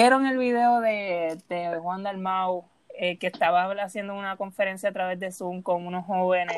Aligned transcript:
¿Vieron 0.00 0.26
el 0.26 0.38
video 0.38 0.80
de, 0.80 1.38
de 1.48 1.78
Juan 1.78 2.02
Dalmau 2.02 2.64
eh, 2.98 3.18
que 3.18 3.26
estaba 3.26 3.70
haciendo 3.82 4.14
una 4.14 4.36
conferencia 4.36 4.88
a 4.88 4.92
través 4.92 5.20
de 5.20 5.30
Zoom 5.30 5.60
con 5.62 5.86
unos 5.86 6.06
jóvenes 6.06 6.56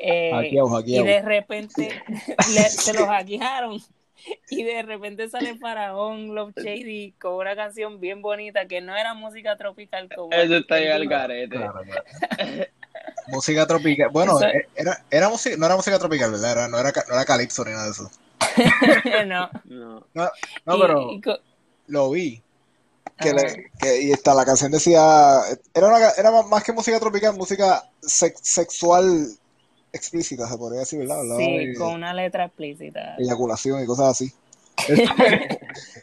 eh, 0.00 0.30
Hackeado, 0.32 0.68
hackeado. 0.70 1.04
y 1.04 1.08
de 1.08 1.22
repente 1.22 2.02
le- 2.54 2.68
se 2.68 2.92
los 2.94 3.06
hackearon 3.06 3.78
y 4.50 4.62
de 4.64 4.82
repente 4.82 5.28
sale 5.28 5.56
Faraón 5.56 6.34
Love 6.34 6.52
Shady 6.56 7.12
con 7.12 7.34
una 7.34 7.54
canción 7.54 8.00
bien 8.00 8.22
bonita 8.22 8.66
que 8.66 8.80
no 8.80 8.96
era 8.96 9.14
música 9.14 9.56
tropical 9.56 10.08
como 10.14 10.32
Eso 10.32 10.56
está 10.56 10.76
ahí 10.76 10.84
el 10.86 10.92
al 10.92 11.00
video. 11.02 11.18
garete. 11.18 11.56
Claro, 11.56 11.80
claro. 11.84 12.04
música 13.28 13.66
tropical. 13.66 14.10
Bueno, 14.10 14.36
Eso- 14.38 14.48
eh, 14.48 14.66
era, 14.74 15.04
era 15.10 15.28
música, 15.28 15.56
no 15.56 15.66
era 15.66 15.76
música 15.76 15.98
tropical, 15.98 16.32
¿verdad? 16.32 16.52
Era- 16.52 16.68
no, 16.68 16.78
era, 16.78 16.90
no 17.08 17.14
era 17.14 17.24
calipso 17.24 17.64
ni 17.64 17.70
nada 17.70 17.84
de 17.84 17.90
eso. 17.92 18.10
no. 19.26 19.50
No. 19.64 20.06
No, 20.14 20.30
no 20.64 20.76
Y- 20.76 20.80
pero 20.80 21.12
y 21.12 21.20
co- 21.20 21.38
lo 21.86 22.10
vi. 22.10 22.42
Que 23.20 23.32
le- 23.32 23.70
que- 23.78 24.02
y 24.02 24.10
está, 24.12 24.34
la 24.34 24.44
canción 24.44 24.72
decía, 24.72 25.40
era, 25.72 25.88
una, 25.88 26.10
era 26.10 26.30
más- 26.42 26.64
que 26.64 26.72
música 26.72 26.98
tropical, 26.98 27.36
música 27.36 27.84
sex- 28.02 28.40
sexual 28.42 29.28
explícita, 29.92 30.48
se 30.48 30.56
podría 30.58 30.80
decir, 30.80 30.98
¿verdad? 30.98 31.22
Sí, 31.36 31.74
con 31.78 31.92
una 31.94 32.12
letra 32.12 32.46
explícita. 32.46 33.14
eyaculación 33.18 33.82
y 33.82 33.86
cosas 33.86 34.08
así. 34.10 34.32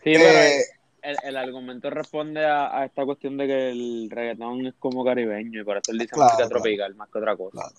Sí, 0.03 0.13
pero 0.13 0.23
Eh, 0.23 0.63
el, 1.01 1.17
el 1.23 1.37
argumento 1.37 1.89
responde 1.89 2.45
a, 2.45 2.77
a 2.79 2.85
esta 2.85 3.03
cuestión 3.05 3.37
de 3.37 3.47
que 3.47 3.69
el 3.71 4.09
reggaetón 4.09 4.67
es 4.67 4.73
como 4.79 5.03
caribeño 5.03 5.61
y 5.61 5.63
por 5.63 5.77
eso 5.77 5.91
él 5.91 5.99
dice 5.99 6.11
Claro, 6.11 6.25
música 6.31 6.47
claro. 6.47 6.61
tropical 6.61 6.95
más 6.95 7.09
que 7.09 7.17
otra 7.19 7.35
cosa. 7.35 7.51
Claro. 7.51 7.73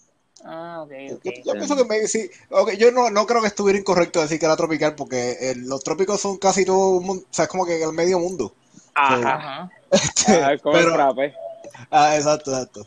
Ah, 0.45 0.83
ok, 0.83 0.93
ok. 1.15 1.23
Yo, 1.25 1.33
yo 1.45 1.53
pienso 1.53 1.77
que 1.77 1.85
maybe 1.85 2.09
sí. 2.09 2.29
Ok, 2.51 2.73
yo 2.73 2.91
no, 2.91 3.11
no 3.11 3.27
creo 3.27 3.41
que 3.41 3.47
estuviera 3.47 3.79
incorrecto 3.79 4.21
decir 4.21 4.39
que 4.41 4.47
era 4.47 4.57
tropical 4.57 4.95
porque 4.97 5.37
eh, 5.41 5.55
los 5.57 5.85
trópicos 5.85 6.21
son 6.21 6.37
casi 6.39 6.65
todo 6.65 6.97
un 6.99 7.05
mundo, 7.07 7.25
o 7.31 7.33
sea, 7.35 7.45
es 7.45 7.49
como 7.51 7.65
que 7.65 7.81
el 7.83 7.93
medio 7.93 8.19
mundo. 8.19 8.55
Ajá. 8.95 9.35
Ajá. 9.35 9.71
Este, 9.91 10.33
Ah, 10.43 10.53
el 10.53 10.61
pero- 10.61 10.95
frappe. 10.95 11.35
ah, 11.91 12.17
exacto, 12.17 12.51
exacto. 12.53 12.87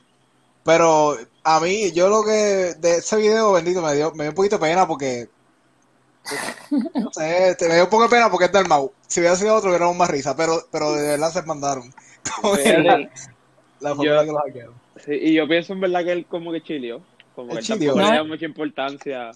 Pero 0.63 1.15
a 1.43 1.59
mí, 1.59 1.91
yo 1.91 2.09
lo 2.09 2.23
que 2.23 2.73
de 2.79 2.97
ese 2.97 3.17
video, 3.17 3.51
bendito, 3.53 3.81
me 3.81 3.93
dio, 3.93 4.11
me 4.13 4.23
dio 4.23 4.31
un 4.31 4.35
poquito 4.35 4.57
de 4.57 4.65
pena 4.67 4.87
porque. 4.87 5.27
No 6.95 7.11
sé, 7.13 7.49
este, 7.49 7.67
me 7.67 7.75
dio 7.75 7.83
un 7.83 7.89
poco 7.89 8.03
de 8.03 8.09
pena 8.09 8.29
porque 8.31 8.45
es 8.45 8.51
del 8.51 8.67
Mau. 8.67 8.91
Si 9.07 9.19
hubiera 9.19 9.35
sido 9.35 9.53
otro, 9.55 9.69
hubiéramos 9.69 9.95
más 9.95 10.09
risa, 10.09 10.35
pero, 10.35 10.65
pero 10.71 10.93
de 10.93 11.09
verdad 11.09 11.31
se 11.31 11.43
mandaron. 11.43 11.93
Como 12.41 12.55
que 12.55 12.63
Sí. 12.63 12.71
la, 12.83 12.97
la 13.79 13.89
forma 13.95 14.03
Yo- 14.03 14.19
que 14.25 14.31
lo 14.31 14.37
hackearon. 14.39 14.73
Sí, 15.05 15.11
y 15.13 15.33
yo 15.35 15.47
pienso 15.47 15.73
en 15.73 15.81
verdad 15.81 16.03
que 16.05 16.11
él 16.13 16.25
como 16.25 16.51
que 16.53 16.63
chilió. 16.63 17.01
Como 17.35 17.49
que 17.51 17.57
él 17.59 17.63
chilió. 17.63 17.93
tampoco 17.93 18.11
le 18.11 18.17
da 18.17 18.23
mucha 18.23 18.45
importancia. 18.45 19.31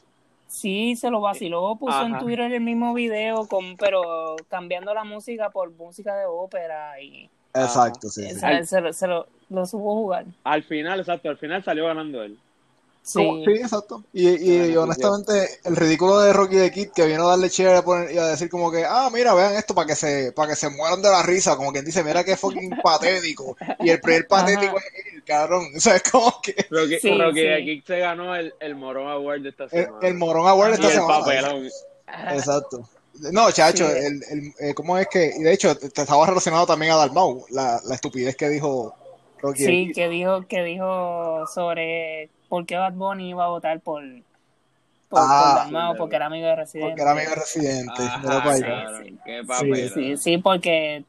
Sí, 0.49 0.95
se 0.95 1.11
lo 1.11 1.21
vaciló, 1.21 1.75
puso 1.75 1.95
en. 2.15 2.17
Twitter 2.17 2.51
el 2.51 2.61
mismo 2.61 2.93
video, 2.95 3.47
con, 3.47 3.77
pero 3.77 4.35
cambiando 4.49 4.93
la 4.95 5.03
música 5.03 5.51
por 5.51 5.71
música 5.71 6.15
de 6.15 6.25
ópera 6.25 6.99
y 6.99 7.29
Exacto, 7.53 8.09
sí. 8.09 8.27
sí. 8.29 8.39
se, 8.65 8.81
lo- 8.81 8.91
se 8.93 9.07
lo, 9.07 9.27
lo 9.49 9.65
supo 9.67 9.93
jugar. 9.93 10.25
Al 10.43 10.63
final, 10.63 10.99
exacto, 10.99 11.29
al 11.29 11.37
final 11.37 11.63
salió 11.63 11.85
ganando 11.85 12.23
él. 12.23 12.37
Sí, 13.11 13.17
Como- 13.25 13.43
sí, 13.43 13.51
exacto. 13.53 14.03
Y, 14.13 14.29
y 14.69 14.77
honestamente, 14.77 15.49
el 15.63 15.75
ridículo 15.75 16.19
de 16.19 16.31
Rocky 16.31 16.57
the 16.57 16.71
Kid 16.71 16.89
que 16.93 17.07
vino 17.07 17.25
a 17.25 17.29
darle 17.31 17.49
cheer 17.49 17.73
y 17.73 17.77
a, 17.77 17.81
poner- 17.83 18.11
y 18.13 18.17
a 18.19 18.27
decir 18.27 18.49
como 18.51 18.71
que, 18.71 18.85
ah, 18.85 19.09
mira, 19.11 19.33
vean 19.33 19.55
esto 19.55 19.73
para 19.73 19.87
que 19.87 19.95
se, 19.95 20.31
para 20.31 20.49
que 20.49 20.55
se 20.55 20.69
mueran 20.69 21.01
de 21.01 21.09
la 21.09 21.23
risa, 21.23 21.55
como 21.55 21.71
quien 21.71 21.83
dice, 21.85 22.03
mira 22.03 22.23
qué 22.23 22.37
fucking 22.37 22.69
patético. 22.83 23.57
Y 23.79 23.89
el 23.89 23.99
primer 23.99 24.27
patético 24.27 24.77
Ajá. 24.77 24.85
es 24.95 25.13
él, 25.15 25.23
cabrón. 25.23 25.67
O 25.75 25.79
sea, 25.79 25.95
es 25.95 26.03
como 26.03 26.39
que 26.43 26.53
Rocky, 26.69 26.99
Sí, 26.99 27.17
Rocky 27.19 27.39
sí. 27.39 27.45
de 27.47 27.63
Kid 27.65 27.83
se 27.87 27.97
ganó 27.97 28.35
el, 28.35 28.53
el 28.59 28.75
Morón 28.75 29.07
Award 29.09 29.41
de 29.41 29.49
esta 29.49 29.63
el, 29.63 29.69
semana. 29.71 30.07
el 30.07 30.13
morón 30.13 30.47
award 30.47 30.69
y 30.69 30.73
esta 30.73 30.87
el 30.87 30.93
semana. 30.93 31.19
papelón. 31.19 31.69
Exacto. 32.31 32.89
No, 33.31 33.51
chacho, 33.51 33.85
Sí. 33.87 33.93
el, 33.97 34.23
el, 34.29 34.53
eh, 34.59 34.73
¿cómo 34.73 34.97
es 34.97 35.07
que? 35.07 35.33
Y 35.37 35.41
de 35.43 35.51
hecho, 35.53 35.75
te 35.75 35.87
estaba 36.01 36.25
relacionado 36.25 36.65
también 36.67 36.91
a 36.91 36.95
Dalmau, 36.95 37.45
la, 37.49 37.81
la 37.85 37.95
estupidez 37.95 38.35
que 38.35 38.47
dijo 38.49 38.93
Rocky 39.41 39.59
the 39.59 39.65
sí, 39.65 39.87
Kid. 39.87 39.95
que 39.95 40.09
dijo, 40.09 40.45
que 40.47 40.63
dijo 40.63 41.45
sobre 41.53 42.29
por 42.49 42.65
qué 42.65 42.75
Bad 42.75 42.93
Bunny 42.93 43.29
iba 43.29 43.45
a 43.45 43.49
votar 43.49 43.79
por, 43.79 44.03
por, 45.07 45.19
Ah, 45.21 45.39
por 45.53 45.63
Dalmau, 45.63 45.95
porque 45.95 46.15
era 46.15 46.25
amigo 46.25 46.47
de 46.47 46.55
Residente. 46.55 46.89
Porque 46.89 47.01
era 47.01 47.11
amigo 47.11 47.29
de 47.29 47.35
Residente. 47.35 47.93
Ajá, 48.01 48.53
Sí, 49.03 49.17
qué 49.25 49.41
Sí, 49.41 49.47
papelón. 49.47 49.89
Sí, 49.93 50.17
sí, 50.17 50.37
porque, 50.39 51.05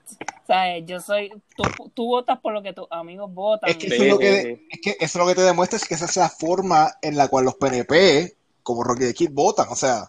¿sabes? 0.47 0.85
Yo 0.87 1.01
soy, 1.01 1.33
tú, 1.57 1.65
tú 1.95 2.07
votas 2.07 2.39
por 2.41 2.53
lo 2.53 2.63
que 2.63 2.73
tus 2.73 2.87
amigos 2.91 3.33
votan. 3.33 3.71
Es 3.71 3.77
que, 3.77 3.89
Sí, 3.89 3.95
eso 3.95 4.03
es, 4.05 4.09
lo 4.11 4.17
sí, 4.17 4.21
que, 4.21 4.43
sí. 4.43 4.67
es 4.71 4.81
que 4.81 4.91
eso 4.91 5.05
es 5.05 5.15
lo 5.17 5.27
que 5.27 5.35
te 5.35 5.43
demuestra 5.43 5.77
es 5.77 5.87
que 5.89 5.95
esa 5.95 6.05
es 6.05 6.17
la 6.17 6.29
forma 6.29 6.93
en 7.03 7.17
la 7.17 7.29
cual 7.29 7.45
los 7.47 7.55
PNP, 7.57 8.35
como 8.63 8.85
Rocky 8.85 9.07
the 9.07 9.15
Kid, 9.15 9.31
votan. 9.33 9.67
O 9.71 9.77
sea, 9.77 10.05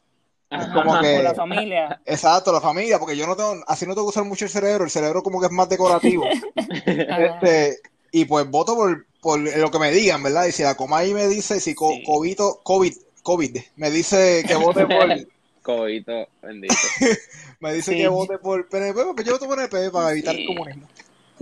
Ajá, 0.49 0.73
como 0.83 0.99
que- 0.99 1.15
por 1.15 1.23
la 1.23 1.33
familia. 1.33 2.01
exacto, 2.05 2.51
la 2.51 2.59
familia, 2.61 2.99
porque 2.99 3.15
yo 3.15 3.25
no 3.25 3.35
tengo, 3.37 3.55
así 3.67 3.85
no 3.85 3.93
tengo 3.93 4.07
que 4.07 4.09
usar 4.09 4.25
mucho 4.25 4.45
el 4.45 4.51
cerebro, 4.51 4.83
el 4.83 4.89
cerebro 4.91 5.23
como 5.23 5.39
que 5.39 5.45
es 5.47 5.51
más 5.51 5.69
decorativo. 5.69 6.25
Este, 6.85 7.77
y 8.11 8.25
pues 8.25 8.49
voto 8.49 8.75
por, 8.75 9.05
por 9.21 9.39
lo 9.39 9.71
que 9.71 9.79
me 9.79 9.91
digan, 9.91 10.21
¿verdad? 10.23 10.45
Y 10.47 10.51
si 10.51 10.63
la 10.63 10.75
coma 10.75 10.97
ahí 10.97 11.13
me 11.13 11.27
dice, 11.27 11.59
si 11.59 11.73
co- 11.75 11.91
Sí. 11.93 12.03
Covito- 12.05 12.59
COVID, 12.63 12.93
COVID, 13.23 13.57
me 13.77 13.91
dice 13.91 14.43
que 14.47 14.55
vote 14.55 14.85
por, 14.87 15.07
Coito, 15.61 16.27
bendito. 16.41 16.73
me 17.59 17.73
dice 17.73 17.91
Sí. 17.91 17.97
que 17.99 18.07
vote 18.07 18.39
por 18.39 18.67
PNP, 18.67 19.03
porque 19.03 19.23
yo 19.23 19.33
voto 19.33 19.45
por 19.45 19.57
PNP 19.57 19.91
para 19.91 20.11
evitar 20.11 20.35
Sí. 20.35 20.41
el 20.41 20.47
comunismo. 20.47 20.87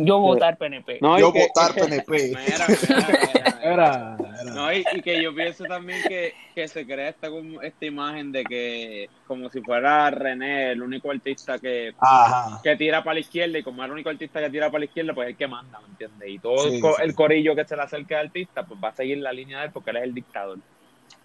Yo 0.01 0.17
votar 0.19 0.57
PNP. 0.57 0.99
No, 1.01 1.19
Yo 1.19 1.33
que- 1.33 1.47
votar 1.53 1.73
PNP. 1.75 2.07
Mira, 2.47 2.65
mira, 2.67 2.67
mira, 2.87 3.07
mira. 3.33 3.59
Era, 3.61 4.17
era. 4.41 4.53
No, 4.53 4.71
y, 4.73 4.85
y 4.93 5.01
que 5.01 5.21
yo 5.21 5.35
pienso 5.35 5.65
también 5.65 6.01
que, 6.07 6.33
que 6.55 6.67
se 6.69 6.85
crea 6.85 7.09
esta, 7.09 7.29
como- 7.29 7.61
esta 7.61 7.85
imagen 7.85 8.31
de 8.31 8.43
que 8.45 9.09
como 9.27 9.49
si 9.49 9.59
fuera 9.61 10.09
René 10.09 10.71
el 10.71 10.81
único 10.81 11.11
artista 11.11 11.59
que, 11.59 11.93
Ajá. 11.99 12.61
que 12.63 12.75
tira 12.77 13.03
para 13.03 13.15
la 13.15 13.19
izquierda 13.19 13.57
y 13.59 13.63
como 13.63 13.81
es 13.83 13.87
el 13.87 13.91
único 13.93 14.09
artista 14.09 14.39
que 14.39 14.49
tira 14.49 14.67
para 14.67 14.79
la 14.79 14.85
izquierda, 14.85 15.13
pues 15.13 15.27
es 15.27 15.31
el 15.33 15.37
que 15.37 15.47
manda, 15.47 15.79
¿me 15.81 15.87
entiendes? 15.89 16.29
Y 16.29 16.39
todo 16.39 16.57
Sí, 16.69 16.75
el, 16.75 16.81
co- 16.81 16.95
sí. 16.95 17.01
el 17.03 17.15
corillo 17.15 17.55
que 17.55 17.65
se 17.65 17.75
le 17.75 17.81
acerque 17.81 18.15
al 18.15 18.27
artista, 18.27 18.63
pues 18.65 18.79
va 18.81 18.87
a 18.89 18.93
seguir 18.95 19.17
la 19.17 19.33
línea 19.33 19.59
de 19.59 19.65
él 19.65 19.71
porque 19.73 19.89
él 19.91 19.97
es 19.97 20.03
el 20.03 20.13
dictador, 20.13 20.57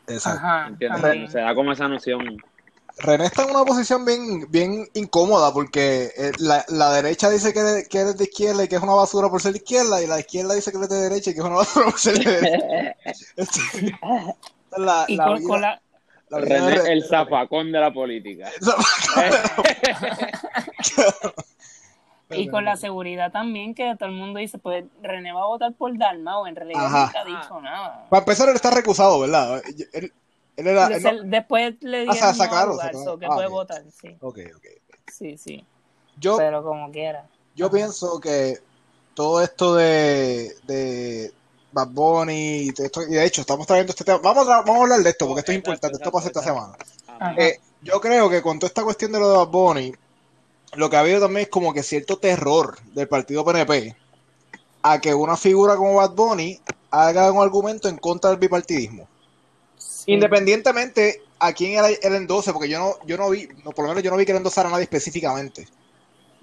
Exacto. 0.09 0.41
Ajá. 0.45 0.65
¿me 0.65 0.69
entiendes? 0.87 1.31
Se 1.33 1.39
da 1.39 1.55
como 1.55 1.71
esa 1.73 1.87
noción. 1.87 2.37
René 2.99 3.27
está 3.27 3.43
en 3.45 3.51
una 3.51 3.65
posición 3.65 4.05
bien, 4.05 4.47
bien 4.51 4.89
incómoda 4.95 5.53
porque 5.53 6.13
eh, 6.17 6.33
la, 6.39 6.65
la 6.69 6.93
derecha 6.93 7.29
dice 7.29 7.53
que, 7.53 7.85
que 7.91 7.99
eres 7.99 8.17
de 8.17 8.25
izquierda 8.25 8.65
y 8.65 8.69
que 8.69 8.77
es 8.77 8.83
una 8.83 8.95
basura 8.95 9.29
por 9.29 9.43
ser 9.43 9.53
de 9.53 9.59
izquierda 9.59 10.01
y 10.03 10.07
la 10.07 10.21
izquierda 10.21 10.55
dice 10.55 10.71
que 10.71 10.79
eres 10.79 10.89
de 10.91 11.01
derecha 11.09 11.31
y 11.31 11.35
que 11.35 11.41
es 11.41 11.47
una 11.47 11.57
basura 11.57 11.87
por 11.87 11.99
ser 11.99 12.19
de 12.19 12.41
derecha. 12.41 12.95
La, 14.77 15.05
Y 15.09 15.17
la 15.17 15.25
con, 15.27 15.39
vida- 15.39 15.49
con 15.49 15.61
la, 15.61 15.83
la 16.31 16.39
vida 16.41 16.55
de 16.55 16.61
René, 16.61 16.77
René- 16.83 16.93
el 16.93 17.05
zafacón 17.09 17.73
de 17.73 17.81
la 17.81 17.93
política. 17.93 18.51
y 22.31 22.49
con 22.49 22.65
la 22.65 22.77
seguridad 22.77 23.31
también 23.31 23.75
que 23.75 23.95
todo 23.99 24.09
el 24.09 24.15
mundo 24.15 24.39
dice, 24.41 24.59
pues 24.59 24.85
René 25.03 25.33
va 25.33 25.43
a 25.43 25.47
votar 25.47 25.73
por 25.75 25.97
Dalmau, 25.97 26.47
en 26.47 26.57
realidad 26.57 26.87
Ajá. 26.87 27.05
nunca 27.07 27.21
ha 27.21 27.25
dicho 27.25 27.61
nada. 27.61 28.07
Para 28.09 28.21
empezar, 28.21 28.49
él 28.49 28.57
está 28.57 28.71
recusado, 28.71 29.21
¿verdad? 29.21 29.63
Él, 29.93 30.13
él 30.57 30.67
era... 30.67 30.87
él 30.89 31.03
no- 31.03 31.11
Se- 31.11 31.23
Después 31.25 31.75
le 31.81 31.99
Ah, 32.09 32.13
dieron 32.13 32.13
o 32.13 32.15
sea, 32.15 32.27
no 32.27 32.31
a 32.31 32.35
sacaron, 32.35 32.73
jugar, 32.73 32.87
sacaron. 32.87 33.05
so 33.05 33.19
que 33.19 33.27
Ah, 33.27 33.35
puede 33.35 33.49
votar, 33.49 33.85
sí. 34.01 34.17
Ok, 34.21 34.39
ok. 34.57 34.67
Sí, 35.13 35.37
sí. 35.39 35.65
Yo, 36.19 36.37
Pero 36.37 36.63
como 36.63 36.91
quiera. 36.91 37.27
yo 37.55 37.71
pienso 37.71 38.21
que 38.21 38.59
todo 39.15 39.43
esto 39.43 39.75
de, 39.75 40.55
de 40.65 41.33
Bad 41.73 41.89
Bunny 41.89 42.33
y 42.63 42.71
de, 42.71 42.87
esto- 42.87 43.03
y 43.03 43.13
de 43.15 43.25
hecho 43.25 43.41
estamos 43.41 43.67
trayendo 43.67 43.91
este 43.91 44.05
tema. 44.05 44.19
Vamos 44.19 44.49
a, 44.49 44.59
vamos 44.63 44.77
a 44.79 44.83
hablar 44.83 45.01
de 45.01 45.11
esto 45.11 45.27
porque 45.27 45.41
esto 45.41 45.53
es 45.53 45.59
Exacto, 45.59 45.71
importante. 45.71 45.97
Esto 45.99 46.13
pasa 46.13 46.27
esta 46.29 46.41
exacto, 46.41 46.61
semana. 47.09 47.37
Eh, 47.43 47.59
yo 47.83 48.01
creo 48.01 48.31
que 48.31 48.43
con 48.43 48.59
toda 48.59 48.69
esta 48.69 48.83
cuestión 48.85 49.13
de 49.13 49.21
lo 49.21 49.31
de 49.31 49.37
Bad 49.39 49.49
Bunny, 49.49 49.93
lo 50.77 50.91
que 50.91 50.97
ha 50.97 51.01
habido 51.01 51.21
también 51.21 51.43
es 51.43 51.49
como 51.49 51.73
que 51.73 51.83
cierto 51.83 52.19
terror 52.19 52.77
del 52.95 53.09
partido 53.09 53.45
PNP 53.45 53.95
a 54.83 55.01
que 55.01 55.15
una 55.15 55.37
figura 55.37 55.77
como 55.77 55.95
Bad 55.95 56.13
Bunny 56.13 56.61
haga 56.91 57.31
un 57.33 57.43
argumento 57.43 57.89
en 57.89 57.97
contra 57.97 58.31
del 58.31 58.39
bipartidismo. 58.39 59.09
Sí. 59.87 60.13
Independientemente 60.13 61.23
a 61.39 61.53
quién 61.53 61.79
era 61.79 61.89
el 61.89 62.15
endose, 62.15 62.53
porque 62.53 62.69
yo 62.69 62.79
no, 62.79 62.95
yo 63.07 63.17
no 63.17 63.31
vi, 63.31 63.49
no, 63.65 63.71
por 63.73 63.85
lo 63.85 63.89
menos 63.91 64.03
yo 64.03 64.11
no 64.11 64.17
vi 64.17 64.25
que 64.25 64.33
él 64.33 64.39
endosara 64.39 64.69
a 64.69 64.73
nadie 64.73 64.85
específicamente. 64.85 65.67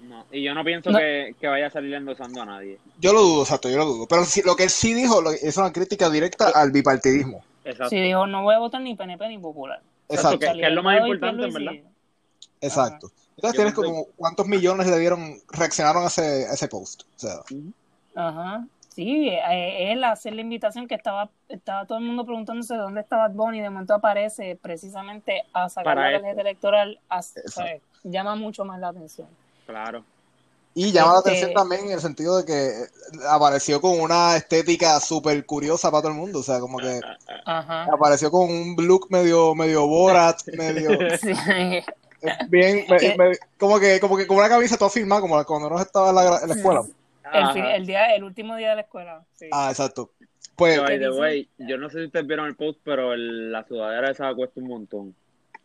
No, 0.00 0.24
y 0.32 0.42
yo 0.42 0.52
no 0.54 0.64
pienso 0.64 0.90
No. 0.90 0.98
Que, 0.98 1.34
que 1.40 1.46
vaya 1.46 1.66
a 1.66 1.70
salir 1.70 1.94
endosando 1.94 2.42
a 2.42 2.46
nadie. 2.46 2.78
Yo 2.98 3.12
lo 3.12 3.20
dudo, 3.22 3.42
exacto, 3.42 3.68
yo 3.68 3.76
lo 3.78 3.84
dudo. 3.86 4.06
Pero 4.08 4.22
lo 4.44 4.56
que 4.56 4.64
él 4.64 4.70
sí 4.70 4.94
dijo 4.94 5.20
lo- 5.22 5.30
es 5.30 5.56
una 5.56 5.72
crítica 5.72 6.10
directa 6.10 6.48
al 6.48 6.70
bipartidismo. 6.72 7.44
Exacto. 7.64 7.90
Sí, 7.90 8.00
dijo, 8.00 8.26
no 8.26 8.42
voy 8.42 8.54
a 8.54 8.58
votar 8.58 8.80
ni 8.80 8.96
PNP 8.96 9.28
ni 9.28 9.38
Popular. 9.38 9.80
Exacto, 10.08 10.34
Exacto, 10.34 10.54
que- 10.54 10.60
que 10.60 10.66
es 10.66 10.72
lo 10.72 10.82
más 10.82 10.98
importante, 11.00 11.44
en 11.46 11.52
verdad. 11.52 11.72
exacto. 12.60 13.10
Entonces 13.36 13.56
Yo 13.58 13.64
tienes 13.64 13.74
pensé- 13.74 13.86
como 13.86 14.06
cuántos 14.16 14.46
millones 14.46 14.86
le 14.88 14.98
dieron, 14.98 15.40
reaccionaron 15.48 16.04
a 16.04 16.08
ese, 16.08 16.46
a 16.48 16.52
ese 16.54 16.68
post. 16.68 17.02
O 17.16 17.18
sea, 17.18 17.40
Ajá. 18.14 18.66
Sí, 18.94 19.28
eh, 19.28 19.92
él 19.92 20.04
hacer 20.04 20.34
la 20.34 20.42
invitación 20.42 20.86
que 20.86 20.94
estaba, 20.94 21.30
estaba 21.48 21.86
todo 21.86 21.96
el 21.98 22.04
mundo 22.04 22.26
preguntándose 22.26 22.74
dónde 22.76 23.00
estaba 23.00 23.28
Bad 23.28 23.34
Bunny 23.34 23.58
y 23.58 23.60
de 23.62 23.70
momento 23.70 23.94
aparece 23.94 24.58
precisamente 24.60 25.44
a 25.54 25.68
sacar 25.70 25.94
Para 25.96 26.10
la 26.10 26.18
tarjeta 26.20 26.40
electoral. 26.42 27.00
a- 27.08 27.16
o 27.16 27.18
Exacto. 27.20 27.50
sea, 27.52 27.78
llama 28.04 28.34
mucho 28.36 28.64
más 28.66 28.78
la 28.80 28.88
atención. 28.88 29.28
Claro. 29.66 30.04
Y 30.74 30.90
llama 30.92 31.14
Este- 31.18 31.30
la 31.30 31.36
atención 31.36 31.54
también 31.54 31.86
en 31.86 31.92
el 31.92 32.00
sentido 32.00 32.36
de 32.38 32.44
que 32.44 32.72
apareció 33.28 33.80
con 33.80 33.98
una 34.00 34.36
estética 34.36 34.98
súper 35.00 35.44
curiosa 35.46 35.90
para 35.90 36.02
todo 36.02 36.12
el 36.12 36.18
mundo. 36.18 36.40
O 36.40 36.42
sea, 36.42 36.60
como 36.60 36.78
que 36.78 37.00
Ajá. 37.46 37.84
apareció 37.84 38.30
con 38.30 38.50
un 38.50 38.76
look 38.78 39.06
medio, 39.10 39.54
medio 39.54 39.86
Borat, 39.86 40.40
medio. 40.58 40.90
Sí. 41.18 41.32
bien, 42.48 42.84
me- 42.88 43.16
me- 43.16 43.36
como 43.58 43.78
que, 43.80 44.00
como 44.00 44.16
que 44.16 44.26
con 44.26 44.36
una 44.36 44.48
camisa 44.48 44.76
toda 44.76 44.90
firmada, 44.90 45.20
como 45.20 45.42
cuando 45.44 45.68
uno 45.68 45.80
estaba 45.80 46.10
en 46.10 46.14
la, 46.14 46.38
en 46.42 46.48
la 46.48 46.54
escuela. 46.54 46.82
El, 47.32 47.42
Ajá. 47.42 47.52
fin- 47.52 47.64
el 47.64 47.86
día, 47.86 48.14
el 48.14 48.24
último 48.24 48.56
día 48.56 48.70
de 48.70 48.74
la 48.76 48.80
escuela. 48.82 49.24
Sí. 49.34 49.46
Ah, 49.52 49.68
exacto. 49.70 50.10
Pues, 50.56 50.80
By 50.80 50.98
the 50.98 51.10
way, 51.10 51.48
yo 51.58 51.78
no 51.78 51.88
sé 51.90 51.98
si 52.00 52.04
ustedes 52.06 52.26
vieron 52.26 52.46
el 52.46 52.56
post, 52.56 52.78
pero 52.84 53.12
el- 53.14 53.50
la 53.50 53.64
sudadera 53.66 54.10
esa 54.10 54.32
cuesta 54.34 54.60
un 54.60 54.68
montón. 54.68 55.14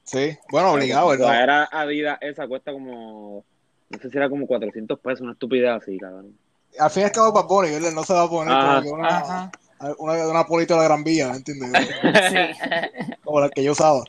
sí, 0.03 0.37
bueno, 0.49 0.71
obligado, 0.71 1.07
La 1.07 1.11
¿verdad? 1.11 1.25
sudadera 1.27 1.69
Adidas 1.71 2.17
esa 2.21 2.47
cuesta 2.47 2.71
como, 2.71 3.43
no 3.89 3.99
sé 3.99 4.09
si 4.09 4.17
era 4.17 4.29
como 4.29 4.47
400 4.47 4.97
pesos, 4.99 5.21
una 5.21 5.33
estupidez 5.33 5.69
así, 5.71 5.97
cabrón. 5.97 6.37
Al 6.79 6.89
fin 6.91 7.01
y 7.03 7.05
al 7.05 7.11
cabo, 7.11 7.31
Bad 7.33 7.47
Bunny, 7.47 7.71
¿verdad? 7.71 7.91
No 7.91 8.03
se 8.03 8.13
va 8.13 8.23
a 8.23 8.29
poner 8.29 8.53
Ajá. 8.53 8.81
como 8.81 8.93
una, 8.93 9.07
Ajá. 9.17 9.51
una, 9.97 10.27
una 10.27 10.45
polita 10.45 10.73
de 10.75 10.79
la 10.79 10.85
Gran 10.85 11.03
Vía, 11.03 11.31
¿entiendes? 11.33 11.69
Sí. 12.31 13.15
como 13.23 13.41
la 13.41 13.49
que 13.49 13.63
yo 13.63 13.73
usaba. 13.73 14.03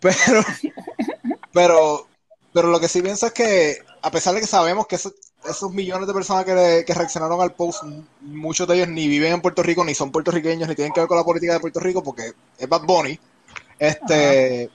Pero, 0.00 0.40
pero, 1.52 2.06
pero 2.52 2.68
lo 2.68 2.80
que 2.80 2.88
sí 2.88 3.02
pienso 3.02 3.26
es 3.26 3.32
que, 3.32 3.78
a 4.02 4.10
pesar 4.10 4.34
de 4.34 4.40
que 4.40 4.46
sabemos 4.46 4.86
que 4.86 4.96
esos, 4.96 5.14
esos 5.48 5.72
millones 5.72 6.06
de 6.06 6.14
personas 6.14 6.44
que, 6.44 6.84
reaccionaron 6.94 7.40
al 7.40 7.52
post, 7.52 7.82
muchos 8.22 8.66
de 8.68 8.76
ellos 8.76 8.88
ni 8.88 9.08
viven 9.08 9.32
en 9.34 9.40
Puerto 9.42 9.62
Rico, 9.62 9.84
ni 9.84 9.94
son 9.94 10.10
puertorriqueños, 10.10 10.68
ni 10.68 10.74
tienen 10.74 10.92
que 10.92 11.00
ver 11.00 11.08
con 11.08 11.18
la 11.18 11.24
política 11.24 11.52
de 11.54 11.60
Puerto 11.60 11.80
Rico, 11.80 12.02
porque 12.02 12.32
es 12.58 12.68
Bad 12.68 12.82
Bunny, 12.82 13.18
este, 13.78 14.70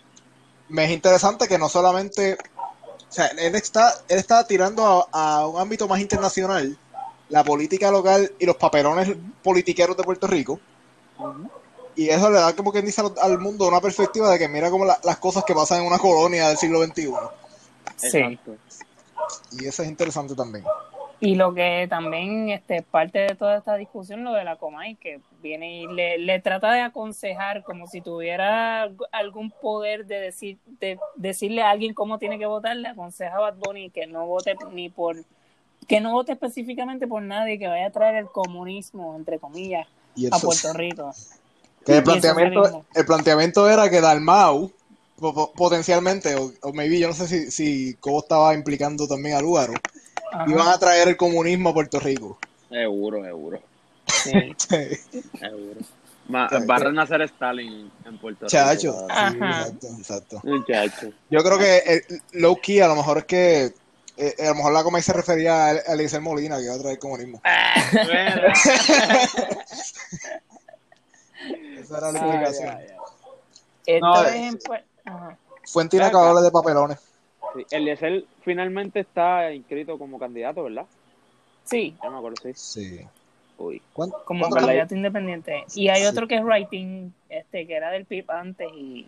me 0.70 0.86
es 0.86 0.92
interesante 0.92 1.48
que 1.48 1.58
no 1.58 1.70
solamente, 1.70 2.38
o 2.56 3.12
sea, 3.12 3.28
él 3.28 3.56
está, 3.56 3.94
él 4.08 4.20
está 4.20 4.46
tirando 4.46 5.08
a, 5.12 5.38
a 5.38 5.48
un 5.48 5.60
ámbito 5.60 5.88
más 5.88 6.00
internacional 6.00 6.78
la 7.30 7.44
política 7.44 7.92
local 7.92 8.32
y 8.40 8.46
los 8.46 8.56
papelones 8.56 9.16
politiqueros 9.44 9.96
de 9.96 10.04
Puerto 10.04 10.28
Rico, 10.28 10.60
y 11.96 12.10
eso 12.10 12.30
le 12.30 12.40
da 12.40 12.56
como 12.56 12.72
que 12.72 12.82
dice 12.82 13.02
al, 13.02 13.14
al 13.22 13.40
mundo 13.40 13.68
una 13.68 13.82
perspectiva 13.82 14.32
de 14.32 14.40
que 14.40 14.48
mira 14.48 14.70
como 14.70 14.86
la- 14.86 15.00
las 15.04 15.18
cosas 15.18 15.44
que 15.46 15.54
pasan 15.54 15.82
en 15.82 15.88
una 15.88 15.98
colonia 16.00 16.48
del 16.48 16.58
siglo 16.58 16.82
XXI. 16.84 17.10
Sí. 17.98 18.18
Exacto. 18.18 18.56
Y 19.52 19.66
eso 19.66 19.84
es 19.84 19.90
interesante 19.90 20.36
también. 20.36 20.64
Y 21.22 21.36
lo 21.36 21.54
que 21.54 21.86
también 21.90 22.50
este, 22.50 22.82
parte 22.82 23.20
de 23.20 23.36
toda 23.36 23.58
esta 23.58 23.76
discusión, 23.76 24.24
lo 24.24 24.32
de 24.32 24.46
la 24.46 24.56
Comay, 24.56 24.96
que 24.96 25.20
viene 25.42 25.82
y 25.82 25.88
le, 25.88 26.18
le 26.18 26.40
trata 26.40 26.72
de 26.72 26.80
aconsejar 26.80 27.64
como 27.64 27.88
si 27.88 28.00
tuviera 28.00 28.86
alg- 28.86 29.06
algún 29.12 29.52
poder 29.52 30.06
de 30.06 30.20
decir 30.20 30.60
de 30.80 30.98
decirle 31.18 31.62
a 31.62 31.72
alguien 31.72 31.94
cómo 31.94 32.20
tiene 32.20 32.40
que 32.40 32.46
votar, 32.46 32.78
le 32.78 32.88
aconseja 32.88 33.36
a 33.36 33.40
Bad 33.42 33.56
Bunny 33.56 33.90
que 33.90 34.08
no 34.08 34.28
vote 34.28 34.56
ni 34.72 34.88
por 34.88 35.18
que 35.90 36.00
no 36.00 36.14
vote 36.14 36.32
específicamente 36.34 37.06
por 37.06 37.22
nadie 37.22 37.60
que 37.60 37.68
vaya 37.68 37.88
a 37.88 37.92
traer 37.92 38.16
el 38.16 38.28
comunismo, 38.28 39.16
entre 39.18 39.40
comillas, 39.40 39.88
Y 40.16 40.28
a 40.28 40.38
Puerto 40.38 40.72
Rico. 40.72 41.12
que 41.86 41.98
el, 41.98 42.04
planteamiento, 42.04 42.86
el 42.94 43.06
planteamiento 43.06 43.70
era 43.70 43.90
que 43.90 44.00
Dalmau, 44.00 44.72
potencialmente, 45.20 46.36
o, 46.36 46.52
o 46.62 46.74
maybe, 46.74 47.00
yo 47.00 47.08
no 47.08 47.14
sé 47.14 47.28
si, 47.28 47.52
si 47.52 47.96
Cobo 47.96 48.20
estaba 48.20 48.54
implicando 48.54 49.08
también 49.08 49.36
a 49.36 49.42
Lugaro, 49.42 49.74
Ajá, 50.32 50.46
iban 50.48 50.68
a 50.68 50.78
traer 50.78 51.08
el 51.08 51.18
comunismo 51.18 51.70
a 51.70 51.74
Puerto 51.74 52.00
Rico. 52.00 52.38
Seguro, 52.70 53.24
seguro, 53.24 53.60
sí. 54.08 54.56
seguro. 55.40 55.80
Va, 56.34 56.48
va 56.70 56.76
a 56.76 56.80
renacer 56.80 57.22
Stalin 57.24 57.92
en 58.06 58.18
Puerto 58.20 58.46
Chacho. 58.46 58.92
Rico. 58.92 59.08
Sí, 59.08 59.16
Ajá. 59.18 59.62
exacto, 59.62 59.88
exacto. 59.98 60.42
Muchacho. 60.44 61.12
Yo 61.30 61.44
creo 61.44 61.58
que 61.58 61.78
eh, 61.78 62.04
low 62.34 62.56
key 62.62 62.80
a 62.82 62.88
lo 62.88 62.96
mejor 62.96 63.18
es 63.18 63.26
que 63.26 63.74
eh, 64.18 64.36
a 64.40 64.50
lo 64.50 64.56
mejor 64.56 64.74
la 64.74 64.84
Comay 64.84 65.02
se 65.02 65.14
refería 65.14 65.68
a, 65.68 65.70
a 65.70 65.94
Eliezer 65.94 66.22
Molina 66.22 66.58
que 66.58 66.66
iba 66.66 66.76
a 66.76 66.80
traer 66.80 66.94
el 66.96 67.00
comunismo. 67.00 67.42
Mira. 67.94 68.54
Esa 71.80 71.98
era 71.98 72.12
la 72.12 72.20
explicación. 72.20 72.78
No, 74.02 74.24
vez 74.24 74.34
eh, 74.34 74.48
en 74.48 74.60
ajá. 75.06 75.38
Fuente 75.66 75.98
inacabable 75.98 76.42
de 76.42 76.52
papelones. 76.52 77.00
Sí, 77.56 77.66
Eliezer 77.72 78.26
finalmente 78.44 79.00
está 79.02 79.52
inscrito 79.52 79.98
como 79.98 80.20
candidato, 80.20 80.64
¿verdad? 80.64 80.86
Sí, 81.66 81.96
Ya 82.04 82.10
me 82.10 82.18
acuerdo, 82.18 82.38
sí. 82.44 82.52
Sí. 82.56 83.08
Uy. 83.58 83.82
¿Cuán- 83.94 84.12
como 84.26 84.50
candidato 84.50 84.96
independiente. 84.96 85.64
Y 85.76 85.90
hay 85.90 86.02
Sí. 86.02 86.08
otro 86.08 86.28
que 86.28 86.36
es 86.38 86.44
writing, 86.44 87.12
este, 87.28 87.68
que 87.68 87.76
era 87.76 87.92
del 87.92 88.06
PIB 88.06 88.30
antes 88.32 88.68
y, 88.74 89.06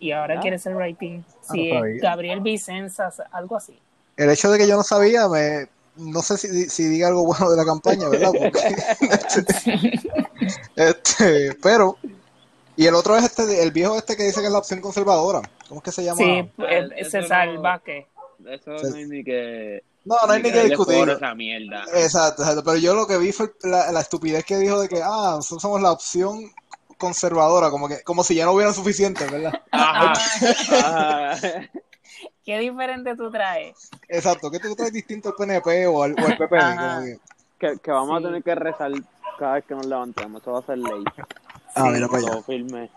y 0.00 0.12
ahora 0.12 0.36
¿Ah? 0.38 0.40
quiere 0.40 0.58
ser 0.58 0.74
writing. 0.74 1.22
Sí, 1.50 1.70
no 1.72 1.80
sabía. 1.80 2.00
Gabriel 2.02 2.40
Vicenza, 2.40 3.12
algo 3.30 3.56
así. 3.56 3.78
El 4.16 4.30
hecho 4.30 4.50
de 4.50 4.58
que 4.58 4.66
yo 4.66 4.76
no 4.76 4.82
sabía, 4.82 5.28
me, 5.28 5.66
no 5.96 6.22
sé 6.22 6.38
si, 6.38 6.48
si 6.70 6.84
diga 6.88 7.08
algo 7.08 7.26
bueno 7.26 7.50
de 7.50 7.56
la 7.56 7.64
campaña, 7.64 8.08
¿verdad? 8.08 8.30
Porque, 8.32 8.50
este, 10.76 11.54
pero, 11.62 11.96
y 12.82 12.86
el 12.86 12.94
otro 12.94 13.16
es 13.16 13.24
este, 13.24 13.62
el 13.62 13.70
viejo 13.70 13.96
este 13.96 14.16
que 14.16 14.24
dice 14.24 14.40
que 14.40 14.46
es 14.46 14.52
la 14.52 14.58
opción 14.58 14.80
conservadora. 14.80 15.40
¿Cómo 15.68 15.80
es 15.80 15.84
que 15.84 15.92
se 15.92 16.04
llama? 16.04 16.16
Sí, 16.18 16.50
Ah, 16.58 16.64
eh, 16.68 16.88
eso 16.96 17.10
César 17.10 17.48
no- 17.48 17.62
Vázquez. 17.62 18.06
Eso 18.46 18.70
no 18.72 18.94
hay 18.96 19.04
ni 19.06 19.22
que. 19.24 19.82
No, 20.04 20.16
no 20.26 20.32
hay 20.32 20.42
ni 20.42 20.50
que 20.50 20.56
darle 20.56 20.70
discutir. 20.70 21.08
esa 21.08 21.34
mierda. 21.34 21.84
Exacto, 21.94 22.42
exacto. 22.42 22.64
Pero 22.64 22.76
yo 22.78 22.94
lo 22.94 23.06
que 23.06 23.18
vi 23.18 23.30
fue 23.32 23.52
la, 23.62 23.92
la 23.92 24.00
estupidez 24.00 24.44
que 24.44 24.56
dijo 24.58 24.80
de 24.80 24.88
que, 24.88 25.00
ah, 25.02 25.34
nosotros 25.36 25.62
somos 25.62 25.80
la 25.80 25.92
opción 25.92 26.50
conservadora, 26.98 27.70
como 27.70 27.88
que, 27.88 28.02
como 28.02 28.22
si 28.24 28.34
ya 28.34 28.44
no 28.44 28.52
hubieran 28.52 28.74
suficiente, 28.74 29.24
¿verdad? 29.26 29.52
Ajá. 29.70 30.12
Ah, 30.72 31.32
Ajá. 31.32 31.38
¿Qué 32.44 32.58
diferente 32.58 33.14
tú 33.16 33.30
traes? 33.30 33.88
Exacto, 34.08 34.50
¿qué 34.50 34.58
te 34.58 34.74
traes 34.74 34.92
distinto 34.92 35.28
al 35.28 35.34
PNP 35.36 35.86
o 35.86 36.02
al, 36.02 36.12
o 36.20 36.26
al 36.26 36.36
PP? 36.36 36.56
Que- 36.58 37.18
Que, 37.58 37.78
que 37.78 37.90
vamos 37.92 38.18
Sí. 38.18 38.24
a 38.24 38.26
tener 38.28 38.42
que 38.42 38.54
rezar 38.56 38.90
cada 39.38 39.54
vez 39.54 39.64
que 39.64 39.74
nos 39.76 39.86
levantemos. 39.86 40.42
Eso 40.42 40.50
va 40.52 40.58
a 40.58 40.62
ser 40.66 40.78
ley. 40.78 41.04
Ah, 41.74 41.90
mira 41.90 42.06
para 42.08 42.18
allá. 42.18 42.30
Todo 42.32 42.42
firme. 42.42 42.90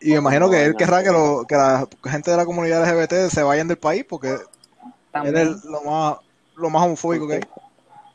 Y 0.00 0.10
me 0.12 0.18
imagino 0.18 0.48
que 0.50 0.64
él 0.64 0.76
querrá 0.76 1.02
que, 1.02 1.10
lo, 1.10 1.44
que 1.46 1.56
la 1.56 1.88
gente 2.04 2.30
de 2.30 2.36
la 2.36 2.44
comunidad 2.44 2.84
LGBT 2.84 3.30
se 3.30 3.42
vayan 3.42 3.68
del 3.68 3.78
país 3.78 4.04
porque 4.08 4.36
él 5.24 5.36
es 5.36 5.64
lo 5.64 5.82
más, 5.82 6.18
lo 6.56 6.70
más 6.70 6.84
homofóbico 6.84 7.26
que 7.26 7.34
hay. 7.34 7.40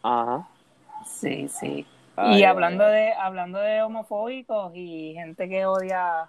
Ajá. 0.01 0.47
Sí, 1.05 1.49
sí. 1.49 1.85
Ay, 2.15 2.39
y 2.39 2.43
hablando 2.43 2.85
ay. 2.85 2.93
de 2.93 3.13
hablando 3.13 3.59
de 3.59 3.81
homofóbicos 3.81 4.71
y 4.75 5.13
gente 5.15 5.49
que 5.49 5.65
odia 5.65 6.27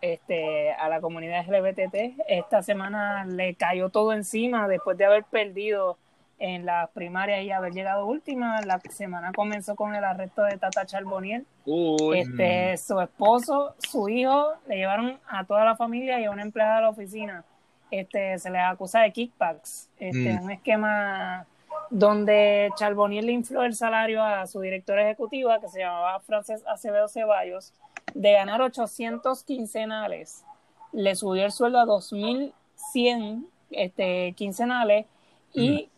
este 0.00 0.72
a 0.72 0.88
la 0.88 1.00
comunidad 1.00 1.46
LGBT, 1.46 2.20
esta 2.28 2.62
semana 2.62 3.24
le 3.24 3.54
cayó 3.54 3.88
todo 3.88 4.12
encima 4.12 4.68
después 4.68 4.98
de 4.98 5.06
haber 5.06 5.24
perdido 5.24 5.98
en 6.38 6.66
las 6.66 6.90
primarias 6.90 7.42
y 7.44 7.50
haber 7.50 7.72
llegado 7.72 8.06
última. 8.06 8.60
La 8.62 8.80
semana 8.80 9.32
comenzó 9.32 9.76
con 9.76 9.94
el 9.94 10.04
arresto 10.04 10.42
de 10.42 10.58
Tata 10.58 10.84
Charboniel. 10.86 11.46
Uy. 11.64 12.20
Este, 12.20 12.76
su 12.76 13.00
esposo, 13.00 13.74
su 13.78 14.08
hijo, 14.08 14.52
le 14.66 14.76
llevaron 14.76 15.18
a 15.28 15.44
toda 15.44 15.64
la 15.64 15.76
familia 15.76 16.20
y 16.20 16.24
a 16.24 16.30
una 16.30 16.42
empleada 16.42 16.76
de 16.76 16.82
la 16.82 16.88
oficina. 16.90 17.44
Este, 17.90 18.38
se 18.38 18.50
les 18.50 18.62
acusa 18.62 19.00
de 19.02 19.12
kickbacks, 19.12 19.88
este, 19.98 20.32
Mm. 20.34 20.42
un 20.42 20.50
esquema 20.50 21.46
donde 21.90 22.70
Charboniel 22.76 23.26
le 23.26 23.32
infló 23.32 23.62
el 23.62 23.74
salario 23.74 24.22
a 24.22 24.46
su 24.46 24.60
directora 24.60 25.02
ejecutiva, 25.02 25.60
que 25.60 25.68
se 25.68 25.80
llamaba 25.80 26.18
Frances 26.20 26.64
Acevedo 26.66 27.06
Ceballos, 27.08 27.72
de 28.14 28.32
ganar 28.32 28.60
800 28.62 29.44
quincenales. 29.44 30.44
Le 30.92 31.14
subió 31.14 31.44
el 31.44 31.52
sueldo 31.52 31.78
a 31.78 31.84
2.100 31.86 33.44
este, 33.70 34.32
quincenales 34.32 35.06
y 35.52 35.88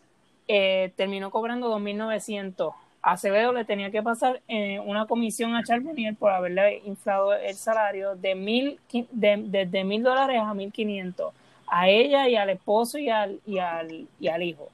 eh, 0.47 0.91
terminó 0.95 1.31
cobrando 1.31 1.69
2.900. 1.77 2.73
Acevedo 3.01 3.53
le 3.53 3.63
tenía 3.63 3.91
que 3.91 4.03
pasar 4.03 4.41
eh, 4.47 4.79
una 4.79 5.05
comisión 5.05 5.55
a 5.55 5.63
Charbonnier 5.63 6.15
por 6.15 6.31
haberle 6.31 6.81
inflado 6.85 7.33
el 7.33 7.55
salario 7.55 8.15
de 8.15 8.35
mil, 8.35 8.79
de, 9.11 9.43
desde 9.45 9.83
mil 9.83 10.03
dólares 10.03 10.41
a 10.41 10.53
mil 10.53 10.71
quinientos 10.71 11.33
a 11.67 11.89
ella 11.89 12.27
y 12.27 12.35
al 12.35 12.49
esposo 12.49 12.97
y 12.97 13.09
al, 13.09 13.39
y 13.45 13.59
al, 13.59 14.07
y 14.19 14.27
al 14.27 14.43
hijo. 14.43 14.69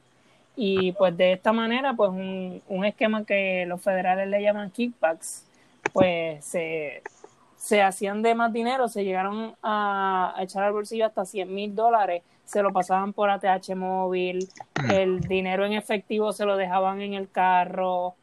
Y 0.55 0.91
pues 0.93 1.17
de 1.17 1.33
esta 1.33 1.51
manera, 1.51 1.93
pues 1.93 2.11
un, 2.11 2.61
un 2.67 2.85
esquema 2.85 3.25
que 3.25 3.65
los 3.67 3.81
federales 3.81 4.27
le 4.27 4.41
llaman 4.41 4.69
kickbacks, 4.69 5.45
pues 5.91 6.45
se, 6.45 7.01
se 7.57 7.81
hacían 7.81 8.21
de 8.21 8.35
más 8.35 8.53
dinero, 8.53 8.87
se 8.87 9.03
llegaron 9.03 9.55
a, 9.63 10.33
a 10.37 10.43
echar 10.43 10.63
al 10.63 10.73
bolsillo 10.73 11.07
hasta 11.07 11.25
100 11.25 11.53
mil 11.53 11.75
dólares, 11.75 12.21
se 12.45 12.61
lo 12.61 12.71
pasaban 12.71 13.13
por 13.13 13.29
ATH 13.29 13.75
móvil, 13.75 14.47
el 14.91 15.21
dinero 15.21 15.65
en 15.65 15.73
efectivo 15.73 16.33
se 16.33 16.45
lo 16.45 16.57
dejaban 16.57 17.01
en 17.01 17.13
el 17.13 17.29
carro. 17.29 18.15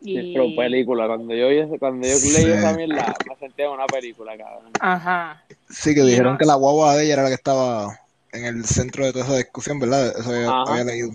Y... 0.00 0.34
Pero 0.34 0.46
película, 0.54 1.06
cuando 1.06 1.34
yo, 1.34 1.46
cuando 1.78 2.06
yo 2.06 2.14
Sí. 2.14 2.32
leí 2.42 2.52
esa 2.52 2.72
mierda, 2.74 3.14
me 3.28 3.36
sentía 3.36 3.64
en 3.66 3.72
una 3.72 3.86
película, 3.86 4.36
cabrón. 4.36 4.70
Ajá. 4.80 5.42
Sí, 5.68 5.94
que 5.94 6.02
dijeron 6.02 6.34
no- 6.34 6.38
que 6.38 6.44
la 6.44 6.54
guagua 6.54 6.94
de 6.94 7.04
ella 7.04 7.14
era 7.14 7.22
la 7.24 7.28
que 7.28 7.34
estaba 7.34 7.98
en 8.32 8.44
el 8.44 8.64
centro 8.66 9.04
de 9.06 9.12
toda 9.12 9.24
esa 9.24 9.36
discusión, 9.36 9.80
¿verdad? 9.80 10.08
Eso 10.18 10.30
había, 10.30 10.48
Ajá. 10.48 10.64
había 10.72 10.84
leído. 10.84 11.10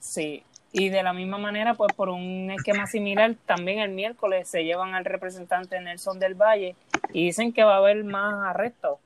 Sí, 0.00 0.42
y 0.72 0.88
de 0.88 1.02
la 1.02 1.12
misma 1.12 1.38
manera, 1.38 1.74
pues 1.74 1.92
por 1.94 2.08
un 2.08 2.50
esquema 2.50 2.86
similar, 2.86 3.34
también 3.46 3.78
el 3.78 3.90
miércoles 3.92 4.48
se 4.48 4.64
llevan 4.64 4.94
al 4.94 5.04
representante 5.04 5.80
Nelson 5.80 6.18
del 6.18 6.34
Valle 6.34 6.74
y 7.12 7.26
dicen 7.26 7.52
que 7.52 7.62
va 7.62 7.74
a 7.74 7.78
haber 7.78 8.02
más 8.04 8.34
arrestos. 8.48 8.98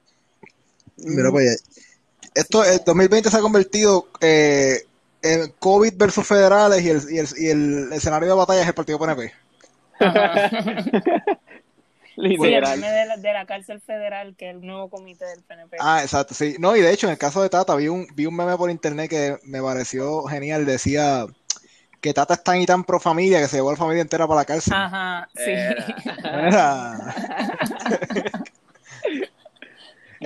Mira 0.96 1.28
allá. 1.28 1.56
Esto, 2.36 2.62
el 2.64 2.80
2020 2.84 3.30
se 3.30 3.36
ha 3.36 3.40
convertido 3.40 4.08
eh, 4.20 4.82
en 5.22 5.52
COVID 5.58 5.94
versus 5.96 6.26
federales 6.26 6.82
y 6.82 6.90
el, 6.90 7.00
y 7.10 7.18
el, 7.18 7.26
y 7.38 7.48
el 7.48 7.92
escenario 7.92 8.28
de 8.28 8.34
batalla 8.34 8.62
es 8.62 8.68
el 8.68 8.74
partido 8.74 8.98
PNP. 8.98 9.32
Sí, 12.16 12.22
Literal. 12.22 12.80
meme 12.80 12.90
de 12.90 13.06
la, 13.06 13.16
de 13.18 13.32
la 13.34 13.44
cárcel 13.44 13.80
federal, 13.82 14.34
que 14.36 14.48
es 14.48 14.54
el 14.56 14.62
nuevo 14.62 14.88
comité 14.88 15.26
del 15.26 15.42
PNP. 15.42 15.76
Ah, 15.80 16.00
exacto, 16.02 16.32
sí. 16.32 16.56
No, 16.58 16.74
y 16.74 16.80
de 16.80 16.90
hecho, 16.90 17.06
en 17.06 17.12
el 17.12 17.18
caso 17.18 17.42
de 17.42 17.50
Tata, 17.50 17.74
vi 17.76 17.88
un, 17.88 18.06
vi 18.14 18.24
un 18.24 18.34
meme 18.34 18.56
por 18.56 18.70
internet 18.70 19.10
que 19.10 19.38
me 19.44 19.60
pareció 19.60 20.22
genial. 20.24 20.64
Decía 20.64 21.26
que 22.00 22.14
Tata 22.14 22.32
es 22.34 22.42
tan 22.42 22.58
y 22.58 22.64
tan 22.64 22.84
pro 22.84 23.00
familia 23.00 23.40
que 23.40 23.48
se 23.48 23.56
llevó 23.58 23.68
a 23.68 23.72
la 23.72 23.78
familia 23.78 24.00
entera 24.00 24.26
para 24.26 24.40
la 24.40 24.44
cárcel. 24.46 24.72
Ajá, 24.74 25.28
sí. 25.34 25.50
Era. 26.24 27.14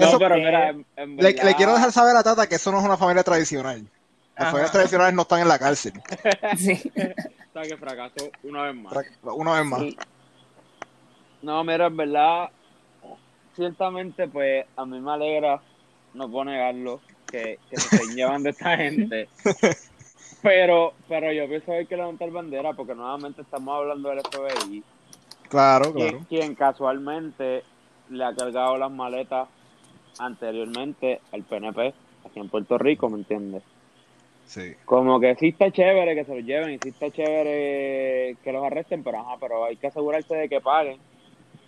No, 0.00 0.07
Eso- 0.09 0.19
pero 0.19 0.37
mira, 0.37 0.71
en, 0.71 0.87
en 0.97 1.16
Le, 1.16 1.23
verdad- 1.33 1.45
le 1.45 1.54
quiero 1.54 1.73
dejar 1.75 1.92
saber 1.92 2.16
a 2.16 2.23
Tata 2.23 2.47
que 2.49 2.54
eso 2.57 2.71
no 2.73 2.78
es 2.78 2.85
una 2.85 2.97
familia 2.97 3.23
tradicional. 3.23 3.80
Las 4.35 4.42
Ajá. 4.45 4.50
familias 4.52 4.73
tradicionales 4.73 5.14
no 5.14 5.23
están 5.23 5.40
en 5.40 5.49
la 5.49 5.59
cárcel. 5.59 5.92
sí. 6.57 6.80
O 6.97 7.52
sea, 7.52 7.62
que 7.62 7.76
fracasó 7.76 8.30
una 8.45 8.62
vez 8.62 8.75
más. 8.75 8.95
Una 9.23 9.52
vez 9.54 9.64
más. 9.66 9.80
Sí. 9.80 9.97
No, 11.42 11.62
mira, 11.64 11.87
en 11.87 11.97
verdad, 11.97 12.50
ciertamente, 13.57 14.28
pues, 14.28 14.64
a 14.76 14.85
mí 14.87 15.00
me 15.00 15.12
alegra, 15.12 15.61
no 16.14 16.30
puedo 16.30 16.45
negarlo, 16.47 17.00
que, 17.30 17.59
que 17.69 17.76
se 17.76 17.97
estén 17.97 18.14
llevando 18.16 18.49
esta 18.50 18.76
gente. 18.76 19.28
Pero, 20.42 20.95
pero 21.09 21.33
yo 21.33 21.47
pienso 21.49 21.66
que 21.66 21.78
hay 21.78 21.87
que 21.87 21.97
levantar 21.97 22.30
bandera 22.30 22.73
porque 22.73 22.95
nuevamente 22.95 23.42
estamos 23.42 23.76
hablando 23.76 24.09
del 24.09 24.21
FBI, 24.21 24.83
Claro, 25.49 25.92
quien, 25.92 26.09
claro. 26.11 26.26
quien 26.28 26.54
casualmente 26.54 27.62
le 28.09 28.25
ha 28.25 28.35
cargado 28.35 28.78
las 28.78 28.90
maletas 28.90 29.49
anteriormente 30.18 31.20
al 31.32 31.42
PNP 31.44 31.94
aquí 32.26 32.40
en 32.40 32.48
Puerto 32.48 32.78
Rico, 32.78 33.08
¿me 33.08 33.18
entiendes? 33.18 33.62
Sí. 34.46 34.74
Como 34.84 35.20
que 35.20 35.36
sí 35.36 35.48
está 35.48 35.70
chévere 35.70 36.14
que 36.14 36.24
se 36.24 36.34
los 36.34 36.44
lleven 36.44 36.72
y 36.74 36.78
sí 36.82 36.88
está 36.88 37.10
chévere 37.10 38.36
que 38.42 38.52
los 38.52 38.64
arresten, 38.64 39.02
pero 39.04 39.20
ajá, 39.20 39.36
pero 39.40 39.64
hay 39.64 39.76
que 39.76 39.86
asegurarse 39.86 40.34
de 40.34 40.48
que 40.48 40.60
paguen 40.60 40.98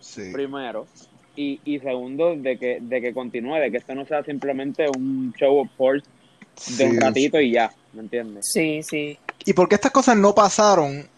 Sí. 0.00 0.32
primero 0.32 0.86
y, 1.36 1.60
y 1.64 1.78
segundo 1.78 2.34
de 2.34 2.58
que 2.58 2.78
de 2.80 3.00
que 3.00 3.14
continúe 3.14 3.54
de 3.54 3.70
que 3.70 3.76
esto 3.76 3.94
no 3.94 4.04
sea 4.04 4.24
simplemente 4.24 4.86
un 4.88 5.32
show 5.38 5.60
of 5.60 5.68
force 5.76 6.04
de 6.76 6.84
un 6.86 7.00
ratito 7.00 7.40
y 7.40 7.52
ya 7.52 7.70
¿me 7.92 8.00
entiendes? 8.02 8.44
Sí, 8.52 8.82
sí. 8.82 9.16
¿Y 9.46 9.52
por 9.52 9.68
qué 9.68 9.76
estas 9.76 9.92
cosas 9.92 10.16
no 10.16 10.34
pasaron 10.34 11.08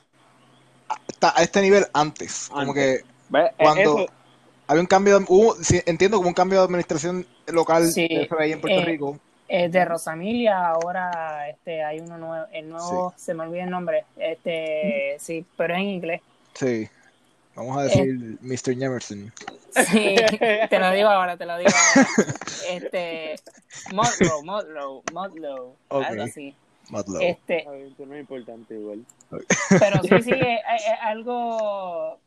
a 1.22 1.42
este 1.42 1.62
nivel 1.62 1.84
antes? 1.94 2.48
Como 2.52 2.74
que 2.74 3.00
¿Ves? 3.30 3.46
Eh, 3.50 3.54
Cuando- 3.56 3.80
Eso, 4.04 4.06
había 4.66 4.80
un 4.80 4.86
cambio, 4.86 5.18
de- 5.18 5.26
hubo, 5.28 5.54
sí, 5.56 5.80
entiendo 5.86 6.16
como 6.18 6.28
un 6.28 6.34
cambio 6.34 6.58
de 6.60 6.64
administración 6.66 7.26
local 7.46 7.86
Sí, 7.90 8.08
de 8.08 8.26
FBI 8.26 8.52
en 8.52 8.60
Puerto 8.60 8.80
eh, 8.80 8.84
Rico. 8.84 9.18
Eh, 9.48 9.68
de 9.68 9.84
Rosamilia, 9.84 10.68
ahora 10.68 11.48
este 11.50 11.82
hay 11.84 12.00
uno 12.00 12.16
nuevo, 12.18 12.46
el 12.52 12.68
nuevo, 12.68 13.12
se 13.16 13.34
me 13.34 13.42
olvida 13.44 13.64
el 13.64 13.70
nombre, 13.70 14.04
este, 14.16 15.16
sí, 15.20 15.44
pero 15.56 15.74
es 15.74 15.80
en 15.80 15.86
inglés. 15.86 16.20
Sí. 16.54 16.88
Vamos 17.54 17.76
a 17.78 17.82
eh, 17.82 17.84
decir 17.84 18.38
Mr. 18.40 18.76
Jemerson. 18.76 19.32
Sí, 19.90 20.16
te 20.70 20.78
lo 20.78 20.90
digo 20.92 21.08
ahora, 21.08 21.36
te 21.36 21.46
lo 21.46 21.56
digo 21.58 21.70
ahora. 21.70 22.08
Este, 22.70 23.34
Modlow, 23.92 24.42
Modlow, 24.44 25.02
Modlow, 25.12 25.76
Ok. 25.88 26.04
algo 26.04 26.22
así. 26.24 26.54
Matlow. 26.90 27.20
Este, 27.22 27.64
no 27.64 28.14
es 28.14 28.20
importante 28.20 28.74
igual 28.74 29.04
pero 29.78 30.02
sí, 30.02 30.22
sí, 30.22 30.30
es, 30.32 30.82
es 30.86 31.00
algo, 31.02 32.18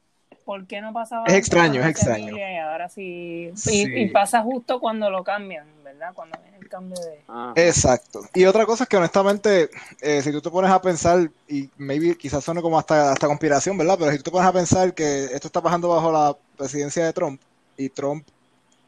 ¿por 0.47 0.65
qué 0.65 0.79
no 0.79 0.93
pasaba? 0.93 1.25
Es 1.27 1.33
extraño, 1.33 1.81
es 1.81 1.87
extraño. 1.89 2.35
Y 2.35 2.57
ahora 2.57 2.87
sí, 2.87 3.51
y, 3.53 3.57
Sí. 3.57 3.85
y 3.95 4.09
pasa 4.09 4.41
justo 4.41 4.79
cuando 4.79 5.09
lo 5.09 5.21
cambian, 5.25 5.67
¿verdad? 5.83 6.13
Cuando 6.13 6.39
viene 6.41 6.57
el 6.57 6.69
cambio 6.69 6.95
de... 6.99 7.67
Exacto. 7.67 8.21
Y 8.33 8.45
otra 8.45 8.65
cosa 8.65 8.85
es 8.85 8.89
que 8.89 8.95
honestamente, 8.95 9.69
eh, 10.01 10.21
si 10.21 10.31
tú 10.31 10.41
te 10.41 10.49
pones 10.49 10.71
a 10.71 10.81
pensar, 10.81 11.29
y 11.49 11.69
maybe 11.77 12.15
quizás 12.17 12.43
suene 12.45 12.61
como 12.61 12.79
hasta, 12.79 13.11
hasta 13.11 13.27
conspiración, 13.27 13.77
¿verdad? 13.77 13.97
Pero 13.99 14.11
si 14.11 14.17
tú 14.19 14.23
te 14.23 14.31
pones 14.31 14.47
a 14.47 14.53
pensar 14.53 14.93
que 14.93 15.25
esto 15.25 15.47
está 15.47 15.61
pasando 15.61 15.89
bajo 15.89 16.11
la 16.11 16.35
presidencia 16.57 17.05
de 17.05 17.11
Trump, 17.11 17.41
y 17.75 17.89
Trump 17.89 18.25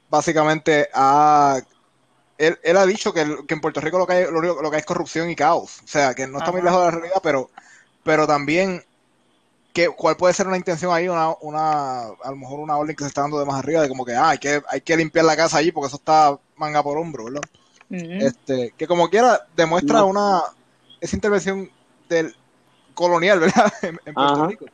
básicamente 0.10 0.88
ha... 0.94 1.60
Él, 2.38 2.58
él 2.64 2.78
ha 2.78 2.86
dicho 2.86 3.14
que, 3.14 3.26
que 3.46 3.54
en 3.54 3.60
Puerto 3.60 3.82
Rico 3.82 3.98
lo 4.00 4.08
que, 4.08 4.14
hay, 4.14 4.24
lo, 4.32 4.40
único- 4.40 4.62
lo 4.62 4.70
que 4.70 4.78
hay 4.78 4.80
es 4.80 4.86
corrupción 4.86 5.30
y 5.30 5.36
caos. 5.36 5.82
O 5.84 5.88
sea, 5.88 6.14
que 6.16 6.26
no 6.26 6.38
está 6.38 6.54
muy 6.54 6.62
lejos 6.62 6.80
de 6.80 6.86
la 6.86 6.92
realidad, 6.92 7.20
pero, 7.22 7.50
pero 8.04 8.26
también, 8.26 8.82
¿cuál 9.88 10.18
puede 10.18 10.34
ser 10.34 10.48
una 10.48 10.58
intención 10.58 10.94
ahí? 10.94 11.08
Una, 11.08 11.34
una, 11.42 12.02
a 12.08 12.30
lo 12.30 12.36
mejor 12.36 12.60
una 12.60 12.78
orden 12.78 12.96
que 12.96 13.04
se 13.04 13.08
está 13.08 13.22
dando 13.22 13.40
de 13.40 13.46
más 13.46 13.60
arriba, 13.60 13.82
de 13.82 13.90
como 13.90 14.06
que, 14.06 14.16
ah, 14.16 14.30
hay 14.30 14.38
que, 14.38 14.62
hay 14.70 14.82
que 14.82 14.98
limpiar 14.98 15.26
la 15.26 15.38
casa 15.38 15.58
allí 15.58 15.72
porque 15.72 15.88
eso 15.88 15.98
está 15.98 16.38
manga 16.56 16.84
por 16.84 16.98
hombro, 16.98 17.26
¿verdad? 17.26 17.42
Este, 17.90 18.74
que 18.78 18.88
como 18.88 19.10
quiera 19.10 19.48
demuestra 19.56 20.00
No. 20.00 20.08
una 20.08 20.42
esa 21.02 21.16
intervención 21.16 21.70
del 22.08 22.36
colonial, 22.94 23.40
¿verdad? 23.40 23.72
En, 23.82 24.00
en 24.06 24.14
Puerto 24.14 24.36
Ajá. 24.36 24.48
Rico. 24.48 24.66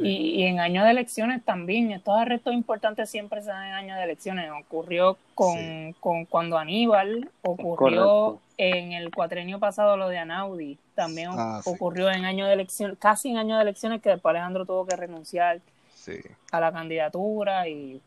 Y, 0.00 0.40
y 0.40 0.42
en 0.44 0.58
años 0.58 0.84
de 0.84 0.90
elecciones 0.90 1.44
también, 1.44 1.92
estos 1.92 2.16
arrestos 2.18 2.54
importantes 2.54 3.08
siempre 3.10 3.40
se 3.42 3.48
dan 3.48 3.66
en 3.66 3.72
años 3.74 3.96
de 3.98 4.04
elecciones. 4.04 4.50
Ocurrió 4.50 5.16
con, 5.34 5.56
Sí. 5.58 5.94
con 6.00 6.24
cuando 6.24 6.58
Aníbal, 6.58 7.30
ocurrió 7.42 8.40
en 8.56 8.92
el 8.92 9.10
cuatrenio 9.14 9.58
pasado 9.58 9.96
lo 9.96 10.08
de 10.08 10.18
Anaudi, 10.18 10.78
también 10.94 11.30
Ah, 11.32 11.60
sí. 11.62 11.70
ocurrió 11.70 12.10
en 12.10 12.24
años 12.24 12.48
de 12.48 12.54
elecciones, 12.54 12.96
casi 12.98 13.30
en 13.30 13.36
años 13.36 13.58
de 13.58 13.62
elecciones 13.62 14.00
que 14.02 14.10
después 14.10 14.30
Alejandro 14.30 14.64
tuvo 14.66 14.86
que 14.86 14.96
renunciar 14.96 15.60
Sí. 15.94 16.14
a 16.50 16.58
la 16.60 16.72
candidatura 16.72 17.68
y 17.68 18.00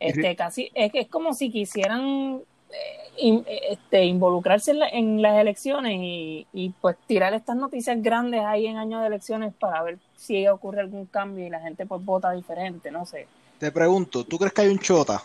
este 0.00 0.36
casi 0.36 0.70
es 0.74 0.90
que 0.92 1.00
es 1.00 1.08
como 1.08 1.32
si 1.34 1.50
quisieran 1.50 2.40
eh, 2.70 3.05
in- 3.18 3.44
este, 3.46 4.04
involucrarse 4.04 4.70
en, 4.72 4.78
la- 4.78 4.88
en 4.88 5.22
las 5.22 5.38
elecciones 5.38 5.92
y, 6.00 6.46
y 6.52 6.70
pues 6.80 6.96
tirar 7.06 7.34
estas 7.34 7.56
noticias 7.56 8.00
grandes 8.02 8.42
ahí 8.44 8.66
en 8.66 8.76
años 8.76 9.00
de 9.00 9.06
elecciones 9.08 9.54
para 9.54 9.82
ver 9.82 9.98
si 10.16 10.46
ocurre 10.48 10.80
algún 10.80 11.06
cambio 11.06 11.46
y 11.46 11.50
la 11.50 11.60
gente 11.60 11.86
pues 11.86 12.04
vota 12.04 12.32
diferente, 12.32 12.90
no 12.90 13.04
sé. 13.06 13.26
Te 13.58 13.70
pregunto, 13.72 14.24
¿tú 14.24 14.38
crees 14.38 14.52
que 14.52 14.62
hay 14.62 14.68
un 14.68 14.78
chota? 14.78 15.22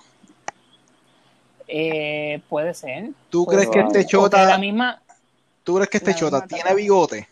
Eh, 1.68 2.42
puede 2.50 2.74
ser. 2.74 3.12
¿Tú 3.30 3.46
crees 3.46 3.70
que 3.70 3.80
este 3.80 4.06
chota, 4.06 4.46
la 4.46 4.58
misma, 4.58 5.02
tú 5.64 5.76
crees 5.76 5.90
que 5.90 5.98
este 5.98 6.14
chota 6.16 6.46
tiene 6.48 6.74
bigote? 6.76 7.28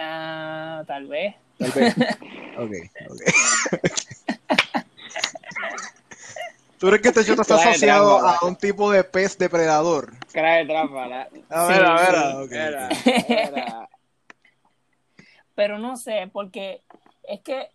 ah, 0.00 0.82
tal 0.86 1.06
vez. 1.06 1.34
Tal 1.58 1.70
vez. 1.72 1.94
Ok, 2.54 2.70
ok. 3.08 3.20
¿Tú 6.82 6.88
crees 6.88 7.02
que 7.02 7.08
este 7.10 7.24
chota 7.24 7.42
está 7.42 7.54
asociado 7.54 8.18
trampa, 8.18 8.38
a 8.42 8.44
un 8.44 8.56
tipo 8.56 8.90
de 8.90 9.04
pez 9.04 9.38
depredador? 9.38 10.18
Trae 10.32 10.66
trampa, 10.66 11.06
¿la? 11.06 11.28
A 11.48 11.68
Sí, 11.68 11.72
ver, 11.72 11.84
a 11.84 11.94
ver, 11.94 12.14
sí. 12.16 12.16
ah, 12.16 12.42
ok, 12.42 12.52
Era, 12.52 12.88
ok. 12.90 13.06
era. 13.28 13.88
pero 15.54 15.78
no 15.78 15.96
sé, 15.96 16.28
porque 16.32 16.82
es 17.22 17.40
que 17.40 17.68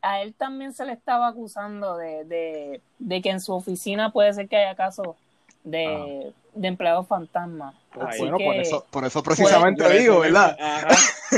a 0.00 0.22
él 0.22 0.34
también 0.34 0.72
se 0.74 0.84
le 0.84 0.92
estaba 0.92 1.28
acusando 1.28 1.96
de, 1.96 2.24
de, 2.24 2.82
de 3.00 3.22
que 3.22 3.30
en 3.30 3.40
su 3.40 3.52
oficina 3.52 4.12
puede 4.12 4.32
ser 4.32 4.48
que 4.48 4.56
haya 4.56 4.76
casos 4.76 5.16
de, 5.64 6.32
de 6.54 6.68
empleados 6.68 7.06
fantasmas. 7.08 7.74
Ah, 8.00 8.06
Así 8.10 8.20
bueno, 8.20 8.38
que, 8.38 8.44
por 8.44 8.56
eso, 8.56 8.86
por 8.90 9.04
eso 9.04 9.22
precisamente 9.22 9.82
eso 9.84 9.92
digo, 9.98 10.20
¿verdad? 10.20 10.56
Ajá. 10.60 10.88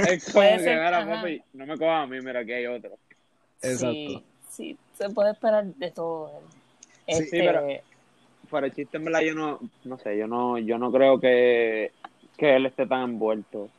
Es 0.08 0.24
como 0.32 0.34
Puede 0.34 0.56
que, 0.58 0.64
ser, 0.64 0.76
mira, 0.78 0.98
ajá. 0.98 1.22
papi, 1.22 1.42
no 1.54 1.66
me 1.66 1.78
cojas 1.78 2.04
a 2.04 2.06
mí, 2.06 2.20
mira, 2.20 2.40
aquí 2.40 2.52
hay 2.52 2.66
otro. 2.66 2.90
Exacto. 3.62 3.94
Sí, 3.94 4.24
sí, 4.50 4.78
se 4.98 5.10
puede 5.10 5.32
esperar 5.32 5.64
de 5.64 5.90
todo. 5.90 6.26
de 6.28 6.63
Sí, 7.06 7.22
Este, 7.24 7.44
pero- 7.44 7.66
Fuera 8.48 8.66
el 8.66 8.74
chiste, 8.74 8.98
en 8.98 9.04
verdad, 9.06 9.20
yo 9.22 9.34
no, 9.34 9.58
no 9.84 9.96
sé, 9.98 10.18
yo 10.18 10.26
no, 10.26 10.58
yo 10.58 10.76
no 10.76 10.92
creo 10.92 11.18
que, 11.18 11.92
que 12.36 12.56
él 12.56 12.66
esté 12.66 12.86
tan 12.86 13.02
envuelto 13.02 13.70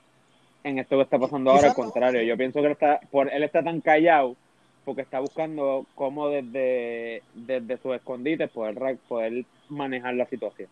en 0.64 0.80
esto 0.80 0.96
que 0.98 1.04
está 1.04 1.20
pasando 1.20 1.52
ahora, 1.52 1.68
al 1.70 1.76
contrario, 1.76 2.24
yo 2.24 2.36
pienso 2.36 2.60
que 2.60 2.66
él 2.66 2.72
está, 2.72 3.00
por, 3.12 3.32
él 3.32 3.44
está 3.44 3.64
tan 3.64 3.80
callado 3.82 4.36
porque 4.84 5.04
está 5.04 5.20
buscando 5.20 5.86
cómo 5.94 6.30
desde, 6.30 7.22
desde 7.36 7.78
sus 7.78 7.96
escondites 7.96 8.50
poder, 8.50 8.98
poder 9.08 9.46
manejar 9.70 10.16
la 10.16 10.26
situación. 10.26 10.68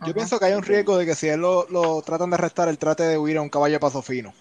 Yo 0.00 0.04
ajá. 0.06 0.14
pienso 0.14 0.38
que 0.38 0.44
hay 0.44 0.52
un 0.52 0.62
riesgo 0.62 0.98
de 0.98 1.06
que 1.06 1.14
si 1.14 1.28
él 1.28 1.40
lo, 1.40 1.66
lo 1.70 2.02
tratan 2.02 2.28
de 2.30 2.34
arrestar, 2.36 2.68
él 2.68 2.76
trate 2.78 3.04
de 3.04 3.16
huir 3.16 3.38
a 3.38 3.42
un 3.42 3.48
caballo 3.48 3.74
de 3.74 3.80
paso 3.80 4.02
fino. 4.02 4.34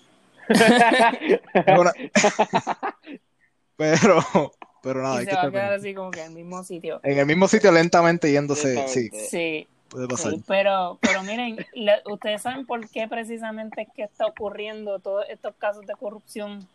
Pero, 3.78 4.52
pero 4.82 5.02
nada, 5.02 5.16
y 5.16 5.20
hay 5.20 5.26
se 5.26 5.30
que 5.32 5.36
va 5.36 5.42
a 5.44 5.52
quedar 5.52 5.74
así 5.74 5.94
como 5.94 6.12
que 6.12 6.22
en 6.22 6.28
el 6.28 6.34
mismo 6.34 6.64
sitio. 6.64 7.00
En 7.04 7.18
el 7.20 7.26
mismo 7.26 7.48
sitio 7.48 7.72
lentamente 7.72 8.32
yéndose, 8.32 8.88
sí, 8.88 9.04
Lentamente. 9.10 9.26
Sí, 9.30 9.68
puede 9.90 10.08
pasar. 10.08 10.32
Sí, 10.34 10.44
pero, 10.48 10.98
pero 11.02 11.24
miren, 11.24 11.58
le- 11.74 12.02
ustedes 12.06 12.42
saben 12.42 12.66
por 12.66 12.88
qué 12.90 13.08
precisamente 13.08 13.84
es 13.84 13.88
que 13.96 14.04
está 14.04 14.26
ocurriendo 14.26 15.00
todos 15.00 15.26
estos 15.30 15.54
casos 15.56 15.86
de 15.86 15.94
corrupción. 15.94 16.68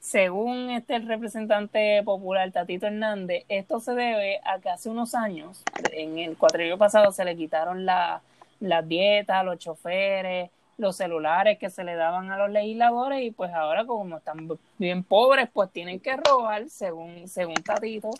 Según 0.00 0.70
este 0.70 0.94
el 0.94 1.08
representante 1.08 2.02
popular, 2.04 2.52
Tatito 2.52 2.86
Hernández, 2.86 3.44
esto 3.48 3.80
se 3.80 3.92
debe 3.94 4.40
a 4.44 4.60
que 4.60 4.70
hace 4.70 4.88
unos 4.88 5.14
años, 5.16 5.62
en 5.92 6.18
el 6.20 6.36
cuatrillo 6.36 6.78
pasado, 6.78 7.10
se 7.10 7.24
le 7.24 7.36
quitaron 7.36 7.84
la- 7.84 8.20
las 8.60 8.86
dietas 8.88 9.36
a 9.36 9.42
los 9.42 9.58
choferes, 9.58 10.50
los 10.78 10.96
celulares 10.96 11.58
que 11.58 11.70
se 11.70 11.84
le 11.84 11.94
daban 11.96 12.30
a 12.30 12.38
los 12.38 12.50
legisladores 12.50 13.22
y 13.22 13.30
pues 13.32 13.52
ahora 13.52 13.84
como 13.84 14.16
están 14.18 14.48
bien 14.78 15.02
pobres, 15.02 15.48
pues 15.52 15.70
tienen 15.70 16.00
que 16.00 16.16
robar, 16.16 16.68
según, 16.70 17.28
según 17.28 17.54
Tatito. 17.56 18.10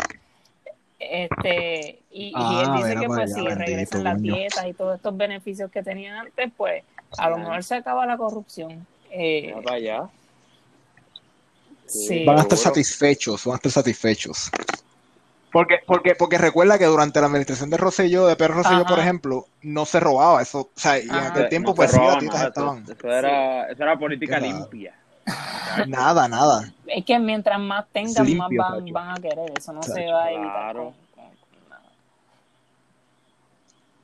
Este, 0.99 2.01
y, 2.11 2.29
y 2.29 2.33
Ah, 2.35 2.65
él 2.67 2.83
dice 2.83 3.01
que 3.01 3.07
pues 3.07 3.33
si 3.33 3.41
bendito, 3.43 3.65
regresan 3.65 4.05
las 4.05 4.21
dietas 4.21 4.67
y 4.67 4.73
todos 4.75 4.97
estos 4.97 5.17
beneficios 5.17 5.71
que 5.71 5.83
tenían 5.85 6.17
antes, 6.17 6.51
pues 6.57 6.83
a 7.17 7.31
lo 7.31 7.39
mejor 7.39 7.63
se 7.63 7.77
acaba 7.77 8.05
la 8.05 8.17
corrupción. 8.17 8.85
Eh, 9.11 9.43
Mira 9.47 9.63
para 9.63 9.77
allá. 9.77 10.09
sí, 11.87 12.25
Van 12.25 12.39
a 12.39 12.43
estar 12.43 12.59
seguro. 12.59 12.75
satisfechos, 12.75 13.45
van 13.45 13.55
a 13.55 13.57
estar 13.57 13.73
satisfechos. 13.73 14.51
Porque, 15.51 15.77
porque, 15.87 16.15
porque 16.15 16.37
recuerda 16.37 16.79
que 16.79 16.85
durante 16.85 17.21
la 17.21 17.27
administración 17.27 17.71
de 17.71 17.79
Rosselló, 17.79 18.27
de 18.27 18.37
Pedro 18.37 18.55
Rosselló, 18.55 18.81
Ajá. 18.81 18.89
por 18.89 18.99
ejemplo, 18.99 19.47
no 19.63 19.87
se 19.87 19.99
robaba 19.99 20.43
eso. 20.43 20.61
O 20.61 20.71
sea, 20.75 20.99
y 20.99 21.03
en 21.05 21.11
Ajá. 21.11 21.29
aquel 21.29 21.49
tiempo, 21.49 21.71
No 21.71 21.75
pues 21.75 21.91
sí, 21.91 21.99
las 21.99 22.19
tiendas 22.19 22.43
estaban. 22.43 22.85
Eso, 22.85 23.11
era, 23.11 23.69
eso 23.71 23.83
era 23.83 23.99
política 23.99 24.39
limpia. 24.39 24.95
Nada, 25.87 26.29
nada. 26.29 26.73
Es 26.87 27.05
que 27.05 27.19
mientras 27.19 27.59
más 27.61 27.87
tengan, 27.93 28.27
limpio, 28.27 28.63
más 28.63 28.73
van, 28.73 28.93
van 28.93 29.11
a 29.11 29.15
querer. 29.15 29.53
Eso 29.57 29.73
no 29.73 29.83
se 29.83 30.07
va 30.07 30.25
a 30.25 30.33
evitar 30.33 30.73
claro. 30.73 30.95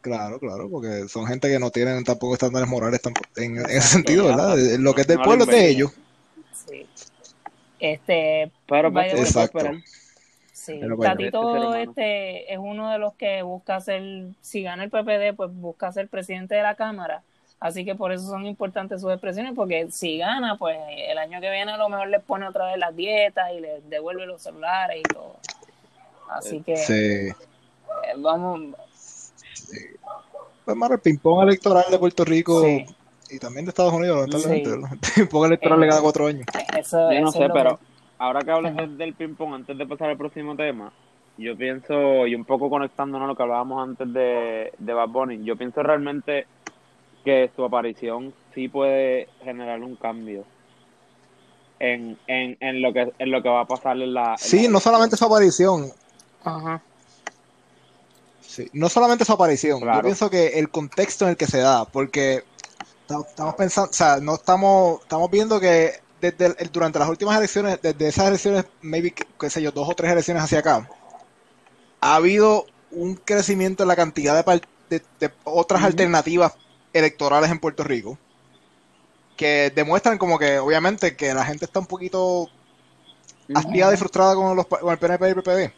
Claro, 0.05 0.39
claro, 0.39 0.69
porque 0.69 1.09
son 1.09 1.27
gente 1.27 1.49
que 1.49 1.59
no 1.59 1.71
tienen 1.71 2.05
tampoco 2.05 2.35
estándares 2.35 2.69
morales 2.69 3.01
tampoco, 3.01 3.27
en, 3.37 3.57
en 3.57 3.65
ese 3.71 3.89
sentido, 3.89 4.27
¿verdad? 4.27 4.55
Lo 4.79 4.95
que 4.95 5.01
es 5.01 5.07
del 5.07 5.17
No 5.17 5.25
pueblo 5.25 5.45
es 5.45 5.51
de 5.51 5.69
ellos. 5.71 5.93
Sí. 6.53 6.87
Este, 7.81 8.53
Pero 8.69 8.93
pues, 8.93 9.15
Exacto. 9.15 9.59
esperar. 9.59 9.83
Sí, 10.65 10.79
Pero 10.81 10.97
bueno. 10.97 11.13
Este 11.13 11.25
Tatito 11.31 11.41
humano. 11.41 11.75
este, 11.75 12.53
es 12.53 12.59
uno 12.59 12.91
de 12.91 12.99
los 12.99 13.15
que 13.15 13.43
busca 13.43 13.81
ser, 13.81 14.03
si 14.41 14.63
gana 14.63 14.85
el 14.85 14.91
PPD, 14.91 15.35
pues 15.37 15.51
busca 15.55 15.93
ser 15.93 16.09
presidente 16.09 16.55
de 16.55 16.63
la 16.63 16.75
Cámara. 16.75 17.23
Así 17.61 17.85
que 17.85 17.95
por 17.95 18.13
eso 18.13 18.27
son 18.27 18.45
importantes 18.47 19.01
sus 19.01 19.11
expresiones, 19.11 19.53
porque 19.55 19.91
si 19.91 20.19
gana, 20.19 20.57
pues 20.59 20.77
el 21.09 21.17
año 21.19 21.41
que 21.41 21.51
viene 21.51 21.73
a 21.73 21.77
lo 21.79 21.89
mejor 21.89 22.09
les 22.09 22.23
pone 22.23 22.47
otra 22.47 22.67
vez 22.67 22.79
las 22.79 22.95
dietas 22.95 23.53
y 23.57 23.61
les 23.61 23.89
devuelve 23.89 24.27
los 24.27 24.43
celulares 24.43 24.99
y 25.01 25.03
todo. 25.15 25.37
Así 26.31 26.61
que 26.63 26.77
Sí. 26.77 26.93
eh, 26.93 27.35
vamos, 28.19 28.61
Pues, 30.65 30.77
mano, 30.77 30.95
el 30.95 31.01
ping-pong 31.01 31.43
electoral 31.43 31.85
de 31.91 31.99
Puerto 31.99 32.25
Rico 32.25 32.63
sí, 32.63 32.87
y 33.31 33.39
también 33.39 33.65
de 33.67 33.71
Estados 33.71 33.93
Unidos, 33.93 34.29
lamentablemente, 34.29 34.71
Sí. 34.71 34.77
El 34.93 34.99
ping-pong 35.29 35.47
electoral 35.47 35.81
de 35.81 35.89
cada 35.89 36.01
cuatro 36.03 36.27
años. 36.27 36.47
eso, 36.79 37.13
Yo 37.13 37.21
no 37.21 37.29
eso 37.29 37.39
sé, 37.39 37.49
pero 37.53 37.79
que- 37.79 37.85
ahora 38.25 38.45
que 38.45 38.51
hablas 38.53 38.77
del, 38.77 38.97
del 38.97 39.15
ping-pong, 39.17 39.55
antes 39.55 39.77
de 39.79 39.87
pasar 39.87 40.11
al 40.11 40.19
próximo 40.19 40.57
tema, 40.57 40.93
yo 41.37 41.57
pienso, 41.57 42.27
y 42.27 42.35
un 42.35 42.45
poco 42.45 42.71
conectándonos 42.71 43.27
a 43.27 43.29
lo 43.29 43.37
que 43.37 43.43
hablábamos 43.43 43.83
antes 43.89 44.13
de, 44.13 44.73
de 44.79 44.93
Bad 44.95 45.09
Bunny, 45.09 45.45
yo 45.45 45.57
pienso 45.57 45.83
realmente 45.83 46.47
que 47.25 47.51
su 47.57 47.65
aparición 47.65 48.35
sí 48.55 48.69
puede 48.69 49.29
generar 49.41 49.81
un 49.83 49.97
cambio 49.97 50.45
en, 51.79 52.19
en, 52.27 52.57
en, 52.61 52.83
lo, 52.83 52.93
que, 52.93 53.13
en 53.19 53.31
lo 53.31 53.43
que 53.43 53.49
va 53.49 53.61
a 53.63 53.67
pasar 53.67 53.97
en 54.01 54.15
la... 54.15 54.39
en 54.43 54.51
Sí, 54.51 54.65
la 54.65 54.71
no 54.71 54.81
solamente 54.81 55.17
su 55.17 55.25
aparición, 55.25 55.93
Ajá. 56.45 56.85
sí, 58.41 58.69
no 58.73 58.89
solamente 58.89 59.25
su 59.25 59.33
aparición, 59.33 59.81
Claro. 59.81 59.99
yo 59.99 60.03
pienso 60.03 60.31
que 60.31 60.59
el 60.59 60.71
contexto 60.71 61.25
en 61.25 61.33
el 61.33 61.37
que 61.37 61.47
se 61.47 61.59
da, 61.59 61.85
porque 61.87 62.45
ta- 63.07 63.21
estamos 63.29 63.55
pensando, 63.57 63.91
o 63.91 63.95
sea, 63.95 64.19
no 64.21 64.35
estamos, 64.37 65.01
estamos 65.03 65.31
viendo 65.31 65.61
que 65.61 65.93
desde 66.33 66.57
el- 66.63 66.71
durante 66.73 66.99
las 66.99 67.09
últimas 67.09 67.37
elecciones, 67.37 67.81
desde 67.83 68.09
esas 68.09 68.29
elecciones, 68.29 68.65
maybe, 68.81 69.13
qué 69.13 69.51
sé 69.51 69.63
yo, 69.63 69.71
dos 69.73 69.89
o 69.89 69.95
tres 69.95 70.11
elecciones 70.13 70.43
hacia 70.43 70.61
acá, 70.61 70.89
ha 72.01 72.17
habido 72.17 72.67
un 72.91 73.17
crecimiento 73.17 73.83
en 73.83 73.89
la 73.89 73.97
cantidad 73.97 74.37
de, 74.37 74.45
par- 74.45 74.63
de- 74.91 75.03
de 75.21 75.31
otras 75.45 75.83
alternativas 75.83 76.55
electorales 76.93 77.51
en 77.51 77.59
Puerto 77.59 77.83
Rico 77.85 78.19
que 79.37 79.73
demuestran 79.75 80.19
como 80.19 80.39
que 80.39 80.59
obviamente 80.59 81.17
que 81.17 81.35
la 81.35 81.45
gente 81.45 81.65
está 81.65 81.81
un 81.81 81.87
poquito 81.87 82.49
hastiada 83.55 83.93
y 83.93 83.97
frustrada 83.97 84.35
con, 84.35 84.57
los, 84.57 84.67
con 84.67 84.93
el 84.93 84.99
PNP 84.99 85.27
y 85.27 85.31
el 85.31 85.35
PPD. 85.37 85.73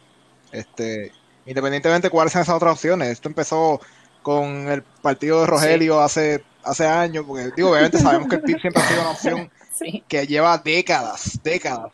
Este, 0.51 1.11
independientemente 1.45 2.07
de 2.07 2.11
cuáles 2.11 2.31
sean 2.33 2.43
esas 2.43 2.55
otras 2.55 2.73
opciones. 2.73 3.09
Esto 3.09 3.29
empezó 3.29 3.81
con 4.27 4.67
el 4.67 4.83
partido 4.83 5.39
de 5.39 5.47
Rogelio 5.47 6.01
hace, 6.01 6.43
hace 6.61 6.85
años, 6.85 7.23
porque 7.25 7.49
digo, 7.55 7.71
obviamente 7.71 7.97
sabemos 7.97 8.27
que 8.27 8.35
el 8.35 8.41
PIB 8.41 8.59
siempre 8.59 8.83
ha 8.83 8.87
sido 8.89 9.01
una 9.01 9.11
opción 9.11 9.49
Sí, 9.73 10.03
que 10.05 10.27
lleva 10.27 10.57
décadas, 10.57 11.39
décadas. 11.43 11.91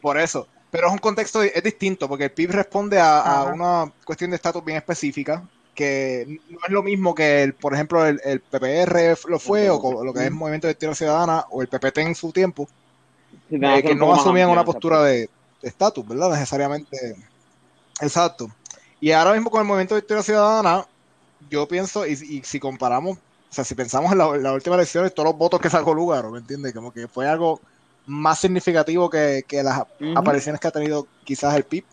Por 0.00 0.18
eso. 0.18 0.48
Pero 0.72 0.88
es 0.88 0.92
un 0.92 0.98
contexto, 0.98 1.42
es 1.42 1.62
distinto, 1.62 2.08
porque 2.08 2.24
el 2.24 2.32
PIB 2.32 2.50
responde 2.50 2.98
a, 2.98 3.20
a 3.20 3.44
una 3.44 3.92
cuestión 4.04 4.30
de 4.30 4.36
estatus 4.36 4.64
bien 4.64 4.78
específica, 4.78 5.46
que 5.72 6.40
no 6.48 6.58
es 6.66 6.72
lo 6.72 6.82
mismo 6.82 7.14
que, 7.14 7.44
el, 7.44 7.54
por 7.54 7.74
ejemplo, 7.74 8.04
el, 8.04 8.20
el 8.24 8.40
PPR 8.40 9.16
lo 9.28 9.38
fue, 9.38 9.70
o 9.70 10.02
lo 10.02 10.12
que 10.12 10.20
es 10.20 10.26
el 10.26 10.32
Movimiento 10.32 10.66
de 10.66 10.72
Victoria 10.72 10.94
Ciudadana, 10.94 11.44
o 11.50 11.62
el 11.62 11.68
PPT 11.68 11.98
en 11.98 12.14
su 12.14 12.32
tiempo, 12.32 12.68
Sí, 13.48 13.58
eh, 13.60 13.82
que 13.82 13.94
no 13.94 14.12
asumían 14.12 14.48
una 14.48 14.64
postura 14.64 15.02
de 15.02 15.28
de 15.62 15.68
estatus, 15.68 16.06
¿verdad? 16.06 16.30
Necesariamente. 16.30 17.16
Exacto. 18.00 18.50
Y 19.00 19.12
ahora 19.12 19.32
mismo 19.32 19.50
con 19.50 19.60
el 19.60 19.66
Movimiento 19.66 19.94
de 19.94 20.02
Victoria 20.02 20.22
Ciudadana, 20.22 20.86
yo 21.48 21.66
pienso, 21.66 22.06
y, 22.06 22.12
y 22.12 22.42
si 22.44 22.60
comparamos, 22.60 23.18
o 23.18 23.52
sea, 23.52 23.64
si 23.64 23.74
pensamos 23.74 24.12
en 24.12 24.18
la, 24.18 24.36
las 24.36 24.52
últimas 24.52 24.78
elecciones, 24.78 25.14
todos 25.14 25.30
los 25.30 25.38
votos 25.38 25.60
que 25.60 25.70
sacó 25.70 25.94
Lugaro, 25.94 26.30
¿me 26.30 26.38
entiendes? 26.38 26.72
Como 26.72 26.92
que 26.92 27.08
fue 27.08 27.28
algo 27.28 27.60
más 28.06 28.38
significativo 28.40 29.08
que, 29.10 29.44
que 29.46 29.62
las 29.62 29.82
apariciones 30.14 30.60
que 30.60 30.68
ha 30.68 30.72
tenido 30.72 31.06
quizás 31.24 31.54
el 31.54 31.64
PIB. 31.64 31.84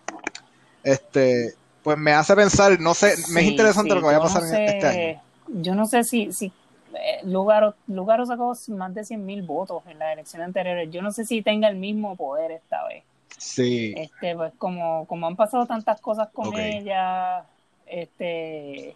Este, 0.83 1.53
pues 1.83 1.97
me 1.97 2.12
hace 2.12 2.36
pensar, 2.36 2.79
no 2.79 2.93
sé, 2.93 3.13
me 3.31 3.41
es 3.41 3.47
interesante 3.47 3.89
sí, 3.89 3.95
lo 3.95 4.01
que 4.01 4.05
vaya 4.07 4.17
a 4.17 4.21
no 4.21 4.25
pasar 4.25 4.43
en 4.43 4.67
este 4.67 4.88
año. 4.88 5.21
Yo 5.47 5.75
no 5.75 5.86
sé 5.86 6.03
si, 6.03 6.31
si 6.33 6.51
eh, 6.93 7.19
Lugaro, 7.23 7.75
Lugaro 7.88 8.25
sacó 8.25 8.53
más 8.69 8.93
de 8.93 9.05
100 9.05 9.25
mil 9.25 9.41
votos 9.43 9.83
en 9.88 9.99
las 9.99 10.13
elecciones 10.13 10.47
anteriores. 10.47 10.89
Yo 10.91 11.01
no 11.01 11.12
sé 11.12 11.25
si 11.25 11.41
tenga 11.41 11.67
el 11.69 11.75
mismo 11.75 12.15
poder 12.15 12.51
esta 12.51 12.86
vez. 12.88 13.03
Sí, 13.38 13.93
Este, 13.95 14.36
pues 14.36 14.53
como, 14.57 15.05
como 15.05 15.27
han 15.27 15.36
pasado 15.36 15.65
tantas 15.65 16.01
cosas 16.01 16.29
con 16.33 16.57
ella, 16.57 17.45
este, 17.86 18.95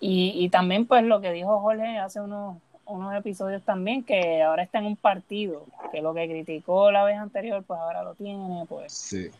y, 0.00 0.32
y 0.36 0.48
también 0.50 0.86
pues 0.86 1.02
lo 1.04 1.20
que 1.20 1.32
dijo 1.32 1.60
Jorge 1.60 1.98
hace 1.98 2.20
unos, 2.20 2.56
unos 2.86 3.14
episodios 3.14 3.62
también, 3.62 4.04
que 4.04 4.42
ahora 4.42 4.62
está 4.62 4.78
en 4.78 4.86
un 4.86 4.96
partido, 4.96 5.64
que 5.92 6.02
lo 6.02 6.12
que 6.14 6.28
criticó 6.28 6.90
la 6.90 7.04
vez 7.04 7.16
anterior, 7.18 7.62
pues 7.66 7.80
ahora 7.80 8.02
lo 8.02 8.14
tiene, 8.14 8.64
pues. 8.68 8.92
sí. 8.92 9.30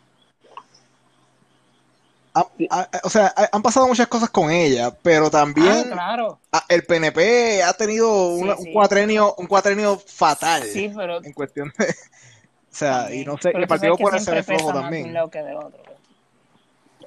Ha- 2.37 2.49
ha- 2.71 2.89
o 3.05 3.11
sea, 3.11 3.33
ha- 3.37 3.49
han 3.53 3.63
pasado 3.63 3.87
muchas 3.87 4.09
cosas 4.09 4.29
con 4.29 4.51
ella, 4.51 4.91
pero 5.03 5.31
también 5.31 5.69
Ah, 5.87 5.93
claro. 5.93 6.39
Ah, 6.51 6.65
el 6.69 6.83
PNP 6.85 7.63
ha 7.63 7.73
tenido 7.75 8.37
Sí, 8.37 8.43
una- 8.43 8.57
sí. 8.57 8.67
un 8.67 8.73
cuatrenio 8.73 9.35
un 9.39 9.47
cuatrenio 9.47 9.97
fatal 9.99 10.65
Sí, 10.65 10.91
pero 10.97 11.23
en 11.23 11.33
cuestión 11.33 11.73
de 11.79 11.87
o 12.73 12.75
sea 12.77 13.15
y 13.15 13.25
no 13.25 13.39
sé 13.39 13.51
el 13.55 13.69
partido 13.69 13.97
puede 13.97 14.19
ser 14.19 14.43
flojo 14.43 14.73
también 14.73 15.15
que 15.31 15.43
del 15.45 15.57
otro. 15.59 15.81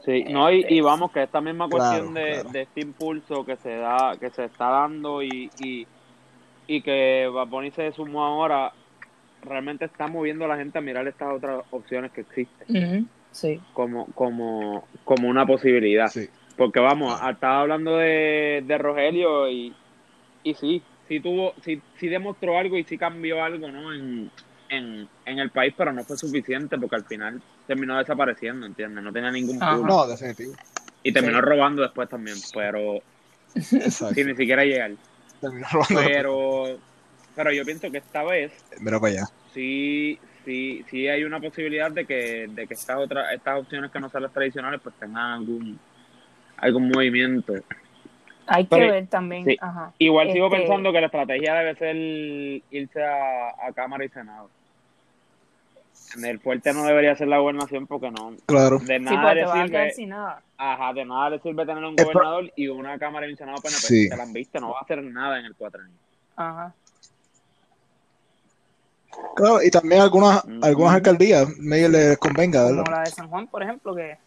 Sí, 0.07 0.23
no, 0.29 0.49
y, 0.49 0.65
y 0.69 0.79
vamos, 0.79 1.11
que 1.11 1.21
esta 1.23 1.41
misma 1.41 1.67
Claro, 1.67 1.83
cuestión 1.83 2.13
de, 2.13 2.33
claro. 2.35 2.49
de 2.49 2.61
este 2.61 2.79
impulso 2.79 3.45
que 3.45 3.57
se 3.57 3.75
da, 3.75 4.15
que 4.17 4.29
se 4.29 4.45
está 4.45 4.69
dando 4.69 5.21
y, 5.21 5.51
y, 5.59 5.85
y 6.65 6.81
que 6.81 7.29
Bad 7.31 7.47
Bunny 7.47 7.71
se 7.71 7.91
sumó 7.91 8.23
ahora, 8.23 8.71
realmente 9.43 9.83
está 9.83 10.07
moviendo 10.07 10.45
a 10.45 10.47
la 10.47 10.55
gente 10.55 10.77
a 10.77 10.81
mirar 10.81 11.05
estas 11.09 11.35
otras 11.35 11.61
opciones 11.71 12.11
que 12.13 12.21
existen 12.21 13.09
Sí. 13.31 13.59
como, 13.73 14.05
como, 14.13 14.87
como 15.03 15.27
una 15.27 15.45
posibilidad. 15.45 16.07
sí 16.07 16.29
Porque 16.55 16.79
vamos, 16.79 17.19
estaba 17.29 17.59
hablando 17.59 17.97
de, 17.97 18.63
de 18.65 18.77
Rogelio 18.77 19.49
y, 19.49 19.75
y 20.41 20.53
sí, 20.53 20.81
sí 21.09 21.19
tuvo, 21.19 21.53
sí, 21.61 21.81
sí 21.97 22.07
demostró 22.07 22.57
algo 22.57 22.77
y 22.77 22.85
sí 22.85 22.97
cambió 22.97 23.43
algo, 23.43 23.67
¿no? 23.67 23.93
En, 23.93 24.31
en, 24.69 25.07
en 25.25 25.39
el 25.39 25.49
país, 25.51 25.73
pero 25.77 25.91
no 25.93 26.03
fue 26.03 26.17
suficiente 26.17 26.77
porque 26.77 26.95
al 26.97 27.05
final 27.05 27.41
terminó 27.65 27.97
desapareciendo, 27.97 28.65
¿entiendes? 28.65 29.03
No 29.03 29.11
tenía 29.13 29.31
ningún 29.31 29.59
pulo. 29.59 29.77
no 29.85 30.07
definitivo 30.07 30.53
Y 31.03 31.11
terminó 31.11 31.39
Sí. 31.39 31.45
robando 31.45 31.81
después 31.81 32.09
también, 32.09 32.37
pero 32.53 32.95
exacto 33.55 34.13
sin 34.15 34.27
ni 34.27 34.35
siquiera 34.35 34.63
llegar. 34.65 34.91
terminó 35.41 35.65
robando 35.71 36.01
Pero, 36.05 36.63
pero 37.35 37.51
yo 37.53 37.63
pienso 37.65 37.89
que 37.91 37.99
esta 37.99 38.23
vez 38.23 38.51
mira 38.79 38.99
para 38.99 39.13
allá 39.13 39.23
sí, 39.53 40.19
sí, 40.45 40.83
sí 40.89 41.07
hay 41.07 41.23
una 41.23 41.39
posibilidad 41.39 41.91
de 41.91 42.05
que, 42.05 42.47
de 42.49 42.67
que 42.67 42.73
estas 42.73 42.97
otras, 42.97 43.33
estas 43.33 43.59
opciones 43.59 43.89
que 43.91 43.99
no 43.99 44.09
son 44.09 44.23
las 44.23 44.33
tradicionales, 44.33 44.79
pues 44.83 44.93
tengan 44.99 45.33
algún, 45.39 45.79
algún 46.57 46.89
movimiento. 46.89 47.53
Hay 48.49 48.63
que 48.65 48.69
Pero- 48.77 48.91
ver 48.93 49.07
también. 49.07 49.43
sí. 49.45 49.57
Ajá. 49.59 49.91
Igual 49.97 50.31
sigo 50.31 50.45
Este, 50.47 50.57
pensando 50.59 50.91
que 50.93 50.99
la 51.01 51.07
estrategia 51.07 51.53
debe 51.55 51.75
ser 51.75 51.95
irse 52.71 53.03
a, 53.03 53.49
a 53.67 53.73
Cámara 53.73 54.05
y 54.05 54.09
Senado. 54.09 54.49
El 56.23 56.39
fuerte 56.39 56.73
no 56.73 56.85
debería 56.85 57.15
ser 57.15 57.27
la 57.27 57.37
gobernación 57.39 57.85
porque 57.87 58.09
no. 58.11 58.33
claro 58.45 58.79
De 58.79 58.97
Sí, 58.97 59.03
nada 59.03 59.21
porque 59.21 59.35
le 59.35 59.41
te 59.41 59.45
vas 59.47 59.59
a 59.59 59.65
quedar 59.67 59.83
sirve. 59.87 59.93
sin 59.93 60.09
nada. 60.09 60.41
Ajá, 60.57 60.93
de 60.93 61.05
nada 61.05 61.29
le 61.31 61.39
sirve 61.39 61.65
tener 61.65 61.83
un 61.83 61.95
pro- 61.95 62.05
gobernador 62.05 62.51
y 62.55 62.67
una 62.69 62.97
Cámara 62.97 63.27
un 63.27 63.35
Senado 63.37 63.57
PNP. 63.61 63.77
Sí. 63.81 64.09
Te 64.09 64.15
la 64.17 64.23
han 64.23 64.33
visto, 64.33 64.59
no 64.59 64.71
va 64.71 64.79
a 64.79 64.81
hacer 64.83 65.03
nada 65.03 65.39
en 65.39 65.45
el 65.45 65.55
cuatrenio. 65.55 65.91
Ajá. 66.35 66.73
claro 69.35 69.61
y 69.63 69.69
también 69.71 70.01
algunas 70.01 70.43
algunas 70.61 70.93
alcaldías 70.95 71.47
medio 71.57 71.89
les 71.89 72.17
convenga 72.17 72.63
Como 72.63 72.75
¿verdad? 72.77 72.91
la 72.93 72.99
de 73.03 73.09
San 73.11 73.27
Juan, 73.29 73.47
por 73.47 73.63
ejemplo, 73.63 73.95
que 73.95 74.17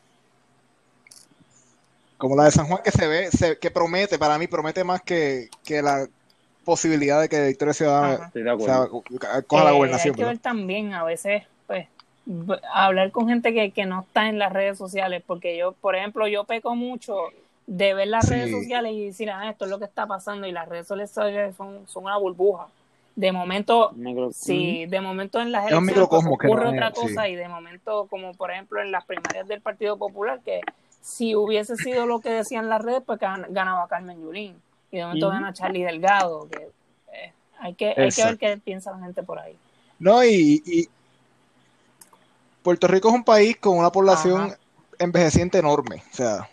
como 2.18 2.36
la 2.36 2.44
de 2.44 2.50
San 2.50 2.66
Juan 2.66 2.80
que 2.84 2.90
se 2.90 3.06
ve 3.06 3.30
se- 3.30 3.58
que 3.58 3.70
promete 3.70 4.18
para 4.18 4.36
mí 4.38 4.46
promete 4.46 4.84
más 4.84 5.00
que, 5.02 5.48
que 5.64 5.80
la 5.80 6.06
posibilidad 6.64 7.20
de 7.20 7.28
que 7.28 7.46
Victoria 7.46 7.72
Ciudadana 7.74 8.30
de 8.34 8.50
o 8.50 8.52
acuerdo. 8.54 9.00
sea, 9.20 9.42
coja 9.46 9.64
la 9.64 9.70
Eh, 9.70 9.74
gobernación 9.74 10.14
Hay 10.14 10.18
que 10.18 10.24
ver 10.24 10.38
también, 10.38 10.92
a 10.92 11.04
veces, 11.04 11.44
hablar 12.72 13.10
con 13.10 13.28
gente 13.28 13.52
que, 13.54 13.70
que 13.70 13.86
no 13.86 14.00
está 14.00 14.28
en 14.28 14.38
las 14.38 14.52
redes 14.52 14.78
sociales, 14.78 15.22
porque 15.26 15.56
yo, 15.56 15.72
por 15.72 15.96
ejemplo, 15.96 16.26
yo 16.28 16.44
peco 16.44 16.74
mucho 16.76 17.16
de 17.66 17.94
ver 17.94 18.08
las 18.08 18.26
Sí. 18.26 18.32
redes 18.34 18.50
sociales 18.50 18.92
y 18.92 19.06
decir, 19.06 19.30
ah, 19.30 19.48
esto 19.50 19.64
es 19.64 19.70
lo 19.70 19.78
que 19.78 19.84
está 19.84 20.06
pasando, 20.06 20.46
y 20.46 20.52
las 20.52 20.68
redes 20.68 20.86
sociales 20.88 21.54
son, 21.56 21.86
son 21.86 22.04
una 22.04 22.16
burbuja. 22.16 22.66
de 23.16 23.32
momento, 23.32 23.90
Micro- 23.96 24.32
sí, 24.32 24.86
de 24.86 25.00
momento 25.00 25.40
en 25.40 25.52
las 25.52 25.66
elecciones 25.70 26.08
pues, 26.08 26.24
ocurre 26.24 26.64
no 26.64 26.70
otra 26.70 26.88
sí. 26.94 26.94
cosa 26.94 27.28
y 27.28 27.34
de 27.34 27.48
momento, 27.48 28.06
como 28.08 28.32
por 28.34 28.50
ejemplo 28.50 28.80
en 28.80 28.92
las 28.92 29.04
primarias 29.04 29.46
del 29.46 29.60
Partido 29.60 29.98
Popular, 29.98 30.40
que 30.42 30.60
si 31.02 31.34
hubiese 31.34 31.76
sido 31.76 32.06
lo 32.06 32.20
que 32.20 32.30
decían 32.30 32.68
las 32.70 32.80
redes, 32.82 33.02
pues 33.04 33.18
gan- 33.20 33.46
ganaba 33.50 33.88
Carmen 33.88 34.22
Yulín 34.22 34.56
y 34.90 34.96
de 34.98 35.04
momento 35.04 35.28
gana 35.28 35.52
Charlie 35.52 35.82
Delgado, 35.82 36.48
que 36.48 36.68
eh, 37.12 37.32
hay 37.58 37.74
que 37.74 37.88
hay 37.88 38.10
que 38.10 38.24
ver 38.24 38.38
qué 38.38 38.56
piensa 38.58 38.92
la 38.92 39.00
gente 39.00 39.22
por 39.22 39.38
ahí. 39.38 39.56
No, 39.98 40.24
y, 40.24 40.62
y 40.64 40.88
Puerto 42.62 42.86
Rico 42.86 43.08
es 43.08 43.14
un 43.14 43.24
país 43.24 43.56
con 43.58 43.78
una 43.78 43.90
población 43.90 44.42
Ajá. 44.46 44.58
envejeciente 44.98 45.58
enorme, 45.58 46.02
o 46.12 46.16
sea, 46.16 46.48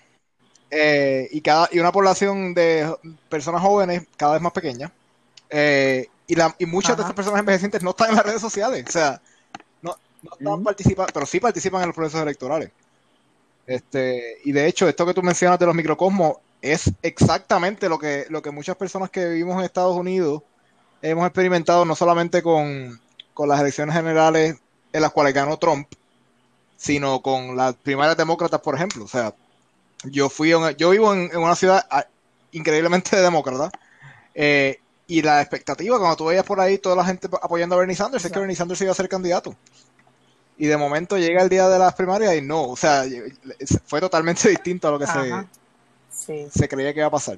eh, 0.70 1.28
y 1.32 1.42
cada 1.42 1.70
y 1.72 1.80
una 1.80 1.92
población 1.92 2.54
de 2.54 2.94
personas 3.30 3.62
jóvenes 3.62 4.08
cada 4.18 4.34
vez 4.34 4.42
más 4.42 4.54
pequeña, 4.54 4.92
eh, 5.50 6.08
y, 6.28 6.36
la, 6.36 6.56
y 6.60 6.66
muchas 6.66 6.98
de 6.98 7.04
estas 7.04 7.16
personas 7.16 7.40
envejecientes 7.40 7.84
no 7.84 7.92
están 7.92 8.10
en 8.10 8.16
las 8.16 8.26
redes 8.26 8.42
sociales, 8.42 8.86
o 8.88 8.92
sea, 8.92 9.22
no, 9.82 9.96
no 10.22 10.32
están 10.32 10.54
Ujú. 10.54 10.64
participando, 10.64 11.12
pero 11.14 11.26
sí 11.26 11.40
participan 11.40 11.82
en 11.82 11.88
los 11.88 11.96
procesos 11.96 12.22
electorales. 12.22 12.72
Este, 13.66 14.38
y 14.46 14.54
de 14.54 14.66
hecho, 14.68 14.88
esto 14.88 15.06
que 15.06 15.14
tú 15.14 15.22
mencionas 15.22 15.60
de 15.60 15.66
los 15.66 15.76
microcosmos 15.76 16.38
es 16.62 16.92
exactamente 17.02 17.90
lo 17.90 18.00
que, 18.00 18.26
lo 18.30 18.42
que 18.42 18.52
muchas 18.52 18.78
personas 18.78 19.10
que 19.10 19.28
vivimos 19.28 19.58
en 19.58 19.66
Estados 19.66 19.96
Unidos 19.96 20.42
hemos 21.02 21.26
experimentado, 21.26 21.86
no 21.86 21.96
solamente 21.96 22.42
con, 22.42 23.00
con 23.34 23.50
las 23.50 23.60
elecciones 23.60 23.94
generales 23.94 24.56
en 24.94 25.02
las 25.02 25.12
cuales 25.12 25.34
ganó 25.34 25.58
Trump, 25.58 25.88
sino 26.78 27.22
con 27.22 27.58
las 27.58 27.76
primarias 27.76 28.18
demócratas, 28.18 28.62
por 28.62 28.76
ejemplo. 28.76 29.04
O 29.06 29.08
sea, 29.10 29.34
yo 30.06 30.30
fui 30.30 30.54
una- 30.54 30.72
yo 30.72 30.92
vivo 30.92 31.14
en, 31.14 31.30
en 31.32 31.38
una 31.40 31.56
ciudad 31.56 31.86
ah, 31.90 32.06
increíblemente 32.52 33.18
demócrata, 33.18 33.72
eh, 34.36 34.80
y 35.08 35.22
la 35.22 35.42
expectativa 35.42 35.98
cuando 36.00 36.18
tú 36.18 36.26
veías 36.26 36.46
por 36.46 36.60
ahí 36.60 36.78
toda 36.78 36.96
la 36.96 37.06
gente 37.06 37.28
apoyando 37.42 37.76
a 37.76 37.80
Bernie 37.80 37.96
Sanders 37.96 38.26
es 38.26 38.32
que. 38.32 38.40
Bernie 38.40 38.56
Sanders 38.56 38.82
iba 38.82 38.92
a 38.92 38.96
ser 38.96 39.10
candidato. 39.10 39.56
Y 40.58 40.66
de 40.68 40.76
momento 40.78 41.18
llega 41.18 41.44
el 41.44 41.50
día 41.50 41.70
de 41.70 41.78
las 41.80 41.94
primarias 41.94 42.36
y 42.36 42.42
no, 42.42 42.64
o 42.70 42.76
sea, 42.76 43.04
fue 43.86 44.00
totalmente 44.02 44.50
distinto 44.50 44.88
a 44.88 44.92
lo 44.92 45.00
que 45.00 45.08
se. 45.08 45.46
Sí. 46.12 46.48
se 46.52 46.68
creía 46.68 46.94
que 46.94 47.00
iba 47.00 47.08
a 47.08 47.12
pasar. 47.12 47.38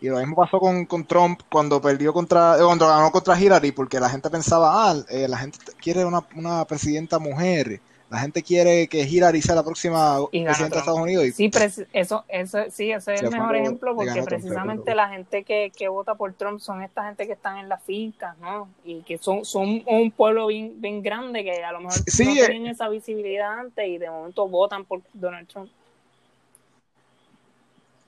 Y 0.00 0.08
lo 0.08 0.18
mismo 0.18 0.34
pasó 0.36 0.58
con, 0.58 0.84
con 0.84 1.06
Trump 1.06 1.40
cuando 1.50 1.80
perdió 1.80 2.12
contra, 2.12 2.56
eh, 2.56 2.62
cuando 2.64 2.88
ganó 2.88 3.10
contra 3.12 3.38
Hillary, 3.40 3.70
porque 3.72 4.00
la 4.00 4.10
gente 4.10 4.28
pensaba, 4.30 4.90
ah, 4.90 4.96
eh, 5.08 5.28
la 5.28 5.38
gente 5.38 5.58
quiere 5.82 6.04
una, 6.04 6.24
una 6.36 6.64
presidenta 6.64 7.18
mujer, 7.18 7.80
la 8.08 8.18
gente 8.18 8.42
quiere 8.42 8.88
que 8.88 9.00
Hillary 9.02 9.40
sea 9.40 9.54
la 9.54 9.62
próxima 9.62 10.18
presidenta 10.30 10.76
de. 10.76 10.80
Estados 10.80 11.00
Unidos. 11.00 11.24
Y, 11.24 11.32
Sí, 11.32 11.50
eso, 11.94 12.24
eso, 12.28 12.58
sí, 12.70 12.90
ese 12.92 13.14
es 13.14 13.20
Se 13.20 13.26
el 13.26 13.30
mejor 13.32 13.52
lo- 13.52 13.58
ejemplo 13.58 13.94
porque 13.96 14.12
Trump, 14.12 14.28
precisamente 14.28 14.94
la 14.94 15.08
gente 15.08 15.44
que, 15.44 15.72
que 15.74 15.88
vota 15.88 16.14
por 16.14 16.32
Trump 16.34 16.60
son 16.60 16.82
esta 16.82 17.04
gente 17.04 17.26
que 17.26 17.32
están 17.32 17.56
en 17.58 17.68
las 17.70 17.82
fincas, 17.82 18.36
¿no? 18.38 18.68
Y 18.84 19.00
que 19.02 19.16
son, 19.16 19.44
son 19.46 19.82
un 19.86 20.10
pueblo 20.10 20.46
bien, 20.48 20.74
bien 20.80 21.02
grande 21.02 21.42
que 21.42 21.64
a 21.64 21.72
lo 21.72 21.80
mejor 21.80 21.94
Sí, 22.06 22.24
no 22.26 22.32
eh. 22.34 22.46
tenían 22.46 22.66
esa 22.74 22.88
visibilidad 22.90 23.58
antes 23.60 23.88
y 23.88 23.96
de 23.98 24.10
momento 24.10 24.46
votan 24.46 24.84
por 24.84 25.00
Donald 25.14 25.48
Trump. 25.48 25.70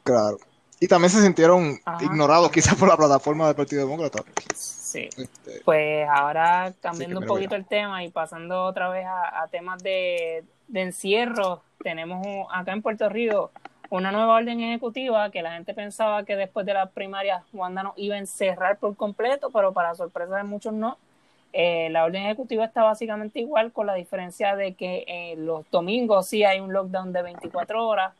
claro. 0.02 0.38
Y 0.80 0.88
también 0.88 1.08
se 1.08 1.22
sintieron 1.22 1.80
Ajá. 1.84 2.04
ignorados 2.04 2.50
quizás 2.50 2.74
por 2.74 2.88
la 2.88 2.96
plataforma 2.96 3.46
del 3.46 3.54
Partido 3.56 3.86
Demócrata. 3.86 4.22
Sí. 4.94 5.08
Este, 5.22 5.60
Pues 5.64 6.08
ahora 6.08 6.72
cambiando 6.80 7.18
un 7.20 7.26
poquito 7.26 7.54
el 7.56 7.66
tema 7.66 8.02
y 8.04 8.10
pasando 8.10 8.64
otra 8.64 8.88
vez 8.88 9.04
a, 9.06 9.42
a 9.42 9.48
temas 9.48 9.82
de, 9.82 10.44
de 10.68 10.80
encierro, 10.82 11.62
tenemos 11.82 12.24
un- 12.26 12.46
acá 12.50 12.72
en 12.72 12.80
Puerto 12.82 13.08
Rico 13.08 13.50
una 13.90 14.10
nueva 14.10 14.34
orden 14.34 14.60
ejecutiva 14.60 15.30
que 15.30 15.42
la 15.42 15.52
gente 15.52 15.74
pensaba 15.74 16.24
que 16.24 16.36
después 16.36 16.64
de 16.66 16.74
las 16.74 16.90
primarias 16.90 17.42
Wanda 17.52 17.82
nos 17.82 17.92
iba 17.98 18.14
a 18.16 18.18
encerrar 18.18 18.78
por 18.78 18.96
completo, 18.96 19.50
pero 19.52 19.72
para 19.72 19.94
sorpresa 19.94 20.36
de 20.36 20.42
muchos 20.44 20.72
no. 20.72 20.96
Eh, 21.52 21.88
la 21.90 22.04
orden 22.04 22.22
ejecutiva 22.24 22.64
está 22.64 22.82
básicamente 22.82 23.38
igual 23.38 23.70
con 23.72 23.86
la 23.86 23.94
diferencia 23.94 24.56
de 24.56 24.74
que 24.74 25.04
eh, 25.06 25.34
los 25.36 25.70
domingos 25.70 26.26
sí 26.26 26.42
hay 26.42 26.58
un 26.58 26.72
lockdown 26.72 27.12
de 27.12 27.22
24 27.22 27.86
horas. 27.86 28.12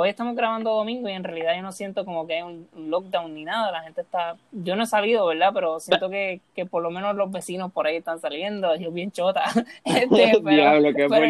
Hoy 0.00 0.10
estamos 0.10 0.36
grabando 0.36 0.74
domingo 0.74 1.08
y 1.08 1.12
en 1.12 1.24
realidad 1.24 1.56
yo 1.56 1.62
no 1.62 1.72
siento 1.72 2.04
como 2.04 2.24
que 2.24 2.34
hay 2.34 2.42
un 2.42 2.68
lockdown 2.72 3.34
ni 3.34 3.44
nada. 3.44 3.72
La 3.72 3.82
gente 3.82 4.02
está, 4.02 4.36
yo 4.52 4.76
no 4.76 4.84
he 4.84 4.86
salido, 4.86 5.26
¿verdad? 5.26 5.50
Pero 5.52 5.80
siento 5.80 6.08
que, 6.08 6.40
que 6.54 6.66
por 6.66 6.84
lo 6.84 6.92
menos 6.92 7.16
los 7.16 7.32
vecinos 7.32 7.72
por 7.72 7.88
ahí 7.88 7.96
están 7.96 8.20
saliendo. 8.20 8.76
Yo 8.76 8.92
bien 8.92 9.10
chota. 9.10 9.42
Este, 9.84 10.06
pero- 10.08 10.38
Diablo, 10.50 10.94
qué 10.94 11.06
pero 11.08 11.26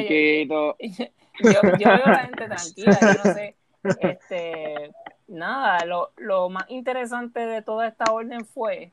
yo, 1.40 1.62
yo 1.78 1.88
veo 1.88 2.04
a 2.04 2.10
la 2.10 2.18
gente 2.18 2.46
tranquila, 2.46 2.98
yo 3.00 3.24
no 3.24 3.32
sé. 3.32 3.56
Este, 4.00 4.90
nada, 5.28 5.86
lo, 5.86 6.10
lo 6.18 6.50
más 6.50 6.66
interesante 6.68 7.40
de 7.40 7.62
toda 7.62 7.88
esta 7.88 8.12
orden 8.12 8.44
fue 8.44 8.90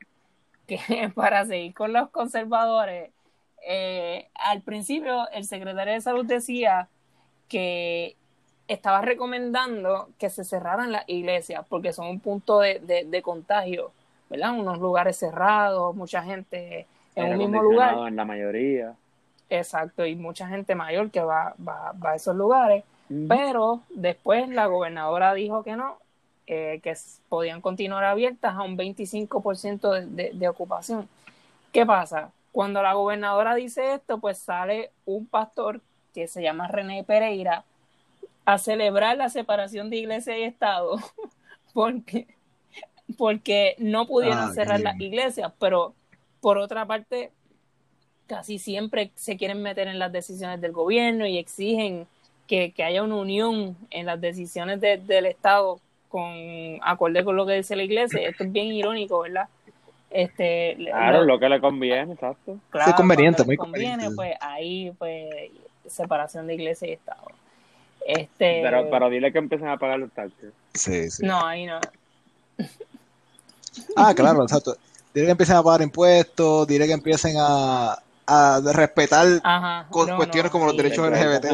que 0.66 1.12
para 1.14 1.44
seguir 1.44 1.74
con 1.74 1.92
los 1.92 2.08
conservadores, 2.08 3.10
eh, 3.68 4.30
al 4.36 4.62
principio 4.62 5.28
el 5.32 5.44
secretario 5.44 5.92
de 5.92 6.00
salud 6.00 6.24
decía 6.24 6.88
que 7.48 8.16
estaba 8.68 9.00
recomendando 9.00 10.08
que 10.18 10.30
se 10.30 10.44
cerraran 10.44 10.92
las 10.92 11.08
iglesias 11.08 11.64
porque 11.68 11.92
son 11.92 12.08
un 12.08 12.20
punto 12.20 12.60
de, 12.60 12.80
de, 12.80 13.04
de 13.04 13.22
contagio, 13.22 13.92
¿verdad? 14.28 14.52
Unos 14.52 14.78
lugares 14.78 15.16
cerrados, 15.16 15.94
mucha 15.94 16.22
gente 16.22 16.86
en 17.14 17.32
un 17.32 17.38
mismo 17.38 17.62
lugar. 17.62 17.96
En 18.08 18.16
la 18.16 18.24
mayoría. 18.24 18.94
Exacto, 19.48 20.04
y 20.04 20.16
mucha 20.16 20.48
gente 20.48 20.74
mayor 20.74 21.10
que 21.10 21.20
va, 21.20 21.54
va, 21.66 21.92
va 21.92 22.10
a 22.10 22.16
esos 22.16 22.34
lugares. 22.34 22.84
Pero 23.28 23.82
después 23.90 24.48
la 24.48 24.66
gobernadora 24.66 25.32
dijo 25.32 25.62
que 25.62 25.76
no, 25.76 25.96
eh, 26.48 26.80
que 26.82 26.96
podían 27.28 27.60
continuar 27.60 28.02
abiertas 28.02 28.56
a 28.56 28.62
un 28.62 28.76
25% 28.76 29.92
de, 29.92 30.06
de, 30.06 30.30
de 30.36 30.48
ocupación. 30.48 31.08
¿Qué 31.70 31.86
pasa? 31.86 32.32
Cuando 32.50 32.82
la 32.82 32.94
gobernadora 32.94 33.54
dice 33.54 33.94
esto, 33.94 34.18
pues 34.18 34.38
sale 34.38 34.90
un 35.04 35.26
pastor 35.26 35.80
que 36.14 36.26
se 36.26 36.42
llama 36.42 36.66
René 36.66 37.04
Pereira 37.04 37.62
a 38.46 38.58
celebrar 38.58 39.16
la 39.18 39.28
separación 39.28 39.90
de 39.90 39.96
iglesia 39.98 40.38
y 40.38 40.44
Estado 40.44 40.96
porque, 41.74 42.26
porque 43.18 43.74
no 43.78 44.06
pudieron 44.06 44.48
Ah, 44.48 44.52
cerrar 44.54 44.80
las 44.80 44.98
iglesias, 45.00 45.52
pero 45.58 45.94
por 46.40 46.56
otra 46.58 46.86
parte 46.86 47.30
casi 48.26 48.58
siempre 48.58 49.10
se 49.14 49.36
quieren 49.36 49.62
meter 49.62 49.86
en 49.88 49.98
las 49.98 50.10
decisiones 50.12 50.60
del 50.60 50.72
gobierno 50.72 51.26
y 51.26 51.38
exigen 51.38 52.06
que, 52.46 52.72
que 52.72 52.82
haya 52.84 53.02
una 53.02 53.16
unión 53.16 53.76
en 53.90 54.06
las 54.06 54.20
decisiones 54.20 54.80
de- 54.80 54.96
del 54.98 55.26
Estado 55.26 55.80
con 56.08 56.32
acorde 56.82 57.24
con 57.24 57.36
lo 57.36 57.44
que 57.46 57.54
dice 57.54 57.76
la 57.76 57.82
iglesia. 57.82 58.28
Esto 58.28 58.44
es 58.44 58.52
bien 58.52 58.66
irónico, 58.68 59.20
¿verdad? 59.20 59.48
Este, 60.10 60.76
Claro, 60.78 61.18
lo- 61.20 61.24
lo 61.34 61.38
que 61.40 61.48
le 61.48 61.60
conviene, 61.60 62.12
exacto. 62.14 62.58
claro, 62.70 62.94
conveniente, 62.96 63.38
cuando 63.38 63.38
les 63.38 63.46
muy 63.46 63.56
conviene, 63.56 63.90
conveniente. 64.04 64.16
pues 64.16 64.34
ahí 64.40 64.92
pues 64.98 65.50
separación 65.86 66.46
de 66.46 66.54
iglesia 66.54 66.88
y 66.88 66.92
Estado. 66.92 67.26
Este, 68.06 68.60
Pero, 68.62 68.88
pero 68.90 69.10
dile 69.10 69.32
que 69.32 69.38
empiecen 69.38 69.68
a 69.68 69.76
pagar 69.78 69.98
los 69.98 70.12
taxes. 70.12 70.52
sí, 70.74 71.10
sí. 71.10 71.24
no, 71.26 71.44
ahí 71.44 71.66
no. 71.66 71.80
Ah, 73.96 74.14
claro, 74.14 74.42
exacto. 74.42 74.76
Dile 75.12 75.26
que 75.26 75.32
empiecen 75.32 75.56
a 75.56 75.62
pagar 75.62 75.82
impuestos, 75.82 76.66
dile 76.68 76.86
que 76.86 76.92
empiecen 76.92 77.34
a, 77.38 77.98
a 78.26 78.60
respetar 78.72 79.26
Ajá. 79.42 79.86
con 79.90 80.08
no, 80.08 80.16
cuestiones 80.16 80.50
no, 80.50 80.52
como 80.52 80.66
los 80.66 80.76
derechos 80.76 81.08
LGBT. 81.10 81.46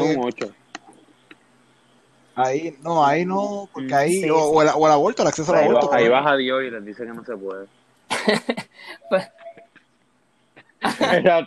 Ahí, 2.35 2.75
no, 2.81 3.05
ahí 3.05 3.25
no, 3.25 3.69
porque 3.71 3.93
ahí, 3.93 4.11
Sí, 4.21 4.29
o, 4.29 4.35
sí. 4.37 4.41
o 4.53 4.61
el, 4.63 4.69
o 4.75 4.85
el 4.87 4.91
aborto, 4.93 5.21
el 5.21 5.27
acceso 5.27 5.53
al 5.53 5.63
aborto. 5.65 5.89
va- 5.89 5.97
ahí 5.97 6.07
baja 6.07 6.35
Dios 6.35 6.63
y 6.63 6.71
les 6.71 6.83
dice 6.83 7.03
que 7.05 7.13
no 7.13 7.23
se 7.23 7.35
puede. 7.37 7.67
Pues. 9.09 9.27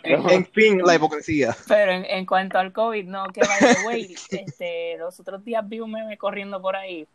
En 0.03 0.45
fin, 0.47 0.81
la 0.83 0.95
hipocresía. 0.95 1.55
Pero 1.67 1.91
en, 1.91 2.05
en 2.05 2.25
cuanto 2.25 2.57
al 2.59 2.73
COVID, 2.73 3.05
no, 3.05 3.25
que 3.27 3.41
by 3.41 3.75
the 3.75 3.87
way, 3.87 4.15
este, 4.31 4.97
los 4.97 5.19
otros 5.19 5.43
días 5.43 5.67
vi 5.67 5.79
un 5.79 5.91
meme 5.91 6.17
corriendo 6.17 6.61
por 6.61 6.75
ahí, 6.75 7.07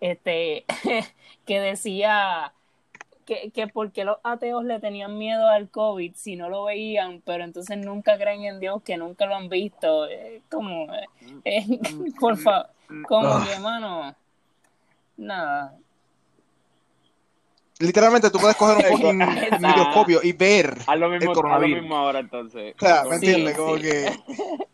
este, 0.00 0.64
que 1.46 1.60
decía 1.60 2.52
que, 3.26 3.50
que 3.50 3.66
porque 3.66 4.04
los 4.04 4.18
ateos 4.22 4.64
le 4.64 4.80
tenían 4.80 5.18
miedo 5.18 5.48
al 5.48 5.68
COVID 5.68 6.14
si 6.14 6.36
no 6.36 6.48
lo 6.48 6.64
veían, 6.64 7.22
pero 7.26 7.44
entonces 7.44 7.76
nunca 7.76 8.16
creen 8.16 8.44
en 8.44 8.60
Dios, 8.60 8.82
que 8.82 8.96
nunca 8.96 9.26
lo 9.26 9.34
han 9.34 9.48
visto. 9.48 10.06
Eh, 10.08 10.40
como, 10.50 10.86
eh, 10.94 11.06
eh, 11.44 11.66
por 12.20 12.36
favor, 12.38 12.68
como 13.06 13.28
Ah. 13.28 13.46
que, 13.46 13.60
mano, 13.60 14.14
nada. 15.16 15.74
Literalmente 17.80 18.30
tú 18.30 18.38
puedes 18.38 18.56
coger 18.56 18.92
un 18.92 19.18
microscopio 19.60 20.20
y 20.22 20.32
ver 20.32 20.78
Haz 20.86 20.98
lo 20.98 21.06
el 21.06 21.12
mismo, 21.12 21.30
haz 21.30 21.36
lo 21.36 21.42
coronavirus. 21.42 21.80
mismo 21.82 21.96
ahora 21.96 22.18
entonces. 22.20 22.74
O 22.80 22.84
sea, 22.84 23.04
¿me 23.04 23.18
Sí, 23.18 23.26
entiendes? 23.26 23.56
Como 23.56 23.76
sí. 23.76 23.82
que 23.82 24.10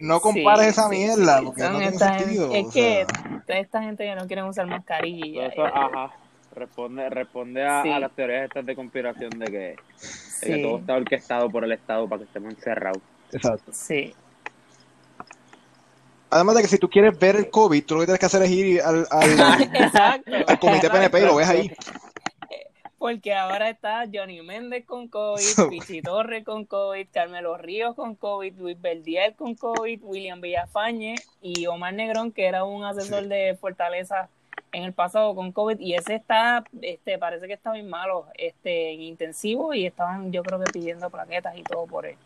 no 0.00 0.20
compares 0.20 0.64
Sí, 0.64 0.70
esa 0.70 0.88
sí, 0.90 0.96
mierda 0.96 1.38
sí. 1.38 1.44
porque 1.46 1.62
no 1.62 1.78
tiene 1.78 1.98
sentido. 1.98 2.50
gente- 2.52 2.60
es 2.60 2.74
que 2.74 3.06
sea. 3.46 3.58
esta 3.58 3.82
gente 3.82 4.04
que 4.04 4.14
no 4.14 4.26
quieren 4.26 4.44
usar 4.44 4.66
mascarilla. 4.66 5.46
Eso, 5.46 5.64
ajá. 5.64 6.10
Responde, 6.54 7.08
responde 7.10 7.66
a, 7.66 7.82
Sí. 7.82 7.90
a 7.90 7.98
las 8.00 8.12
teorías 8.12 8.44
estas 8.44 8.64
de 8.66 8.74
conspiración 8.74 9.30
de 9.30 9.46
que, 9.46 9.58
de 9.58 9.76
que 10.56 10.62
todo 10.62 10.78
está 10.78 10.94
orquestado 10.94 11.50
por 11.50 11.64
el 11.64 11.72
Estado 11.72 12.08
para 12.08 12.20
que 12.20 12.24
estemos 12.24 12.54
encerrados. 12.54 13.02
Exacto. 13.32 13.70
Sí. 13.72 14.14
Además 16.30 16.56
de 16.56 16.62
que 16.62 16.68
si 16.68 16.78
tú 16.78 16.88
quieres 16.88 17.18
ver 17.18 17.36
el 17.36 17.50
COVID, 17.50 17.84
tú 17.84 17.94
lo 17.94 18.00
que 18.00 18.06
tienes 18.06 18.20
que 18.20 18.26
hacer 18.26 18.42
es 18.42 18.50
ir 18.50 18.82
al, 18.82 19.06
al, 19.10 20.58
comité 20.60 20.90
PNP 20.90 21.20
y 21.20 21.24
lo 21.24 21.36
ves 21.36 21.48
ahí. 21.48 21.72
porque 22.98 23.32
ahora 23.32 23.70
está 23.70 24.04
Johnny 24.12 24.42
Méndez 24.42 24.84
con 24.84 25.08
COVID, 25.08 25.68
Pichi 25.70 26.02
Torre 26.02 26.42
con 26.42 26.64
COVID, 26.64 27.06
Carmelo 27.12 27.56
Ríos 27.56 27.94
con 27.94 28.16
COVID, 28.16 28.54
Luis 28.58 28.80
Verdiel 28.80 29.34
con 29.36 29.54
COVID, 29.54 30.02
William 30.02 30.40
Villafañe 30.40 31.14
y 31.40 31.66
Omar 31.66 31.94
Negrón, 31.94 32.32
que 32.32 32.46
era 32.46 32.64
un 32.64 32.84
asesor 32.84 33.28
de 33.28 33.56
Fortaleza 33.60 34.28
en 34.72 34.82
el 34.82 34.92
pasado 34.92 35.34
con 35.34 35.52
COVID, 35.52 35.78
y 35.78 35.94
ese 35.94 36.16
está, 36.16 36.64
este, 36.82 37.18
parece 37.18 37.46
que 37.46 37.54
está 37.54 37.72
bien 37.72 37.88
malo, 37.88 38.26
este, 38.34 38.92
en 38.92 39.00
intensivo, 39.00 39.72
y 39.72 39.86
estaban, 39.86 40.32
yo 40.32 40.42
creo 40.42 40.58
que 40.58 40.70
pidiendo 40.70 41.08
plaquetas 41.08 41.56
y 41.56 41.62
todo 41.62 41.86
por 41.86 42.04
él. 42.04 42.16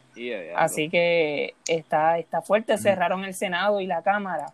Así 0.57 0.88
que 0.88 1.55
está, 1.66 2.18
está 2.18 2.42
fuerte, 2.42 2.77
cerraron 2.79 3.25
el 3.25 3.35
Senado 3.35 3.81
y 3.81 3.87
la 3.87 4.03
Cámara. 4.03 4.53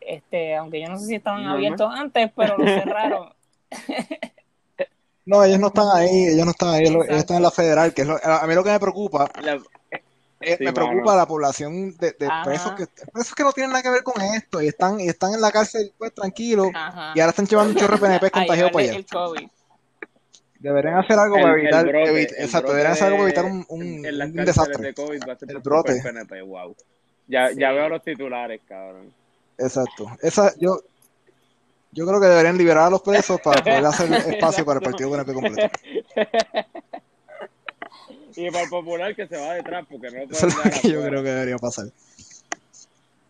Este, 0.00 0.54
aunque 0.54 0.80
yo 0.80 0.88
no 0.88 0.98
sé 0.98 1.06
si 1.06 1.14
estaban 1.16 1.46
abiertos 1.46 1.92
antes, 1.94 2.30
pero 2.34 2.56
lo 2.56 2.64
cerraron. 2.64 3.32
No, 5.24 5.42
ellos 5.42 5.58
no 5.58 5.66
están 5.66 5.88
ahí, 5.92 6.28
ellos 6.28 6.44
no 6.44 6.52
están 6.52 6.68
ahí, 6.68 6.84
ellos, 6.84 7.04
están 7.08 7.38
en 7.38 7.42
la 7.42 7.50
federal, 7.50 7.92
que 7.92 8.02
es 8.02 8.08
a 8.08 8.46
mí 8.46 8.54
lo 8.54 8.62
que 8.62 8.70
me 8.70 8.78
preocupa, 8.78 9.28
eh, 10.40 10.56
me 10.60 10.72
preocupa 10.72 11.16
la 11.16 11.26
población 11.26 11.96
de, 11.96 12.14
presos, 12.44 12.72
que, 12.74 12.86
presos 13.12 13.34
que 13.34 13.42
no 13.42 13.52
tienen 13.52 13.72
nada 13.72 13.82
que 13.82 13.90
ver 13.90 14.04
con 14.04 14.22
esto 14.22 14.62
y 14.62 14.68
están 14.68 15.00
y 15.00 15.08
están 15.08 15.34
en 15.34 15.40
la 15.40 15.50
cárcel 15.50 15.92
pues 15.98 16.14
tranquilos 16.14 16.68
y 17.14 17.20
ahora 17.20 17.30
están 17.30 17.46
llevando 17.46 17.72
un 17.72 17.78
chorro 17.78 17.96
de 17.96 18.00
PNP 18.00 18.30
contagiado 18.30 18.70
para 18.70 18.84
allá. 18.84 19.04
Deberían 20.58 20.98
hacer 20.98 21.18
algo 21.18 21.36
para 21.36 21.52
evitar, 21.52 21.86
exacto, 21.88 22.70
deberían 22.70 22.92
hacer 22.92 23.06
algo 23.08 23.18
para 23.18 23.28
evitar 23.28 23.44
un, 23.44 23.64
un, 23.68 24.06
en, 24.06 24.22
un 24.22 24.44
desastre. 24.44 24.86
De 24.86 24.94
COVID 24.94 25.20
va 25.28 25.32
a 25.34 25.36
ser 25.36 25.50
el 25.50 25.58
brote. 25.58 26.00
PNP, 26.02 26.42
wow. 26.42 26.74
Ya, 27.28 27.50
ya 27.52 27.72
veo 27.72 27.88
los 27.88 28.02
titulares, 28.02 28.60
cabrón. 28.66 29.12
Exacto. 29.58 30.06
Esa, 30.22 30.54
yo, 30.58 30.80
yo 31.92 32.06
creo 32.06 32.20
que 32.20 32.26
deberían 32.26 32.56
liberar 32.56 32.84
a 32.84 32.90
los 32.90 33.02
presos 33.02 33.40
para 33.40 33.62
poder 33.62 33.84
hacer 33.84 34.12
espacio 34.34 34.64
para 34.64 34.78
el 34.78 34.84
partido 34.84 35.10
PNP 35.10 35.32
completo. 35.34 35.78
Y 38.36 38.50
para 38.50 38.64
el 38.64 38.70
popular 38.70 39.16
que 39.16 39.26
se 39.26 39.36
va 39.36 39.54
detrás, 39.54 39.86
porque 39.90 40.10
no 40.10 40.22
Eso 40.30 40.46
es 40.46 40.56
lo 40.56 40.62
que 40.62 40.88
yo 40.90 41.02
creo 41.02 41.22
que 41.22 41.30
debería 41.30 41.56
pasar. 41.58 41.86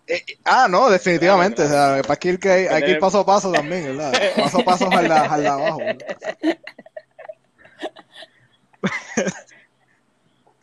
Eh, 0.08 0.22
ah, 0.44 0.66
no, 0.68 0.90
definitivamente. 0.90 1.62
O 1.62 1.68
sea, 1.68 2.00
para 2.02 2.16
que 2.16 2.28
ir, 2.28 2.38
que 2.38 2.50
hay, 2.50 2.66
hay 2.66 2.82
que 2.82 2.90
ir 2.92 2.98
paso 2.98 3.20
a 3.20 3.26
paso 3.26 3.50
también, 3.50 3.84
¿verdad? 3.84 4.12
Paso 4.36 4.60
a 4.60 4.64
paso 4.64 4.90
al 4.90 5.46
abajo. 5.46 5.78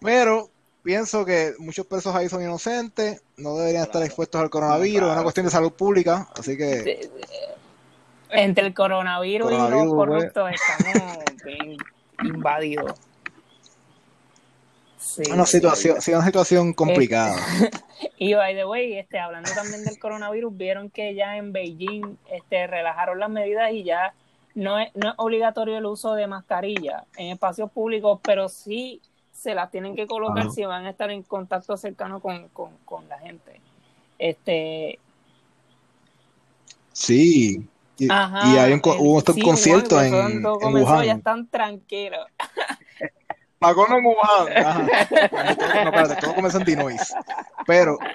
Pero 0.02 0.50
pienso 0.84 1.26
que 1.26 1.54
muchos 1.60 1.86
presos 1.86 2.16
ahí 2.16 2.30
son 2.30 2.44
inocentes, 2.44 3.24
no 3.38 3.56
deberían 3.56 3.84
estar 3.84 4.04
expuestos 4.04 4.42
al 4.42 4.50
coronavirus, 4.50 5.10
es 5.10 5.14
una 5.14 5.24
cuestión 5.24 5.46
de 5.46 5.52
salud 5.52 5.74
pública, 5.74 6.28
así 6.38 6.58
que 6.58 7.10
entre 8.34 8.66
el 8.66 8.74
coronavirus, 8.74 9.52
y 9.52 9.56
los 9.56 9.70
pues. 9.70 9.90
corruptos 9.90 10.52
estamos 10.52 11.18
bien 11.46 11.78
invadidos. 12.24 12.94
Sí, 14.98 15.24
una 15.32 15.46
situación, 15.46 16.02
sí, 16.02 16.12
una 16.12 16.26
situación 16.26 16.74
complicada. 16.74 17.36
y 18.18 18.34
by 18.34 18.56
the 18.56 18.66
way, 18.66 18.98
este, 18.98 19.20
hablando 19.20 19.52
también 19.54 19.84
del 19.84 20.00
coronavirus, 20.00 20.58
vieron 20.58 20.90
que 20.90 21.14
ya 21.14 21.38
en 21.38 21.54
Beijing 21.54 22.18
este, 22.32 22.68
relajaron 22.68 23.20
las 23.20 23.30
medidas 23.30 23.72
y 23.72 23.84
ya 23.84 24.14
no 24.56 24.80
es, 24.80 24.96
no 24.96 25.10
es 25.10 25.16
obligatorio 25.18 25.78
el 25.78 25.86
uso 25.86 26.14
de 26.14 26.28
mascarilla 26.28 27.06
en 27.18 27.28
espacios 27.28 27.72
públicos, 27.72 28.20
pero 28.24 28.50
sí 28.50 29.02
se 29.32 29.56
las 29.56 29.72
tienen 29.72 29.96
que 29.96 30.08
colocar 30.08 30.52
si 30.52 30.64
van 30.64 30.86
a 30.86 30.92
estar 30.92 31.10
en 31.10 31.24
contacto 31.24 31.76
cercano 31.76 32.20
con, 32.20 32.48
con, 32.50 32.72
con 32.86 33.10
la 33.10 33.20
gente. 33.20 33.60
Este, 34.20 35.00
Sí, 36.94 37.68
y, 37.98 38.08
hay 38.10 38.72
un, 38.72 38.82
hubo 39.00 39.16
un 39.16 39.42
concierto 39.42 40.02
en, 40.02 40.14
en 40.14 40.46
Wuhan. 40.46 41.06
Ya 41.06 41.14
están 41.14 41.48
tranquilos. 41.48 42.26
Macono 43.60 43.98
en 43.98 44.06
Wuhan. 44.06 44.58
Ajá. 44.58 44.84
No, 45.84 45.90
espérate, 45.90 46.16
todo 46.22 46.36
comenzó 46.36 46.60
en 46.60 46.66
Dinois. 46.66 47.14
Pero. 47.66 47.98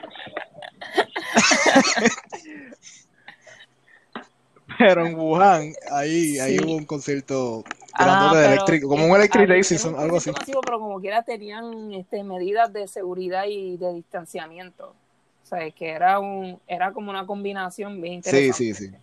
pero 4.78 5.06
en 5.06 5.14
Wuhan, 5.14 5.72
ahí, 5.90 6.38
ahí 6.38 6.58
hubo 6.58 6.74
un 6.74 6.84
concierto 6.84 7.64
ah, 7.94 8.32
de 8.34 8.46
eléctrico, 8.46 8.88
como 8.88 9.06
un 9.06 9.16
Electric 9.16 9.48
Daisy, 9.48 9.76
algo 9.96 10.18
así. 10.18 10.30
pero 10.64 10.78
como 10.78 11.00
quiera 11.00 11.22
tenían 11.22 11.92
este, 11.92 12.22
medidas 12.22 12.72
de 12.72 12.86
seguridad 12.88 13.44
y 13.46 13.76
de 13.76 13.94
distanciamiento. 13.94 14.94
O 15.42 15.46
sea, 15.46 15.70
que 15.70 15.88
era 15.88 16.20
un, 16.20 16.60
era 16.66 16.92
como 16.92 17.10
una 17.10 17.26
combinación 17.26 18.00
bien 18.00 18.14
interesante. 18.14 18.52
Sí, 18.52 18.74
sí, 18.74 18.88
sí. 18.88 18.96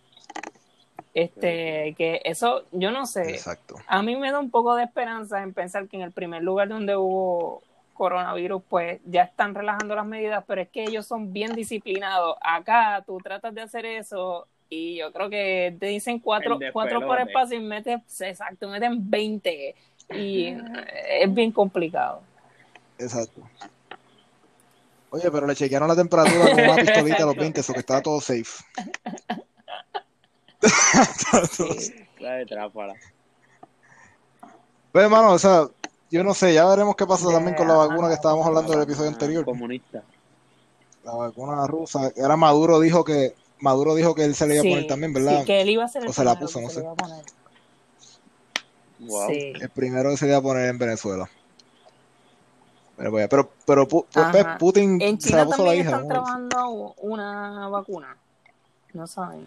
Este, 1.14 1.96
que 1.98 2.22
eso, 2.24 2.66
yo 2.72 2.92
no 2.92 3.06
sé. 3.06 3.32
Exacto. 3.32 3.76
A 3.88 4.04
mí 4.04 4.16
me 4.16 4.32
da 4.32 4.40
un 4.40 4.52
poco 4.52 4.76
de 4.76 4.84
esperanza 4.84 5.42
en 5.42 5.54
pensar 5.54 5.88
que 5.88 5.96
en 5.98 6.04
el 6.04 6.12
primer 6.12 6.44
lugar 6.44 6.68
donde 6.68 6.96
hubo 6.96 7.64
coronavirus, 7.94 8.62
pues 8.68 9.00
ya 9.06 9.24
están 9.24 9.56
relajando 9.56 9.96
las 9.96 10.06
medidas, 10.06 10.44
pero 10.46 10.62
es 10.62 10.70
que 10.70 10.84
ellos 10.84 11.08
son 11.08 11.34
bien 11.34 11.56
disciplinados. 11.56 12.36
Acá 12.42 13.02
tú 13.08 13.18
tratas 13.18 13.56
de 13.56 13.62
hacer 13.62 13.86
eso 13.86 14.48
y 14.70 14.98
yo 14.98 15.12
creo 15.12 15.30
que 15.30 15.76
te 15.80 15.88
dicen 15.88 16.20
cuatro, 16.20 16.58
cuatro 16.74 17.02
por 17.06 17.20
espacio 17.20 17.58
y 17.58 17.62
metes, 17.62 18.02
exacto, 18.22 18.68
meten 18.70 19.10
20 19.10 19.76
y 20.14 20.58
es 21.22 21.34
bien 21.34 21.52
complicado. 21.52 22.22
Exacto. 22.98 23.42
Oye, 25.10 25.32
pero 25.32 25.48
le 25.48 25.56
chequearon 25.56 25.88
la 25.88 25.96
temperatura 25.96 26.52
con 26.52 26.60
una 26.60 26.76
pistolita 26.76 27.24
a 27.24 27.28
los 27.28 27.36
20, 27.36 27.60
eso 27.60 27.74
que 27.74 27.80
estaba 27.80 28.02
todo 28.02 28.20
safe. 28.20 28.64
Pues, 34.92 35.04
hermano, 35.04 35.34
o 35.34 35.40
sea, 35.40 35.68
yo 36.10 36.24
no 36.24 36.34
sé, 36.34 36.54
ya 36.54 36.66
veremos 36.66 36.96
qué 36.96 37.06
pasa 37.06 37.30
también 37.30 37.56
con 37.56 37.68
la 37.68 37.76
vacuna 37.76 38.08
que 38.08 38.14
estábamos 38.14 38.48
hablando 38.48 38.72
del 38.72 38.84
episodio 38.84 39.10
anterior. 39.10 39.44
Comunista. 39.44 40.04
La 41.04 41.14
vacuna 41.14 41.68
rusa. 41.68 42.12
Era 42.16 42.36
Maduro 42.38 42.80
dijo 42.80 43.04
que 43.04 43.36
Maduro 43.60 43.96
dijo 43.96 44.16
que 44.16 44.24
él 44.26 44.36
se 44.36 44.48
le 44.48 44.56
iba 44.56 44.62
a 44.62 44.64
poner 44.64 44.88
también, 44.88 45.14
¿verdad? 45.14 45.40
Sí, 45.40 45.46
que 45.46 45.62
él 45.62 45.70
iba 45.70 45.84
a 45.84 45.86
hacer 45.86 46.04
el 46.04 46.10
O 46.10 46.14
se 46.14 46.24
la 46.24 46.38
puso, 46.38 46.62
no 46.62 46.70
sé. 46.70 46.84
Wow. 49.00 49.30
El 49.30 49.70
primero 49.70 50.10
que 50.12 50.18
se 50.18 50.26
le 50.26 50.32
iba 50.32 50.40
a 50.40 50.42
poner 50.42 50.70
en 50.70 50.78
Venezuela. 50.78 51.30
Pero, 52.98 53.12
pero, 53.30 53.52
pero 53.66 53.88
pues, 53.88 54.06
Putin 54.58 55.02
en 55.02 55.18
China 55.18 55.32
se 55.32 55.36
la 55.36 55.46
puso 55.46 55.66
la 55.66 55.76
hija. 55.76 55.90
Están 55.90 56.08
trabajando 56.08 56.96
una 56.98 57.68
vacuna. 57.68 58.18
No 58.94 59.06
saben. 59.06 59.46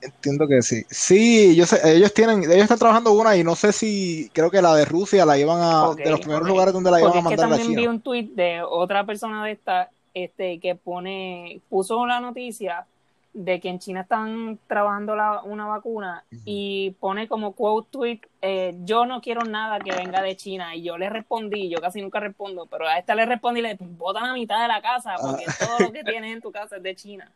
Entiendo 0.00 0.46
que 0.46 0.62
sí. 0.62 0.84
Sí, 0.88 1.56
yo 1.56 1.66
sé, 1.66 1.80
ellos 1.84 2.12
tienen, 2.14 2.44
ellos 2.44 2.62
están 2.62 2.78
trabajando 2.78 3.12
una 3.12 3.36
y 3.36 3.42
no 3.42 3.56
sé 3.56 3.72
si, 3.72 4.30
creo 4.32 4.50
que 4.50 4.62
la 4.62 4.74
de 4.74 4.84
Rusia 4.84 5.24
la 5.24 5.38
iban 5.38 5.58
a, 5.60 5.94
de 5.94 6.10
los 6.10 6.20
primeros 6.20 6.46
lugares 6.46 6.72
donde 6.72 6.90
la 6.90 7.00
iban 7.00 7.12
a 7.12 7.20
mandar 7.22 7.32
es 7.32 7.56
que 7.56 7.62
también 7.62 7.74
vi 7.74 7.86
un 7.88 8.00
tweet 8.00 8.30
de 8.34 8.62
otra 8.62 9.04
persona 9.04 9.44
de 9.44 9.52
esta, 9.52 9.90
este, 10.16 10.58
que 10.60 10.74
pone, 10.74 11.60
puso 11.68 12.06
la 12.06 12.20
noticia 12.20 12.86
de 13.34 13.60
que 13.60 13.68
en 13.68 13.78
China 13.78 14.00
están 14.00 14.58
trabajando 14.66 15.14
la, 15.14 15.42
una 15.42 15.66
vacuna 15.66 16.24
y 16.46 16.96
pone 17.00 17.28
como 17.28 17.52
quote 17.52 17.88
tweet, 17.90 18.20
eh, 18.40 18.74
yo 18.84 19.04
no 19.04 19.20
quiero 19.20 19.42
nada 19.42 19.78
que 19.78 19.94
venga 19.94 20.22
de 20.22 20.34
China 20.34 20.74
y 20.74 20.82
yo 20.82 20.96
le 20.96 21.10
respondí, 21.10 21.68
yo 21.68 21.82
casi 21.82 22.00
nunca 22.00 22.18
respondo, 22.18 22.64
pero 22.64 22.88
a 22.88 22.96
esta 22.96 23.14
le 23.14 23.26
respondí 23.26 23.60
y 23.60 23.64
le 23.64 23.72
dije, 23.74 23.84
bota 23.90 24.22
la 24.22 24.32
mitad 24.32 24.62
de 24.62 24.68
la 24.68 24.80
casa 24.80 25.16
porque 25.20 25.44
ah. 25.46 25.54
todo 25.58 25.88
lo 25.88 25.92
que 25.92 26.02
tienes 26.04 26.32
en 26.32 26.40
tu 26.40 26.50
casa 26.50 26.78
es 26.78 26.82
de 26.82 26.96
China. 26.96 27.30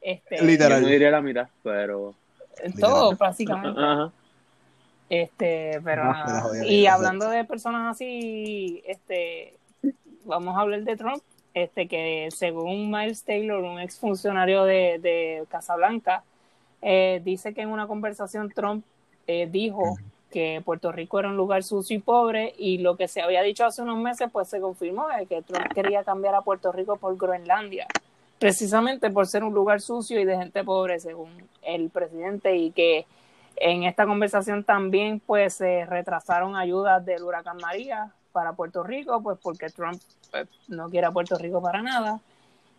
Este, 0.00 0.40
Literal. 0.40 0.82
Yo 0.82 0.86
no 0.86 0.92
diría 0.92 1.10
la 1.10 1.20
mitad, 1.20 1.48
pero. 1.64 2.14
Todo, 2.78 3.16
básicamente. 3.16 3.80
Este, 5.08 5.80
pero 5.82 6.12
Y 6.64 6.86
hablando 6.86 7.28
de 7.28 7.44
personas 7.44 7.96
así, 7.96 8.84
este, 8.86 9.58
vamos 10.24 10.56
a 10.56 10.60
hablar 10.60 10.84
de 10.84 10.96
Trump, 10.96 11.22
este, 11.54 11.88
que 11.88 12.28
según 12.30 12.90
Miles 12.90 13.24
Taylor, 13.24 13.62
un 13.62 13.80
exfuncionario 13.80 14.64
de, 14.64 14.98
de 15.00 15.44
Casablanca, 15.48 16.22
eh, 16.82 17.20
dice 17.24 17.54
que 17.54 17.62
en 17.62 17.68
una 17.68 17.86
conversación 17.86 18.50
Trump 18.50 18.84
eh, 19.26 19.48
dijo 19.50 19.96
que 20.30 20.62
Puerto 20.64 20.92
Rico 20.92 21.18
era 21.18 21.28
un 21.28 21.36
lugar 21.36 21.62
sucio 21.62 21.96
y 21.96 22.00
pobre 22.00 22.54
y 22.56 22.78
lo 22.78 22.96
que 22.96 23.08
se 23.08 23.20
había 23.20 23.42
dicho 23.42 23.64
hace 23.64 23.82
unos 23.82 23.98
meses 23.98 24.28
pues 24.32 24.48
se 24.48 24.60
confirmó 24.60 25.08
de 25.08 25.26
que 25.26 25.42
Trump 25.42 25.72
quería 25.74 26.04
cambiar 26.04 26.36
a 26.36 26.42
Puerto 26.42 26.70
Rico 26.72 26.96
por 26.96 27.16
Groenlandia 27.16 27.86
precisamente 28.40 29.10
por 29.10 29.26
ser 29.26 29.44
un 29.44 29.52
lugar 29.52 29.82
sucio 29.82 30.18
y 30.18 30.24
de 30.24 30.36
gente 30.36 30.64
pobre, 30.64 30.98
según 30.98 31.28
el 31.62 31.90
presidente, 31.90 32.56
y 32.56 32.70
que 32.72 33.06
en 33.56 33.84
esta 33.84 34.06
conversación 34.06 34.64
también 34.64 35.20
pues 35.20 35.54
se 35.54 35.84
retrasaron 35.84 36.56
ayudas 36.56 37.04
del 37.04 37.22
huracán 37.22 37.58
María 37.58 38.10
para 38.32 38.52
Puerto 38.52 38.82
Rico, 38.82 39.22
pues 39.22 39.38
porque 39.42 39.68
Trump 39.70 40.00
pues, 40.30 40.48
no 40.68 40.88
quiere 40.88 41.06
a 41.06 41.12
Puerto 41.12 41.36
Rico 41.36 41.60
para 41.62 41.82
nada. 41.82 42.20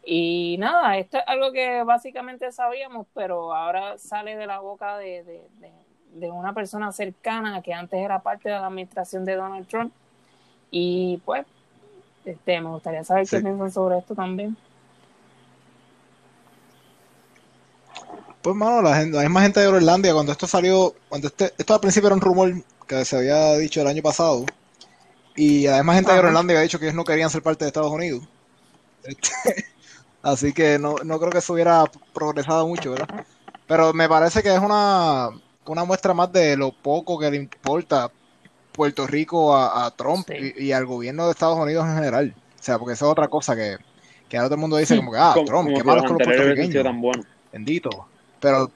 Y 0.04 0.58
nada, 0.60 0.98
esto 0.98 1.18
es 1.18 1.24
algo 1.28 1.52
que 1.52 1.84
básicamente 1.84 2.52
sabíamos, 2.52 3.08
pero 3.14 3.54
ahora 3.56 3.98
sale 3.98 4.36
de 4.36 4.48
la 4.48 4.60
boca 4.60 4.98
de, 4.98 5.44
de 6.14 6.32
una 6.32 6.54
persona 6.54 6.92
cercana 6.92 7.62
que 7.62 7.74
antes 7.74 8.00
era 8.00 8.20
parte 8.20 8.50
de 8.50 8.56
la 8.56 8.68
administración 8.68 9.26
de 9.26 9.36
Donald 9.36 9.68
Trump. 9.68 9.94
Y 10.70 11.22
pues, 11.26 11.46
este, 12.26 12.62
me 12.62 12.70
gustaría 12.70 13.04
saber 13.04 13.28
qué 13.28 13.42
piensan 13.42 13.72
sobre 13.72 14.00
esto 14.00 14.16
también. 14.16 14.56
Pues, 18.42 18.56
mano, 18.56 18.82
la, 18.82 18.96
gente, 18.96 19.18
la 19.18 19.24
misma 19.24 19.42
gente 19.42 19.60
de 19.60 19.68
Groenlandia, 19.68 20.14
cuando 20.14 20.32
esto 20.32 20.48
salió, 20.48 20.96
cuando 21.10 21.28
este, 21.28 21.54
esto 21.58 21.74
al 21.74 21.80
principio 21.80 22.08
era 22.08 22.16
un 22.16 22.22
rumor 22.22 22.54
que 22.88 23.06
se 23.06 23.18
había 23.18 23.56
dicho 23.58 23.82
el 23.82 23.88
año 23.88 24.02
pasado, 24.02 24.46
y 25.36 25.68
además 25.68 25.96
gente 25.96 26.12
de 26.12 26.18
Ajá. 26.18 26.22
Groenlandia 26.22 26.56
había 26.56 26.64
dicho 26.64 26.80
que 26.80 26.86
ellos 26.86 26.96
no 26.96 27.04
querían 27.06 27.30
ser 27.30 27.42
parte 27.42 27.66
de 27.66 27.70
Estados 27.70 27.92
Unidos. 27.92 28.24
Este, 29.04 29.66
así 30.22 30.54
que 30.54 30.78
no, 30.80 30.96
no 31.04 31.20
creo 31.20 31.32
que 31.32 31.40
eso 31.40 31.54
hubiera 31.54 31.84
progresado 32.14 32.68
mucho, 32.68 32.92
¿verdad? 32.92 33.26
Pero 33.68 33.94
me 33.94 34.08
parece 34.10 34.44
que 34.44 34.54
es 34.54 34.60
una, 34.60 35.30
una 35.66 35.84
muestra 35.86 36.14
más 36.14 36.32
de 36.32 36.58
lo 36.58 36.72
poco 36.72 37.18
que 37.20 37.32
le 37.32 37.38
importa 37.38 38.12
Puerto 38.74 39.08
Rico 39.08 39.56
a, 39.56 39.86
a 39.86 39.92
Trump 39.92 40.28
Sí. 40.28 40.54
y, 40.58 40.66
y 40.68 40.72
al 40.74 40.86
gobierno 40.86 41.26
de 41.26 41.32
Estados 41.32 41.58
Unidos 41.58 41.86
en 41.88 41.96
general. 41.96 42.36
O 42.60 42.64
sea, 42.64 42.78
porque 42.78 42.94
eso 42.94 43.06
es 43.06 43.12
otra 43.12 43.28
cosa 43.28 43.56
que, 43.56 43.78
que 44.30 44.38
ahora 44.38 44.50
todo 44.50 44.56
el 44.56 44.62
mundo 44.62 44.78
dice 44.78 44.96
como 44.96 45.12
que, 45.12 45.18
ah, 45.20 45.34
Trump, 45.46 45.70
como 45.70 45.74
qué 45.74 45.84
si 45.84 45.84
malo 45.84 46.02
los 46.02 46.12
con 46.12 46.18
los 46.20 46.26
puertorriqueños. 46.28 46.84
tan 46.84 47.02
buenos. 47.02 47.26
Bendito. 47.52 47.90
Pero, 48.40 48.72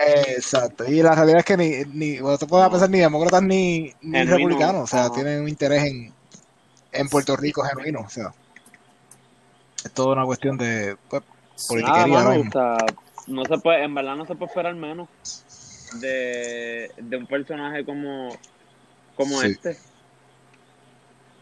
exacto. 0.00 0.84
Y 0.86 1.02
la 1.02 1.14
realidad 1.14 1.40
es 1.40 1.44
que 1.44 1.56
ni, 1.56 1.70
ni 1.92 2.20
bueno, 2.20 2.38
puedes 2.38 2.64
No. 2.66 2.70
pensar 2.70 2.90
ni 2.90 2.98
demócratas 3.00 3.42
ni, 3.42 3.94
ni 4.00 4.24
republicanos. 4.24 4.82
O 4.84 4.86
sea, 4.86 5.10
tienen 5.10 5.42
un 5.42 5.48
interés 5.48 5.84
en, 5.84 6.12
en 6.92 7.08
Puerto 7.08 7.36
Rico 7.36 7.62
genuino. 7.62 8.00
O 8.00 8.08
sea, 8.10 8.32
es 9.84 9.90
toda 9.92 10.14
una 10.14 10.24
cuestión 10.24 10.56
de 10.56 10.96
pues, 11.08 11.22
politiquería. 11.68 12.06
Nada, 12.06 12.24
mano, 12.24 12.30
ahora 12.30 12.48
o 12.48 12.52
sea, 12.52 12.86
no 13.26 13.44
se 13.44 13.58
puede, 13.58 13.84
en 13.84 13.94
verdad 13.94 14.16
no 14.16 14.26
se 14.26 14.34
puede 14.34 14.50
esperar 14.50 14.74
menos 14.74 15.08
de, 16.00 16.90
de 16.96 17.16
un 17.16 17.26
personaje 17.26 17.84
como, 17.84 18.30
como 19.16 19.40
Sí. 19.40 19.48
este. 19.48 19.76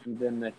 ¿Entiendes? 0.07 0.55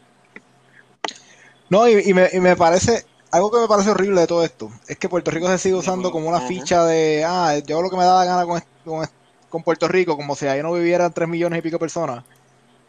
No, 1.69 1.87
y, 1.87 1.99
y 2.09 2.13
me, 2.13 2.29
y 2.33 2.39
me 2.39 2.55
parece, 2.55 3.05
algo 3.31 3.51
que 3.51 3.59
me 3.59 3.67
parece 3.67 3.91
horrible 3.91 4.21
de 4.21 4.27
todo 4.27 4.43
esto, 4.43 4.71
es 4.87 4.97
que 4.97 5.07
Puerto 5.09 5.29
Rico 5.31 5.47
se 5.47 5.57
sigue 5.57 5.75
usando 5.75 6.11
como 6.11 6.27
una 6.29 6.41
ficha 6.41 6.83
de, 6.85 7.23
ah, 7.27 7.57
yo 7.65 7.75
hago 7.75 7.83
lo 7.83 7.89
que 7.89 7.97
me 7.97 8.03
da 8.03 8.15
la 8.19 8.25
gana 8.25 8.45
con, 8.45 9.07
con, 9.49 9.63
Puerto 9.63 9.87
Rico, 9.87 10.15
como 10.15 10.35
si 10.35 10.47
ahí 10.47 10.61
no 10.63 10.73
vivieran 10.73 11.13
tres 11.13 11.27
millones 11.27 11.59
y 11.59 11.61
pico 11.61 11.75
de 11.75 11.79
personas. 11.79 12.23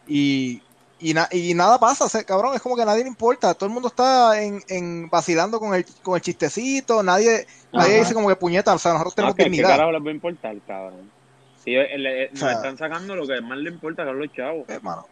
Y, 0.07 0.61
y, 0.99 1.13
na- 1.13 1.29
y 1.31 1.53
nada 1.53 1.79
pasa, 1.79 2.23
cabrón, 2.23 2.55
es 2.55 2.61
como 2.61 2.75
que 2.75 2.81
a 2.81 2.85
nadie 2.85 3.03
le 3.03 3.09
importa, 3.09 3.53
todo 3.53 3.67
el 3.67 3.73
mundo 3.73 3.87
está 3.89 4.41
en, 4.41 4.63
en 4.67 5.09
vacilando 5.09 5.59
con 5.59 5.73
el, 5.75 5.85
con 6.01 6.15
el 6.15 6.21
chistecito, 6.21 7.03
nadie, 7.03 7.45
nadie 7.71 7.99
dice 7.99 8.13
como 8.13 8.27
que 8.27 8.35
puñeta, 8.35 8.73
o 8.73 8.79
sea, 8.79 8.93
nosotros 8.93 9.13
No, 9.13 9.15
tenemos 9.15 9.35
que, 9.35 9.43
¿Qué 9.43 9.49
dignidad. 9.49 9.69
carajo 9.69 9.91
les 9.91 10.03
va 10.03 10.09
a 10.09 10.11
importar, 10.13 10.55
cabrón? 10.67 11.11
Si 11.63 11.75
eh, 11.75 12.29
nos 12.33 12.41
O 12.41 12.45
sea- 12.45 12.53
están 12.53 12.77
sacando 12.77 13.15
lo 13.15 13.27
que 13.27 13.39
más 13.41 13.57
le 13.59 13.69
importa 13.69 14.03
que 14.03 14.11
los 14.11 14.31
chavos. 14.33 14.67
Eh, 14.69 14.79
mano, 14.81 15.05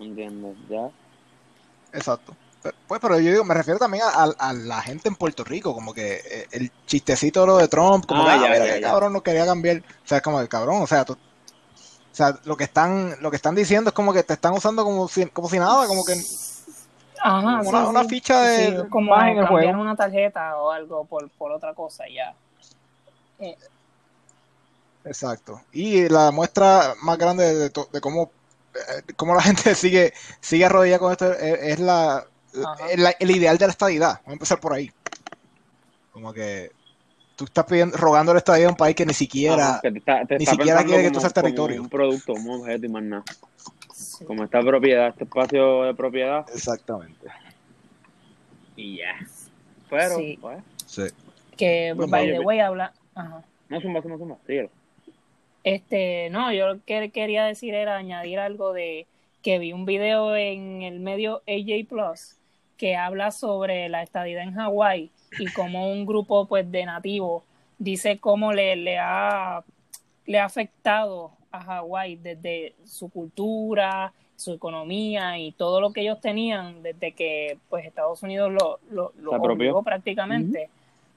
¿Entiendes? 0.00 0.56
Ya. 0.70 0.88
exacto. 1.92 2.34
Pues, 2.88 3.00
pero 3.00 3.20
yo 3.20 3.30
digo, 3.30 3.44
me 3.44 3.54
refiero 3.54 3.78
también 3.78 4.02
a, 4.04 4.24
a- 4.24 4.34
a 4.48 4.52
la 4.54 4.80
gente 4.82 5.08
en 5.08 5.14
Puerto 5.14 5.44
Rico, 5.44 5.74
como 5.74 5.92
que 5.94 6.22
eh, 6.24 6.46
el 6.52 6.72
chistecito 6.86 7.42
de 7.42 7.46
lo 7.46 7.56
de 7.58 7.68
Trump, 7.68 8.06
como 8.06 8.22
Ah, 8.22 8.26
que, 8.26 8.30
ah, 8.32 8.36
ya, 8.42 8.50
mira, 8.50 8.66
ya, 8.66 8.74
qué 8.74 8.80
ya. 8.80 8.88
cabrón 8.88 9.12
no 9.12 9.22
quería 9.22 9.44
cambiar. 9.46 9.76
O 9.78 10.08
sea, 10.08 10.18
es 10.18 10.22
como 10.24 10.40
el 10.40 10.48
cabrón, 10.48 10.82
o 10.82 10.86
sea, 10.86 11.04
tú- 11.04 11.12
o 11.12 12.14
sea, 12.18 12.36
lo 12.44 12.56
que 12.56 12.64
están, 12.64 13.14
lo 13.20 13.30
que 13.30 13.36
están 13.36 13.54
diciendo 13.54 13.90
es 13.90 13.94
como 13.94 14.12
que 14.12 14.22
te 14.24 14.32
están 14.32 14.54
usando 14.54 14.82
como 14.84 15.06
si, 15.06 15.26
como 15.26 15.48
si 15.48 15.58
nada, 15.58 15.86
como 15.86 16.04
que 16.04 16.14
Ajá, 17.20 17.60
Una- 17.60 17.62
sí, 17.84 17.90
una 17.90 18.02
sí. 18.04 18.08
ficha 18.08 18.40
de- 18.42 18.82
Sí, 18.82 18.88
como 18.90 19.10
más 19.10 19.22
en 19.32 19.38
el 19.38 19.46
cambiar 19.46 19.48
juego. 19.74 19.82
una 19.82 19.96
tarjeta 19.96 20.56
o 20.56 20.70
algo 20.70 21.04
por, 21.04 21.28
por 21.30 21.52
otra 21.52 21.74
cosa 21.74 22.04
ya. 22.08 22.32
Exacto. 25.04 25.60
Y 25.72 26.08
la 26.08 26.30
muestra 26.30 26.94
más 27.02 27.18
grande 27.18 27.54
de, 27.54 27.70
to- 27.70 27.88
de 27.92 28.00
cómo, 28.00 28.30
eh, 28.74 29.12
cómo 29.16 29.34
la 29.34 29.42
gente 29.42 29.74
sigue, 29.74 30.12
sigue 30.40 30.64
arrodillada 30.64 30.98
con 30.98 31.12
esto 31.12 31.32
es, 31.32 31.58
es 31.62 31.78
la, 31.80 32.24
El 33.20 33.30
ideal 33.30 33.58
de 33.58 33.66
la 33.66 33.72
estadidad. 33.72 34.14
Vamos 34.20 34.28
a 34.28 34.32
empezar 34.32 34.60
por 34.60 34.72
ahí. 34.72 34.90
Como 36.12 36.32
que 36.32 36.70
tú 37.36 37.44
estás 37.44 37.64
pidiendo, 37.66 37.96
rogando 37.96 38.32
la 38.32 38.38
estadidad 38.38 38.68
a 38.68 38.70
un 38.70 38.76
país 38.76 38.96
que 38.96 39.06
ni 39.06 39.14
siquiera, 39.14 39.70
Ajá, 39.74 39.80
que 39.82 39.92
te 39.92 39.98
está, 39.98 40.24
te 40.26 40.38
ni 40.38 40.44
está 40.44 40.56
siquiera 40.56 40.82
quiere 40.84 41.02
que 41.02 41.08
como- 41.08 41.14
tú 41.14 41.20
seas 41.20 41.32
territorio. 41.34 41.80
un 41.82 41.88
producto, 41.88 42.32
un 42.32 42.50
objeto 42.50 42.86
y 42.86 42.88
más 42.88 43.02
nada. 43.02 43.24
Sí. 43.94 44.24
Como 44.24 44.44
esta 44.44 44.60
propiedad, 44.60 45.08
este 45.08 45.24
espacio 45.24 45.82
de 45.84 45.94
propiedad. 45.94 46.46
Exactamente. 46.52 47.26
Y 48.76 48.98
ya. 48.98 49.14
Pero, 49.90 50.16
Sí. 50.16 50.38
pues, 50.40 50.58
Sí. 50.86 51.02
Que, 51.56 51.92
Bueno, 51.94 52.10
by 52.10 52.30
the 52.30 52.40
way, 52.40 52.60
habla. 52.60 52.92
Ajá. 53.14 53.42
no 53.68 53.80
suma, 53.80 54.00
suma, 54.00 54.16
suma. 54.16 54.36
Síguelo. 54.46 54.70
Este, 55.64 56.30
no, 56.30 56.52
yo 56.52 56.68
lo 56.74 56.80
que 56.84 57.10
quería 57.10 57.44
decir 57.44 57.74
era 57.74 57.96
añadir 57.96 58.38
algo 58.38 58.72
de 58.72 59.06
que 59.42 59.58
vi 59.58 59.72
un 59.72 59.84
video 59.84 60.34
en 60.36 60.82
el 60.82 61.00
medio 61.00 61.42
AJ 61.46 61.84
Plus 61.88 62.36
que 62.78 62.96
habla 62.96 63.30
sobre 63.30 63.88
la 63.90 64.02
estadidad 64.02 64.42
en 64.44 64.54
Hawái 64.54 65.10
y 65.38 65.46
cómo 65.52 65.90
un 65.92 66.06
grupo 66.06 66.46
pues 66.46 66.70
de 66.70 66.84
nativos 66.86 67.42
dice 67.78 68.18
cómo 68.18 68.52
le, 68.52 68.76
le 68.76 68.98
ha 68.98 69.62
le 70.26 70.38
ha 70.38 70.44
afectado 70.44 71.32
a 71.50 71.60
Hawái 71.62 72.16
desde 72.16 72.74
su 72.84 73.08
cultura, 73.10 74.12
su 74.36 74.52
economía 74.52 75.38
y 75.38 75.52
todo 75.52 75.80
lo 75.80 75.92
que 75.92 76.02
ellos 76.02 76.20
tenían 76.20 76.82
desde 76.82 77.12
que 77.12 77.58
pues 77.68 77.84
Estados 77.86 78.22
Unidos 78.22 78.52
lo, 78.52 78.78
lo, 78.90 79.12
lo 79.20 79.30
prácticamente 79.82 80.68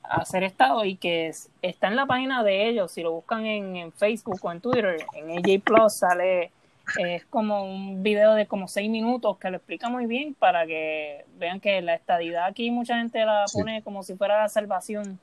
a 0.04 0.26
ser 0.26 0.44
Estado 0.44 0.84
y 0.86 0.96
que 0.96 1.28
es- 1.28 1.50
está 1.62 1.88
en 1.90 1.96
la 1.96 2.06
página 2.06 2.44
de 2.44 2.68
ellos, 2.70 2.92
si 2.92 3.02
lo 3.04 3.12
buscan 3.12 3.46
en, 3.46 3.76
en 3.76 3.92
Facebook 3.92 4.40
o 4.42 4.52
en 4.52 4.60
Twitter, 4.62 4.98
en 5.14 5.30
AJ 5.38 5.62
Plus 5.64 5.94
sale, 5.94 6.52
es 7.00 7.26
como 7.26 7.64
un 7.64 8.04
video 8.04 8.34
de 8.34 8.46
como 8.48 8.68
seis 8.68 8.90
minutos 8.90 9.38
que 9.38 9.50
lo 9.50 9.58
explica 9.58 9.90
muy 9.90 10.06
bien 10.06 10.34
para 10.34 10.66
que 10.66 11.26
vean 11.38 11.60
que 11.60 11.82
la 11.82 11.94
estadidad 11.96 12.46
aquí 12.46 12.72
mucha 12.72 12.98
gente 12.98 13.24
la 13.26 13.48
Sí. 13.48 13.58
pone 13.60 13.82
como 13.84 14.04
si 14.04 14.16
fuera 14.16 14.40
la 14.42 14.50
salvación. 14.50 15.20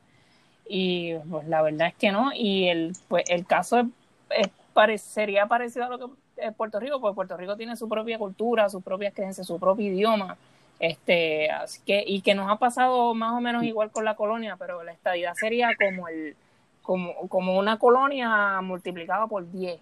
Y 0.68 1.14
pues 1.30 1.46
la 1.48 1.62
verdad 1.62 1.88
es 1.88 1.94
que 1.94 2.12
no. 2.12 2.30
Y 2.34 2.68
el 2.68 2.92
pues 3.08 3.24
el 3.30 3.46
caso 3.46 3.78
es, 3.80 3.86
es 4.30 4.48
pare- 4.74 4.98
sería 4.98 5.46
parecido 5.46 5.86
a 5.86 5.88
lo 5.88 5.98
que 5.98 6.04
es 6.36 6.54
Puerto 6.54 6.78
Rico 6.78 7.00
porque 7.00 7.14
Puerto 7.14 7.36
Rico 7.36 7.56
tiene 7.56 7.76
su 7.76 7.88
propia 7.88 8.18
cultura 8.18 8.68
sus 8.68 8.82
propias 8.82 9.14
creencias 9.14 9.46
su 9.46 9.58
propio 9.58 9.86
idioma. 9.86 10.36
Este 10.78 11.50
así 11.50 11.80
que 11.84 12.04
y 12.06 12.20
que 12.20 12.34
nos 12.34 12.50
ha 12.50 12.56
pasado 12.56 13.12
más 13.14 13.32
o 13.32 13.40
menos 13.40 13.64
igual 13.64 13.90
con 13.90 14.04
la 14.04 14.14
colonia 14.14 14.56
pero 14.56 14.82
la 14.84 14.92
estadidad 14.92 15.34
sería 15.34 15.70
como 15.76 16.06
el 16.08 16.36
como, 16.82 17.14
como 17.28 17.58
una 17.58 17.78
colonia 17.78 18.60
multiplicada 18.62 19.26
por 19.26 19.50
10 19.50 19.80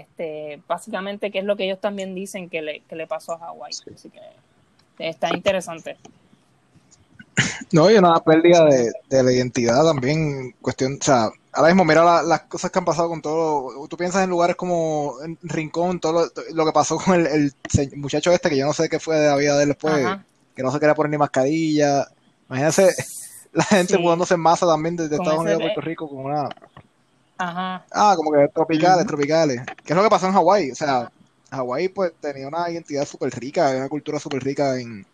este 0.00 0.60
básicamente 0.66 1.30
que 1.30 1.38
es 1.40 1.44
lo 1.44 1.56
que 1.56 1.64
ellos 1.64 1.80
también 1.80 2.14
dicen 2.14 2.48
que 2.48 2.62
le, 2.62 2.80
que 2.80 2.96
le 2.96 3.06
pasó 3.06 3.32
a 3.34 3.38
Hawái. 3.38 3.72
Así 3.94 4.10
que 4.10 4.20
está 4.98 5.34
interesante. 5.34 5.96
No, 7.72 7.90
y 7.90 7.94
una 7.96 8.20
pérdida 8.20 8.66
de, 8.66 8.92
de 9.08 9.22
la 9.22 9.32
identidad 9.32 9.82
también, 9.84 10.54
cuestión, 10.60 10.98
o 11.00 11.04
sea, 11.04 11.30
ahora 11.52 11.68
mismo 11.72 11.84
mira 11.86 12.04
la- 12.04 12.22
las 12.22 12.42
cosas 12.42 12.70
que 12.70 12.78
han 12.78 12.84
pasado 12.84 13.08
con 13.08 13.22
todo, 13.22 13.88
tú 13.88 13.96
piensas 13.96 14.22
en 14.24 14.28
lugares 14.30 14.56
como 14.56 15.14
en 15.24 15.38
Rincón, 15.42 15.98
todo 15.98 16.12
lo, 16.26 16.30
lo 16.54 16.66
que 16.66 16.72
pasó 16.72 16.98
con 16.98 17.14
el, 17.14 17.26
el 17.26 17.52
muchacho 17.96 18.30
este, 18.32 18.50
que 18.50 18.58
yo 18.58 18.66
no 18.66 18.74
sé 18.74 18.90
qué 18.90 18.98
fue 19.00 19.16
de 19.18 19.28
la 19.28 19.36
vida 19.36 19.56
de 19.56 19.62
él 19.62 19.68
después, 19.70 19.94
Ajá. 20.04 20.24
que 20.54 20.62
no 20.62 20.70
se 20.70 20.78
quería 20.78 20.94
poner 20.94 21.10
ni 21.10 21.16
mascarilla, 21.18 22.06
imagínense 22.48 22.94
la 23.54 23.64
gente 23.64 23.94
Sí. 23.96 24.02
mudándose 24.02 24.34
en 24.34 24.40
masa 24.40 24.66
también 24.66 24.96
desde 24.96 25.16
Estados 25.16 25.40
Unidos 25.40 25.60
a 25.60 25.62
Puerto 25.64 25.80
Rico 25.80 26.08
con 26.10 26.18
una, 26.26 26.50
Ajá. 27.42 27.84
ah, 27.90 28.14
como 28.16 28.30
que 28.32 28.48
tropicales, 28.48 29.06
tropicales, 29.06 29.62
que 29.84 29.92
es 29.92 29.96
lo 29.96 30.02
que 30.02 30.08
pasó 30.10 30.26
en 30.26 30.32
Hawái, 30.32 30.70
o 30.70 30.74
sea, 30.74 31.10
Hawái 31.50 31.88
pues 31.88 32.12
tenía 32.20 32.46
una 32.48 32.70
identidad 32.70 33.04
súper 33.04 33.30
rica, 33.38 33.70
una 33.76 33.88
cultura 33.88 34.18
súper 34.18 34.42
rica 34.42 34.78
en, 34.78 35.04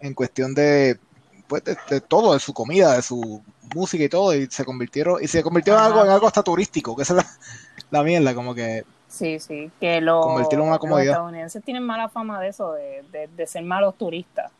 en 0.00 0.14
cuestión 0.14 0.54
de, 0.54 0.98
pues, 1.48 1.62
de, 1.64 1.76
de 1.88 2.00
todo, 2.00 2.34
de 2.34 2.40
su 2.40 2.52
comida, 2.52 2.94
de 2.96 3.02
su 3.02 3.42
música 3.74 4.04
y 4.04 4.08
todo, 4.08 4.34
y 4.34 4.46
se 4.50 4.64
convirtieron, 4.64 5.22
y 5.22 5.28
se 5.28 5.42
convirtió 5.42 5.74
en 5.74 5.80
algo, 5.80 6.04
en 6.04 6.10
algo 6.10 6.26
hasta 6.26 6.42
turístico, 6.42 6.96
que 6.96 7.02
esa 7.02 7.18
es 7.18 7.24
la, 7.24 7.30
la 7.90 8.02
mierda, 8.02 8.34
como 8.34 8.54
que, 8.54 8.84
Sí, 9.08 9.38
sí, 9.40 9.70
que 9.80 10.00
lo- 10.00 10.20
Convertirlo 10.22 10.62
en 10.64 10.68
una 10.68 10.76
los 10.76 10.80
comodidad. 10.80 11.12
estadounidenses 11.12 11.64
tienen 11.64 11.82
mala 11.84 12.08
fama 12.08 12.40
de 12.40 12.48
eso, 12.48 12.72
de, 12.74 13.02
de, 13.10 13.28
de 13.28 13.46
ser 13.46 13.62
malos 13.64 13.96
turistas. 13.96 14.52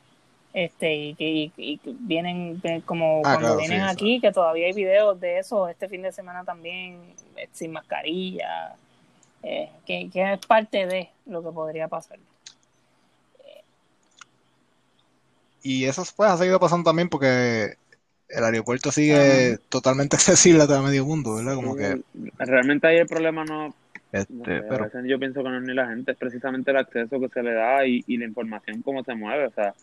Este, 0.52 0.94
y 0.94 1.14
que 1.14 1.24
y, 1.28 1.52
y 1.56 1.78
que 1.78 1.94
vienen 2.00 2.60
de- 2.60 2.82
como 2.84 3.18
Ah, 3.24 3.36
cuando 3.36 3.38
claro, 3.38 3.58
vienen 3.58 3.78
sí, 3.78 3.84
eso. 3.84 3.92
aquí, 3.92 4.20
que 4.20 4.32
todavía 4.32 4.66
hay 4.66 4.72
videos 4.72 5.20
de 5.20 5.38
eso 5.38 5.68
este 5.68 5.88
fin 5.88 6.02
de 6.02 6.12
semana 6.12 6.44
también, 6.44 7.14
eh, 7.36 7.48
sin 7.52 7.72
mascarilla, 7.72 8.74
eh, 9.42 9.70
que, 9.86 10.10
que 10.10 10.32
es 10.32 10.46
parte 10.46 10.86
de 10.86 11.08
lo 11.26 11.42
que 11.42 11.52
podría 11.52 11.86
pasar. 11.88 12.18
y 15.62 15.84
eso 15.84 16.04
pues 16.16 16.30
ha 16.30 16.36
seguido 16.36 16.58
pasando 16.60 16.88
también 16.88 17.08
porque 17.08 17.74
el 18.28 18.44
aeropuerto 18.44 18.90
sigue 18.92 19.58
totalmente 19.68 20.16
accesible 20.16 20.62
a 20.62 20.66
todo 20.66 20.82
medio 20.82 21.04
mundo, 21.04 21.34
¿verdad? 21.34 21.54
Como 21.54 21.76
que, 21.76 22.00
Realmente 22.38 22.86
ahí 22.86 22.96
el 22.96 23.06
problema 23.06 23.44
no, 23.44 23.68
no 23.68 23.74
este, 24.12 24.60
sé, 24.60 24.66
pero, 24.68 24.90
yo 25.04 25.18
pienso 25.18 25.42
que 25.42 25.48
no 25.48 25.58
es 25.58 25.62
ni 25.64 25.74
la 25.74 25.88
gente, 25.88 26.12
es 26.12 26.18
precisamente 26.18 26.70
el 26.70 26.78
acceso 26.78 27.20
que 27.20 27.28
se 27.28 27.42
le 27.42 27.52
da 27.52 27.86
y, 27.86 28.02
y 28.06 28.16
la 28.16 28.24
información 28.24 28.82
cómo 28.82 29.04
se 29.04 29.14
mueve. 29.14 29.46
O 29.46 29.50
sea, 29.50 29.74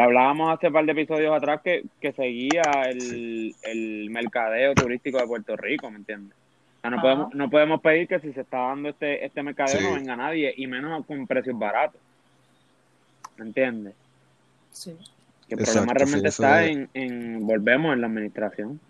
hablábamos 0.00 0.52
hace 0.54 0.68
un 0.68 0.72
par 0.72 0.84
de 0.86 0.92
episodios 0.92 1.34
atrás 1.36 1.60
que, 1.62 1.84
que 2.00 2.12
seguía 2.12 2.62
el, 2.88 3.54
el 3.62 4.08
mercadeo 4.10 4.74
turístico 4.74 5.18
de 5.18 5.26
Puerto 5.26 5.56
Rico, 5.56 5.90
¿me 5.90 5.98
entiendes? 5.98 6.36
O 6.78 6.80
sea, 6.80 6.90
no 6.90 6.96
Ajá. 6.96 7.02
podemos, 7.02 7.34
no 7.34 7.50
podemos 7.50 7.80
pedir 7.80 8.08
que 8.08 8.18
si 8.20 8.32
se 8.32 8.40
está 8.40 8.58
dando 8.58 8.88
este, 8.88 9.24
este 9.24 9.42
mercadeo 9.42 9.78
Sí. 9.78 9.84
no 9.84 9.94
venga 9.94 10.16
nadie, 10.16 10.52
y 10.56 10.66
menos 10.66 11.04
con 11.06 11.26
precios 11.26 11.58
baratos. 11.58 12.00
¿Me 13.36 13.46
entiendes? 13.46 13.94
Sí. 14.70 14.96
Que 15.48 15.54
el 15.54 15.60
Exacto, 15.60 15.84
problema 15.86 15.94
realmente 15.94 16.30
sí, 16.30 16.42
está 16.42 16.64
es. 16.64 16.70
en, 16.76 16.88
en, 16.94 17.46
volvemos, 17.46 17.92
en 17.92 18.00
la 18.00 18.06
administración. 18.06 18.80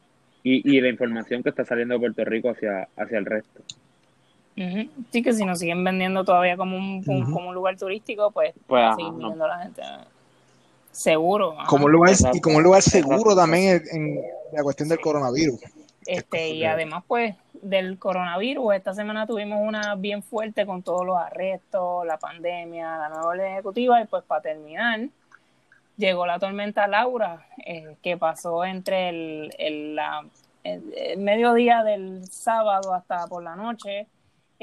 y, 0.44 0.76
y 0.76 0.80
la 0.80 0.88
información 0.88 1.42
que 1.42 1.48
está 1.50 1.64
saliendo 1.64 1.94
de 1.94 2.00
Puerto 2.00 2.24
Rico 2.24 2.50
hacia, 2.50 2.88
hacia 2.96 3.18
el 3.18 3.24
resto. 3.26 3.60
Sí, 5.10 5.22
que 5.22 5.32
si 5.32 5.44
nos 5.46 5.58
siguen 5.60 5.82
vendiendo 5.82 6.24
todavía 6.24 6.56
como 6.58 6.76
un, 6.76 7.02
como 7.04 7.48
un 7.48 7.54
lugar 7.54 7.76
turístico, 7.76 8.30
pues, 8.32 8.52
Pues, 8.66 8.80
va 8.82 8.86
a 8.86 8.88
ajá, 8.88 8.96
seguir 8.96 9.12
no. 9.12 9.18
viniendo 9.18 9.46
la 9.48 9.58
gente. 9.62 9.82
Seguro. 10.92 11.58
ajá. 11.58 11.66
Como 11.68 11.86
un 11.86 11.92
lugar, 11.92 12.10
y 12.10 12.12
Exacto. 12.12 12.38
como 12.42 12.58
un 12.58 12.62
lugar 12.62 12.82
seguro 12.82 13.16
Exacto. 13.16 13.36
también 13.36 13.82
en, 13.92 14.18
en 14.18 14.22
la 14.52 14.62
cuestión 14.62 14.88
del 14.88 15.00
coronavirus. 15.00 15.60
Este, 16.06 16.50
y 16.50 16.64
además, 16.64 17.04
pues, 17.06 17.34
del 17.54 17.98
coronavirus, 17.98 18.74
esta 18.74 18.92
semana 18.92 19.26
tuvimos 19.26 19.60
una 19.62 19.94
bien 19.94 20.22
fuerte 20.22 20.66
con 20.66 20.82
todos 20.82 21.06
los 21.06 21.16
arrestos, 21.16 22.04
la 22.06 22.18
pandemia, 22.18 22.98
la 22.98 23.08
nueva 23.08 23.26
orden 23.26 23.52
ejecutiva, 23.52 24.00
y 24.00 24.06
pues 24.06 24.22
para 24.24 24.42
terminar, 24.42 25.00
llegó 25.96 26.26
la 26.26 26.38
tormenta 26.40 26.88
Laura, 26.88 27.46
eh, 27.64 27.96
que 28.02 28.16
pasó 28.16 28.64
entre 28.64 29.08
el, 29.10 29.54
el, 29.58 29.94
la- 29.94 30.24
el- 30.64 30.92
el 30.96 31.18
mediodía 31.20 31.82
del 31.84 32.26
sábado 32.26 32.94
hasta 32.94 33.26
por 33.28 33.42
la 33.44 33.54
noche, 33.54 34.06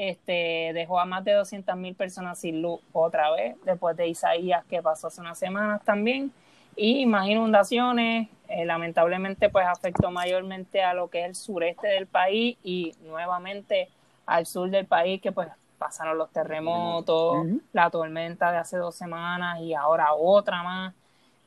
este, 0.08 0.72
dejó 0.72 0.98
a 0.98 1.04
más 1.04 1.24
de 1.24 1.32
200 1.32 1.76
mil 1.76 1.94
personas 1.94 2.38
sin 2.38 2.62
luz 2.62 2.80
otra 2.92 3.30
vez, 3.32 3.56
después 3.64 3.94
de 3.96 4.08
Isaías 4.08 4.64
que 4.64 4.80
pasó 4.80 5.08
hace 5.08 5.20
unas 5.20 5.38
semanas 5.38 5.82
también, 5.84 6.32
y 6.74 7.04
más 7.04 7.28
inundaciones, 7.28 8.28
eh, 8.48 8.64
lamentablemente 8.64 9.50
pues 9.50 9.66
afectó 9.66 10.10
mayormente 10.10 10.82
a 10.82 10.94
lo 10.94 11.08
que 11.08 11.20
es 11.20 11.26
el 11.26 11.34
sureste 11.34 11.88
del 11.88 12.06
país 12.06 12.56
y 12.64 12.94
nuevamente 13.02 13.88
al 14.24 14.46
sur 14.46 14.70
del 14.70 14.86
país 14.86 15.20
que 15.20 15.32
pues 15.32 15.48
pasaron 15.76 16.16
los 16.16 16.30
terremotos, 16.30 17.46
la 17.72 17.90
tormenta 17.90 18.50
de 18.52 18.58
hace 18.58 18.78
dos 18.78 18.94
semanas 18.94 19.60
y 19.60 19.74
ahora 19.74 20.14
otra 20.14 20.62
más. 20.62 20.94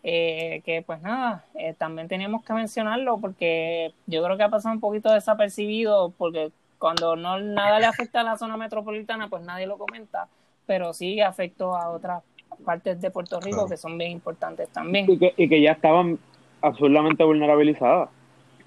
eh, 0.03 0.61
que 0.65 0.81
pues 0.81 1.01
nada, 1.01 1.45
eh, 1.55 1.73
también 1.77 2.07
teníamos 2.09 2.43
que 2.43 2.53
mencionarlo 2.53 3.19
porque 3.19 3.93
yo 4.05 4.21
creo 4.23 4.35
que 4.37 4.43
ha 4.43 4.49
pasado 4.49 4.75
un 4.75 4.81
poquito 4.81 5.11
desapercibido 5.11 6.11
porque 6.17 6.51
cuando 6.83 7.15
no 7.15 7.39
nada 7.39 7.79
le 7.79 7.85
afecta 7.85 8.19
a 8.19 8.23
la 8.23 8.35
zona 8.37 8.57
metropolitana 8.57 9.29
pues 9.29 9.41
nadie 9.43 9.65
lo 9.65 9.77
comenta, 9.77 10.27
pero 10.65 10.91
sí 10.91 11.21
afectó 11.21 11.77
a 11.77 11.87
otras 11.89 12.23
partes 12.65 12.99
de 12.99 13.09
Puerto 13.09 13.39
Rico 13.39 13.55
Claro. 13.59 13.69
que 13.69 13.77
son 13.77 13.97
bien 13.97 14.11
importantes 14.11 14.67
también. 14.67 15.09
Y 15.09 15.17
que, 15.17 15.33
y 15.37 15.47
que 15.47 15.61
ya 15.61 15.71
estaban 15.71 16.19
absolutamente 16.61 17.23
vulnerabilizadas. 17.23 18.09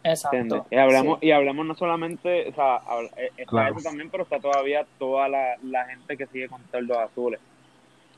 Exacto. 0.03 0.35
¿entiendes? 0.39 0.67
Y 0.71 0.77
hablamos, 0.77 1.19
Sí. 1.21 1.27
y 1.27 1.31
hablamos 1.33 1.67
no 1.67 1.75
solamente, 1.75 2.49
o 2.49 2.55
sea, 2.55 2.77
habla- 2.77 3.11
eh, 3.19 3.29
está 3.37 3.51
Claro. 3.51 3.75
eso 3.79 3.87
también, 3.87 4.09
pero 4.09 4.23
está 4.23 4.39
todavía 4.41 4.87
toda 4.99 5.29
la, 5.29 5.57
la 5.63 5.85
gente 5.85 6.17
que 6.17 6.27
sigue 6.29 6.49
con 6.49 6.63
toldos 6.73 6.97
azules 6.97 7.39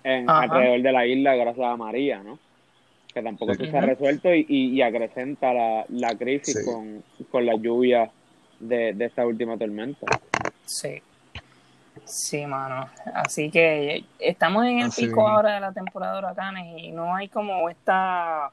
en, 0.05 0.30
Ajá. 0.30 0.42
alrededor 0.42 0.80
de 0.82 0.92
la 0.92 1.07
isla 1.07 1.34
gracias 1.34 1.66
a 1.66 1.76
María, 1.76 2.22
¿no? 2.22 2.38
Que 3.12 3.20
tampoco 3.20 3.53
Sí. 3.55 3.66
se 3.68 3.76
ha 3.76 3.80
resuelto 3.80 4.32
y, 4.32 4.46
y, 4.49 4.74
y 4.74 4.82
acrecenta 4.82 5.53
la, 5.53 5.84
la 5.88 6.14
crisis 6.16 6.57
Sí. 6.64 6.70
con, 6.70 7.03
con 7.32 7.44
la 7.46 7.57
lluvia 7.57 8.12
de, 8.61 8.93
de 8.95 9.05
esta 9.05 9.27
última 9.27 9.57
tormenta. 9.57 10.07
Sí. 10.65 11.03
Sí, 12.05 12.47
mano. 12.47 12.89
Así 13.15 13.51
que 13.51 14.05
estamos 14.19 14.65
en 14.65 14.79
el 14.81 14.87
Así 14.87 15.07
pico 15.07 15.27
ahora 15.29 15.55
de 15.55 15.61
la 15.61 15.73
temporada 15.73 16.13
de 16.15 16.19
huracanes 16.21 16.79
y 16.83 16.91
no 16.93 17.15
hay 17.15 17.29
como 17.29 17.69
esta 17.69 18.51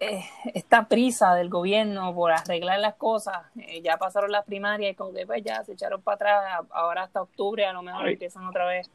eh, 0.00 0.22
esta 0.52 0.86
prisa 0.88 1.34
del 1.34 1.48
gobierno 1.48 2.12
por 2.14 2.32
arreglar 2.32 2.80
las 2.80 2.94
cosas. 2.96 3.38
Eh, 3.58 3.80
ya 3.82 3.96
pasaron 3.96 4.32
las 4.32 4.44
primarias 4.44 4.92
y 4.92 4.94
como 4.96 5.12
que 5.14 5.24
pues 5.26 5.42
ya 5.44 5.62
se 5.64 5.72
echaron 5.72 6.02
para 6.02 6.14
atrás. 6.16 6.66
Ahora 6.72 7.04
hasta 7.04 7.22
octubre 7.22 7.64
a 7.64 7.72
lo 7.72 7.82
mejor 7.82 8.06
Ay. 8.06 8.14
empiezan 8.14 8.44
otra 8.46 8.66
vez. 8.66 8.90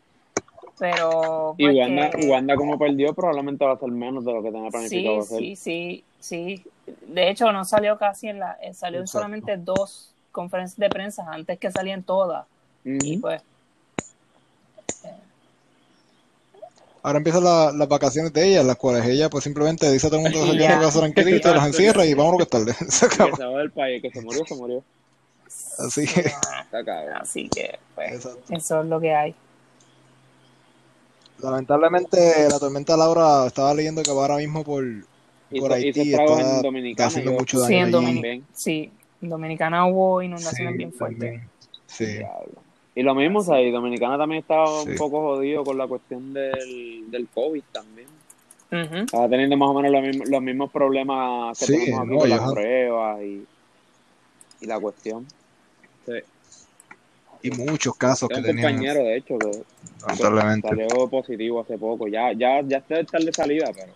Pero 0.78 1.56
Y 1.58 1.66
pues, 1.66 1.78
Wanda, 1.78 2.10
que- 2.10 2.28
Wanda 2.28 2.56
como 2.56 2.78
perdió, 2.78 3.14
probablemente 3.14 3.66
va 3.66 3.74
a 3.74 3.78
ser 3.80 3.90
menos 3.92 4.26
de 4.26 4.34
lo 4.34 4.44
que 4.44 4.52
tenía 4.52 4.70
planificado 4.70 5.22
Sí, 5.22 5.36
hacer. 5.36 5.40
sí, 5.40 5.56
sí, 5.56 6.04
sí. 6.20 6.64
De 7.08 7.30
hecho, 7.30 7.52
no 7.52 7.66
salió 7.66 7.98
casi 7.98 8.28
en 8.30 8.40
la, 8.40 8.54
eh, 8.62 8.74
salió 8.74 9.02
Exacto. 9.02 9.20
solamente 9.20 9.58
dos 9.58 10.12
conferencias 10.32 10.78
de 10.80 10.90
prensa 10.90 11.26
antes 11.32 11.60
que 11.60 11.72
salían 11.72 12.04
todas. 12.04 12.46
Y 12.84 13.18
pues, 13.18 13.42
Ahora 17.02 17.18
empiezan 17.20 17.44
la- 17.46 17.72
las 17.72 17.88
vacaciones 17.88 18.34
de 18.34 18.46
ella, 18.46 18.64
las 18.64 18.76
cuales 18.76 19.06
ella 19.06 19.30
pues 19.30 19.44
simplemente 19.46 19.90
dice 19.90 20.08
a 20.08 20.10
todo 20.10 20.20
el 20.20 20.24
mundo 20.32 20.44
que 20.46 20.52
se 20.52 20.58
quede 20.58 20.68
casa 20.82 21.00
tranquilito, 21.00 21.54
los 21.54 21.64
encierra 21.66 22.06
y 22.06 22.14
vámonos 22.14 22.38
que 22.40 22.44
es 22.44 22.50
tarde. 22.50 22.74
Se 22.90 23.08
Que 23.08 23.16
acabó. 23.16 23.38
se 23.38 23.46
va 23.46 23.60
del 23.60 23.72
país, 23.72 24.02
que 24.02 24.12
se 24.12 24.22
murió, 24.22 24.46
se 24.46 24.56
murió. 24.56 24.84
Así 25.78 26.06
sí, 26.06 26.14
que- 26.14 26.32
cabrón. 26.72 27.14
así 27.22 27.48
que, 27.50 27.80
pues, 27.96 28.12
Exacto. 28.16 28.54
eso 28.54 28.82
es 28.82 28.86
lo 28.88 29.00
que 29.00 29.16
hay. 29.16 29.34
Lamentablemente 31.42 32.50
la 32.50 32.60
tormenta 32.60 32.98
Laura 32.98 33.46
estaba 33.48 33.74
leyendo 33.74 34.04
que 34.04 34.12
va 34.12 34.24
ahora 34.24 34.36
mismo 34.38 34.66
por, 34.66 34.84
Y 35.52 35.60
por 35.60 35.74
Haití, 35.74 36.02
estragó 36.12 36.32
está, 36.32 36.42
en 36.42 36.48
está 36.50 36.62
Dominicana. 36.62 37.08
haciendo 37.08 37.32
yo- 37.32 37.38
mucho 37.40 37.58
Sí, 37.66 37.74
daño 37.74 37.86
en. 37.86 37.92
Dominic- 37.92 38.14
también. 38.16 38.46
Sí, 38.54 38.92
en 39.22 39.30
Dominicana 39.30 39.86
hubo 39.88 40.22
inundaciones 40.22 40.74
Sí, 40.74 40.78
bien 40.78 40.94
fuertes. 40.94 41.42
Sí, 41.88 42.06
Diablo. 42.06 42.52
Y 42.96 43.04
lo 43.04 43.16
mismo, 43.16 43.40
o 43.40 43.44
sea, 43.44 43.62
y 43.62 43.72
Dominicana 43.72 44.18
también 44.18 44.42
estaba 44.42 44.82
un 44.84 44.90
Sí. 44.92 44.98
poco 44.98 45.22
jodido 45.22 45.64
con 45.64 45.78
la 45.78 45.88
cuestión 45.88 46.34
del, 46.34 47.10
del 47.10 47.28
COVID 47.30 47.64
también. 47.72 48.08
Ujú. 48.72 48.96
Estaba 49.06 49.28
teniendo 49.30 49.58
más 49.58 49.70
o 49.70 49.74
menos 49.74 49.92
los 49.92 50.02
mismos, 50.04 50.30
los 50.30 50.42
mismos 50.42 50.72
problemas 50.72 51.58
que 51.60 51.66
Sí, 51.66 51.72
tenemos 51.86 52.00
aquí 52.02 52.10
no, 52.12 52.18
con 52.20 52.30
las 52.30 52.52
pruebas 52.52 53.22
y, 53.24 53.46
y 54.62 54.66
la 54.68 54.80
cuestión. 54.80 55.26
Sí. 56.06 56.14
y 57.42 57.52
muchos 57.52 57.96
casos 57.96 58.28
que 58.28 58.36
Tengo 58.36 58.50
un 58.50 58.56
tenían, 58.58 58.74
compañero, 58.74 59.00
de 59.06 59.16
hecho, 59.16 59.38
que 59.40 59.64
lamentablemente. 60.02 60.68
salió 60.68 61.08
positivo 61.08 61.62
hace 61.62 61.78
poco. 61.78 62.08
Ya, 62.10 62.34
ya, 62.34 62.62
ya 62.62 62.78
está 62.80 63.18
de 63.18 63.32
salida, 63.32 63.72
pero 63.74 63.94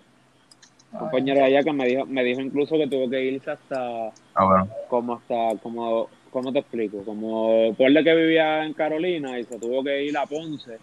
compañero 0.99 1.39
de 1.39 1.45
allá 1.45 1.63
que 1.63 1.73
me 1.73 1.85
dijo, 1.87 2.05
me 2.05 2.23
dijo 2.23 2.41
incluso 2.41 2.77
que 2.77 2.87
tuvo 2.87 3.09
que 3.09 3.23
irse 3.23 3.51
hasta 3.51 4.11
Ah, 4.35 4.45
bueno. 4.45 4.67
como 4.89 5.15
hasta 5.15 5.57
como 5.61 6.09
cómo 6.31 6.51
te 6.51 6.59
explico 6.59 7.03
como 7.05 7.73
pueblo 7.75 8.03
que 8.03 8.15
vivía 8.15 8.63
en 8.65 8.73
Carolina 8.73 9.39
y 9.39 9.45
se 9.45 9.59
tuvo 9.59 9.83
que 9.83 10.03
ir 10.05 10.17
a 10.17 10.25
Ponce 10.25 10.79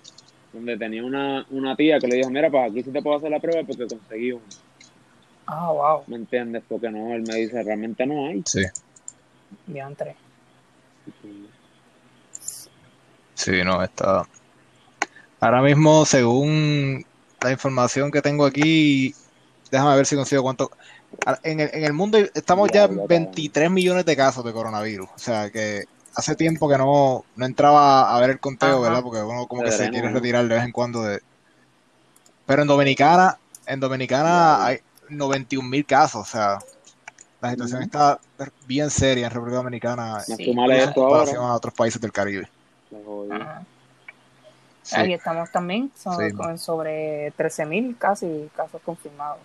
donde 0.52 0.76
tenía 0.76 1.04
una, 1.04 1.44
una 1.50 1.74
tía 1.76 1.98
que 2.00 2.06
le 2.08 2.16
dijo 2.16 2.30
mira 2.30 2.50
pues 2.50 2.70
aquí 2.70 2.82
sí 2.82 2.92
te 2.92 3.02
puedo 3.02 3.16
hacer 3.16 3.30
la 3.30 3.40
prueba 3.40 3.62
porque 3.66 3.88
conseguí 3.88 4.32
uno 4.32 4.44
Ah, 5.46 5.72
wow, 5.72 6.04
¿me 6.06 6.16
entiendes? 6.16 6.62
porque 6.68 6.90
no 6.90 7.12
él 7.14 7.22
me 7.22 7.34
dice 7.34 7.62
realmente 7.62 8.06
no 8.06 8.26
hay 8.26 8.42
Sí, 8.46 8.62
diantre. 9.66 10.14
sí, 13.34 13.64
no, 13.64 13.82
está. 13.82 14.24
Ahora 15.40 15.62
mismo, 15.62 16.04
según 16.04 17.02
la 17.42 17.50
información 17.50 18.10
que 18.10 18.20
tengo 18.20 18.44
aquí, 18.44 19.14
déjame 19.70 19.96
ver 19.96 20.06
si 20.06 20.16
consigo 20.16 20.42
cuánto. 20.42 20.70
En 21.42 21.60
el, 21.60 21.70
en 21.72 21.84
el 21.84 21.92
mundo 21.92 22.18
estamos 22.34 22.68
ya 22.72 22.84
en 22.84 22.90
Diablo, 22.90 23.08
23 23.08 23.70
millones 23.70 24.04
de 24.04 24.16
casos 24.16 24.44
de 24.44 24.52
coronavirus. 24.52 25.08
O 25.14 25.18
sea 25.18 25.50
que 25.50 25.84
hace 26.14 26.34
tiempo 26.36 26.68
que 26.68 26.78
no, 26.78 27.24
no 27.36 27.46
entraba 27.46 28.14
a 28.14 28.20
ver 28.20 28.30
el 28.30 28.40
conteo, 28.40 28.70
Ajá. 28.76 28.80
¿verdad? 28.80 29.02
Porque 29.02 29.22
uno 29.22 29.46
como 29.46 29.62
que 29.62 29.72
se 29.72 29.90
quiere 29.90 30.08
retirar 30.10 30.46
de 30.46 30.54
vez 30.54 30.64
en 30.64 30.72
cuando 30.72 31.02
de. 31.02 31.20
Pero 32.46 32.62
en 32.62 32.68
Dominicana, 32.68 33.38
en 33.66 33.80
Dominicana 33.80 34.64
hay 34.64 34.78
91 35.08 35.68
mil 35.68 35.84
casos. 35.86 36.22
O 36.22 36.30
sea, 36.30 36.58
la 37.40 37.50
situación 37.50 37.78
Ujú. 37.78 37.86
está 37.86 38.20
bien 38.66 38.90
seria 38.90 39.26
en 39.26 39.32
República 39.32 39.56
Dominicana 39.58 40.20
Sí. 40.20 40.34
en 40.38 40.92
comparación 40.92 41.38
ahora 41.38 41.52
a 41.52 41.56
otros 41.56 41.74
países 41.74 42.00
del 42.00 42.12
Caribe. 42.12 42.48
Sí. 44.82 44.96
Aquí 44.96 45.12
estamos 45.12 45.50
también 45.52 45.90
son- 45.96 46.16
Sí. 46.18 46.34
con 46.36 46.58
sobre 46.58 47.32
13.000 47.36 47.96
casi 47.98 48.50
casos 48.56 48.80
confirmados. 48.84 49.38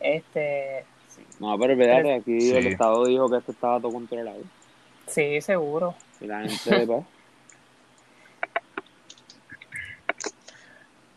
Este, 0.00 0.84
sí, 1.08 1.22
no 1.40 1.58
pero 1.58 1.76
fíjate 1.76 2.14
aquí 2.14 2.40
Sí. 2.40 2.56
el 2.56 2.66
estado 2.68 3.04
dijo 3.06 3.28
que 3.28 3.38
esto 3.38 3.52
estaba 3.52 3.80
todo 3.80 3.92
controlado 3.92 4.38
sí, 5.06 5.40
seguro. 5.40 5.94
y 6.20 6.26
la 6.26 6.40
gente 6.48 6.86
pues 6.86 7.04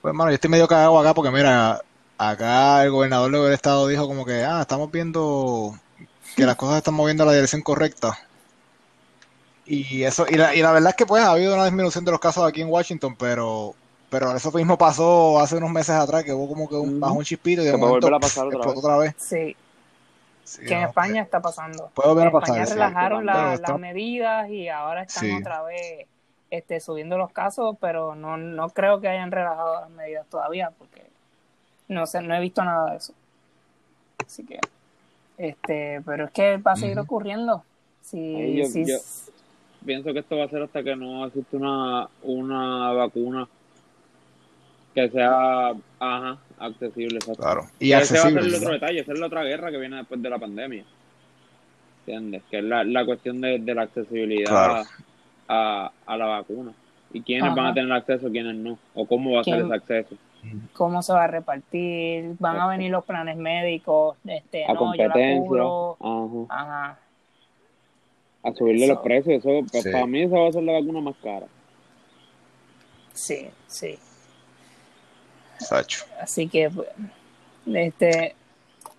Pues, 0.02 0.14
mano, 0.16 0.32
yo 0.32 0.36
estoy 0.36 0.50
medio 0.50 0.68
cagado 0.68 0.98
acá 1.00 1.14
porque, 1.14 1.30
mira, 1.32 1.82
acá 2.18 2.84
el 2.84 2.90
gobernador 2.92 3.32
del 3.32 3.54
estado 3.54 3.88
dijo 3.88 4.08
como 4.08 4.26
que, 4.26 4.44
ah, 4.44 4.62
estamos 4.62 4.92
viendo 4.92 5.76
que 6.36 6.46
las 6.46 6.56
cosas 6.56 6.76
se 6.76 6.78
están 6.80 6.96
moviendo 6.96 7.24
en 7.24 7.28
la 7.30 7.36
dirección 7.36 7.62
correcta. 7.62 8.18
Y 9.66 10.02
eso, 10.04 10.26
y 10.28 10.36
la, 10.36 10.56
y 10.56 10.62
la 10.64 10.72
verdad 10.72 10.90
es 10.90 10.96
que, 10.96 11.06
pues, 11.06 11.24
ha 11.24 11.32
habido 11.32 11.54
una 11.54 11.66
disminución 11.66 12.04
de 12.04 12.12
los 12.12 12.20
casos 12.20 12.44
aquí 12.48 12.62
en 12.62 12.70
Washington, 12.70 13.16
pero, 13.16 13.76
pero 14.12 14.36
eso 14.36 14.52
mismo 14.52 14.78
pasó 14.78 15.40
hace 15.40 15.56
unos 15.56 15.72
meses 15.72 15.96
atrás, 15.96 16.24
que 16.24 16.34
hubo 16.34 16.48
como 16.50 16.68
que 16.70 16.76
un, 16.76 17.00
bajó 17.00 17.16
un 17.16 17.24
chispito 17.24 17.64
y 17.64 17.66
de 17.66 17.76
momento 17.78 18.14
a 18.14 18.20
pasar 18.20 18.46
otra 18.46 18.58
explotó 18.60 18.76
vez. 18.76 18.86
otra 18.86 18.98
vez. 18.98 19.16
Sí, 19.18 19.56
Sí, 20.44 20.66
que 20.66 20.74
en 20.74 20.82
España 20.84 21.22
está 21.22 21.40
pasando. 21.40 21.90
Puede 21.96 22.10
volver 22.10 22.26
a 22.26 22.28
En 22.28 22.34
pasar, 22.34 22.50
España 22.50 22.66
sí. 22.66 22.74
relajaron 22.74 23.26
la- 23.26 23.34
las 23.44 23.54
está- 23.54 23.78
medidas 23.78 24.50
y 24.50 24.68
ahora 24.68 25.04
están 25.04 25.24
Sí. 25.24 25.36
otra 25.40 25.64
vez 25.64 26.06
este, 26.50 26.82
subiendo 26.82 27.18
los 27.18 27.32
casos, 27.32 27.78
pero 27.80 28.14
no, 28.16 28.36
no 28.36 28.70
creo 28.72 29.00
que 29.00 29.08
hayan 29.08 29.32
relajado 29.32 29.80
las 29.80 29.90
medidas 29.92 30.28
todavía 30.28 30.70
porque 30.78 31.02
no 31.88 32.06
sé, 32.06 32.22
no 32.22 32.36
he 32.36 32.42
visto 32.42 32.62
nada 32.66 32.92
de 32.92 32.98
eso. 32.98 33.14
Así 34.26 34.46
que, 34.46 34.60
este, 35.38 36.02
pero 36.06 36.26
es 36.26 36.32
que 36.32 36.58
va 36.58 36.74
a 36.74 36.76
seguir 36.76 37.00
ocurriendo. 37.00 37.64
Si, 38.02 38.18
Ahí 38.36 38.58
yo- 38.58 38.66
si- 38.66 38.86
yo- 38.86 38.98
pienso 39.86 40.12
que 40.12 40.20
esto 40.20 40.36
va 40.38 40.44
a 40.46 40.50
ser 40.50 40.62
hasta 40.64 40.84
que 40.84 40.96
no 40.98 41.26
exista 41.26 41.56
una, 41.56 42.10
una 42.24 42.92
vacuna 42.94 43.48
que 44.94 45.10
sea 45.10 45.74
ajá, 46.00 46.38
accesible. 46.60 47.16
exacto. 47.18 47.42
Claro. 47.44 47.62
Y 47.80 47.92
ese 47.94 48.16
va 48.20 48.26
a 48.26 48.30
ser 48.30 48.38
el 48.40 48.56
otro 48.56 48.72
detalle, 48.74 49.00
esa 49.00 49.14
es 49.14 49.20
la 49.20 49.26
otra 49.28 49.44
guerra 49.44 49.72
que 49.72 49.78
viene 49.78 49.98
después 49.98 50.22
de 50.22 50.30
la 50.30 50.40
pandemia. 50.40 50.84
¿entiendes? 52.06 52.42
Que 52.50 52.58
es 52.60 52.64
la, 52.64 52.84
la 52.84 53.06
cuestión 53.06 53.40
de, 53.42 53.60
de 53.60 53.76
la 53.76 53.84
accesibilidad 53.84 54.50
Claro. 54.50 54.84
a, 55.48 55.92
a 56.06 56.18
la 56.18 56.26
vacuna. 56.26 56.74
¿Y 57.14 57.22
quiénes 57.22 57.44
Ajá. 57.46 57.56
van 57.56 57.66
a 57.68 57.74
tener 57.74 57.92
acceso, 57.92 58.30
quiénes 58.32 58.56
no? 58.56 58.78
¿O 58.96 59.06
cómo 59.06 59.34
va 59.34 59.42
a 59.42 59.44
ser 59.44 59.62
ese 59.64 59.74
acceso? 59.74 60.16
cómo 60.74 61.04
se 61.04 61.14
va 61.14 61.26
a 61.26 61.28
repartir, 61.28 62.32
van 62.40 62.60
a 62.60 62.66
venir 62.68 62.90
los 62.90 63.06
planes 63.06 63.38
médicos, 63.38 64.18
este, 64.26 64.66
A 64.66 64.74
no, 64.74 64.96
yo 64.96 65.04
la 65.04 65.10
competencia. 65.14 65.48
cubro, 65.48 65.98
Ajá. 66.50 66.64
ajá, 66.90 67.00
A 68.44 68.54
subirle 68.54 68.88
los 68.88 68.98
precios. 69.02 69.36
Eso, 69.46 69.64
pues, 69.72 69.84
Sí. 69.84 69.92
Para 69.92 70.08
mí 70.08 70.24
esa 70.24 70.40
va 70.40 70.48
a 70.50 70.52
ser 70.52 70.64
la 70.64 70.74
vacuna 70.74 71.00
más 71.02 71.16
cara. 71.22 71.46
sí, 73.14 73.48
sí, 73.68 74.00
Sacho. 75.66 76.06
así 76.22 76.48
que, 76.48 76.70
este, 77.74 78.36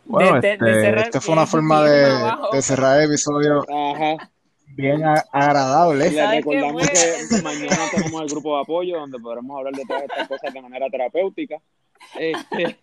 Bueno, 0.04 0.40
de- 0.40 0.52
este, 0.52 0.64
de 0.64 0.80
cerrar 0.80 1.04
este 1.06 1.20
fue 1.20 1.32
una 1.34 1.46
forma 1.46 1.84
de, 1.84 2.32
de 2.52 2.62
cerrar 2.62 2.98
el 3.00 3.06
episodio 3.06 3.62
Ajá. 3.68 4.30
bien 4.66 5.04
a- 5.04 5.24
agradable. 5.32 6.04
Les 6.10 6.14
¿Sabes 6.16 6.30
qué 6.30 6.36
recordamos 6.38 6.82
fue? 6.82 6.92
que 7.36 7.42
mañana 7.42 7.82
tenemos 7.90 8.22
el 8.22 8.28
grupo 8.28 8.56
de 8.56 8.62
apoyo 8.62 8.98
donde 9.00 9.18
podremos 9.18 9.58
hablar 9.58 9.74
de 9.74 9.84
todas 9.84 10.02
estas 10.04 10.28
cosas 10.28 10.52
de 10.52 10.60
manera 10.62 10.86
terapéutica. 10.90 11.56
Este, 12.18 12.78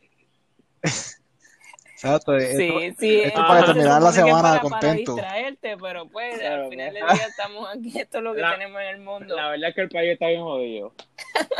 Exacto. 0.82 2.38
esto- 2.38 2.57
Sí, 2.57 2.95
sí, 2.97 3.21
esto 3.21 3.41
eh, 3.41 3.43
para 3.45 3.65
terminar 3.65 4.01
la 4.01 4.09
que 4.09 4.15
semana 4.15 4.41
para, 4.41 4.61
contento. 4.61 5.15
Para 5.17 5.27
distraerte, 5.34 5.77
pero 5.82 6.07
pues 6.07 6.39
Claro, 6.39 6.63
al 6.63 6.69
final 6.69 6.93
del 6.93 7.03
día 7.03 7.25
estamos 7.27 7.67
aquí, 7.75 7.99
esto 7.99 8.17
es 8.19 8.23
lo 8.23 8.34
que 8.34 8.41
La- 8.41 8.51
tenemos 8.53 8.82
en 8.82 8.88
el 8.88 8.99
mundo. 9.01 9.36
la 9.36 9.49
verdad 9.49 9.69
es 9.69 9.75
que 9.75 9.82
el 9.82 9.89
país 9.89 10.11
está 10.13 10.27
bien 10.27 10.41
jodido. 10.41 10.93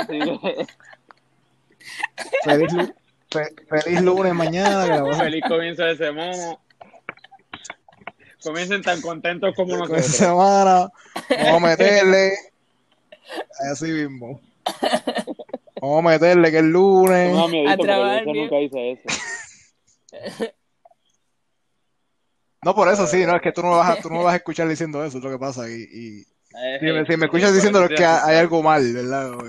Feliz, 2.44 2.74
lu- 2.74 2.94
fe- 3.30 3.56
feliz 3.84 4.02
lunes 4.02 4.34
mañana. 4.34 5.04
feliz 5.18 5.44
comienzo 5.48 5.84
de 5.84 5.98
semana. 5.98 6.58
Comiencen 8.44 8.82
tan 8.82 9.02
contentos 9.02 9.54
como 9.56 9.76
nosotros. 9.78 10.06
semana. 10.06 10.90
Vamos 11.30 11.64
a 11.64 11.68
meterle. 11.68 12.32
Así 13.72 13.86
mismo. 13.92 14.40
Vamos 15.82 16.00
a 16.06 16.08
meterle 16.10 16.50
que 16.52 16.58
es 16.60 16.64
lunes. 16.64 17.34
No, 17.34 17.48
miedito, 17.48 17.72
A 17.74 17.76
porque 17.78 17.88
trabajar 17.92 18.26
yo 18.26 18.32
bien. 18.32 18.44
nunca 18.46 18.60
hice 18.62 18.92
eso. 18.92 20.42
No 22.62 22.76
por 22.76 22.90
eso, 22.90 23.08
sí, 23.08 23.26
no, 23.26 23.36
es 23.36 23.42
que 23.42 23.52
tú 23.54 23.62
no 23.62 23.72
vas 23.72 23.98
a, 23.98 24.02
tú 24.02 24.10
no 24.10 24.22
vas 24.24 24.34
a 24.34 24.38
escuchar 24.38 24.68
diciendo 24.68 25.04
eso, 25.06 25.18
es 25.20 25.24
lo 25.24 25.30
que 25.32 25.40
pasa. 25.40 25.70
Y, 25.70 25.76
y 25.92 26.24
si, 26.80 26.86
me, 26.86 27.06
si 27.06 27.18
me 27.18 27.24
eh, 27.24 27.26
escuchas 27.26 27.52
eh, 27.52 27.54
diciendo 27.54 27.88
que 27.88 28.06
hay 28.06 28.38
algo 28.38 28.62
mal, 28.64 28.94
¿verdad? 28.94 29.32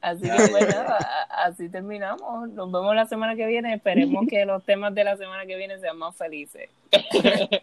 Así 0.00 0.22
que 0.22 0.30
a- 0.30 1.44
así 1.44 1.68
terminamos. 1.68 2.48
Nos 2.50 2.72
vemos 2.72 2.94
la 2.94 3.04
semana 3.06 3.36
que 3.36 3.46
viene. 3.46 3.74
Esperemos 3.74 4.24
que 4.28 4.46
los 4.46 4.64
temas 4.64 4.94
de 4.94 5.04
la 5.04 5.16
semana 5.18 5.44
que 5.44 5.56
viene 5.56 5.78
sean 5.78 5.98
más 5.98 6.16
felices. 6.16 6.70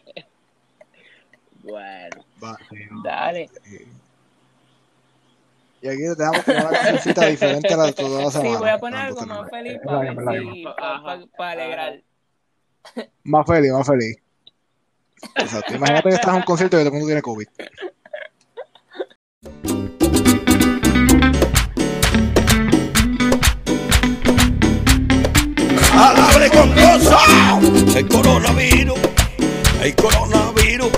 Bueno, 1.63 2.23
Va. 2.41 2.57
Dale. 3.03 3.49
Y 5.81 5.87
aquí 5.89 5.97
te 5.97 6.15
damos 6.15 6.43
como 6.43 6.57
una 6.59 6.69
cancioncita 6.69 7.25
diferente 7.25 7.73
a 7.73 7.77
la 7.77 7.85
de 7.87 7.93
toda 7.93 8.23
la 8.23 8.31
semana. 8.31 8.51
Sí, 8.51 8.57
voy 8.57 8.69
a 8.69 8.77
poner 8.77 8.99
algo 9.01 9.25
más 9.25 9.49
feliz 9.49 9.79
para, 9.83 11.25
para 11.37 11.51
alegrar. 11.51 12.01
Más 13.23 13.45
feliz, 13.45 13.71
más 13.73 13.85
feliz. 13.87 14.17
Exacto. 15.35 15.75
Imagínate 15.75 16.09
que 16.09 16.15
estás 16.15 16.29
en 16.29 16.35
un 16.35 16.43
concierto 16.43 16.77
y 16.77 16.79
todo 16.79 16.87
el 16.87 16.93
mundo 16.93 17.07
tiene 17.07 17.21
COVID. 17.21 17.47
Alabre 25.93 26.49
con 26.51 26.75
gozo 26.75 27.17
el 27.97 28.07
coronavirus, 28.07 28.99
el 29.81 29.95
coronavirus, 29.95 30.91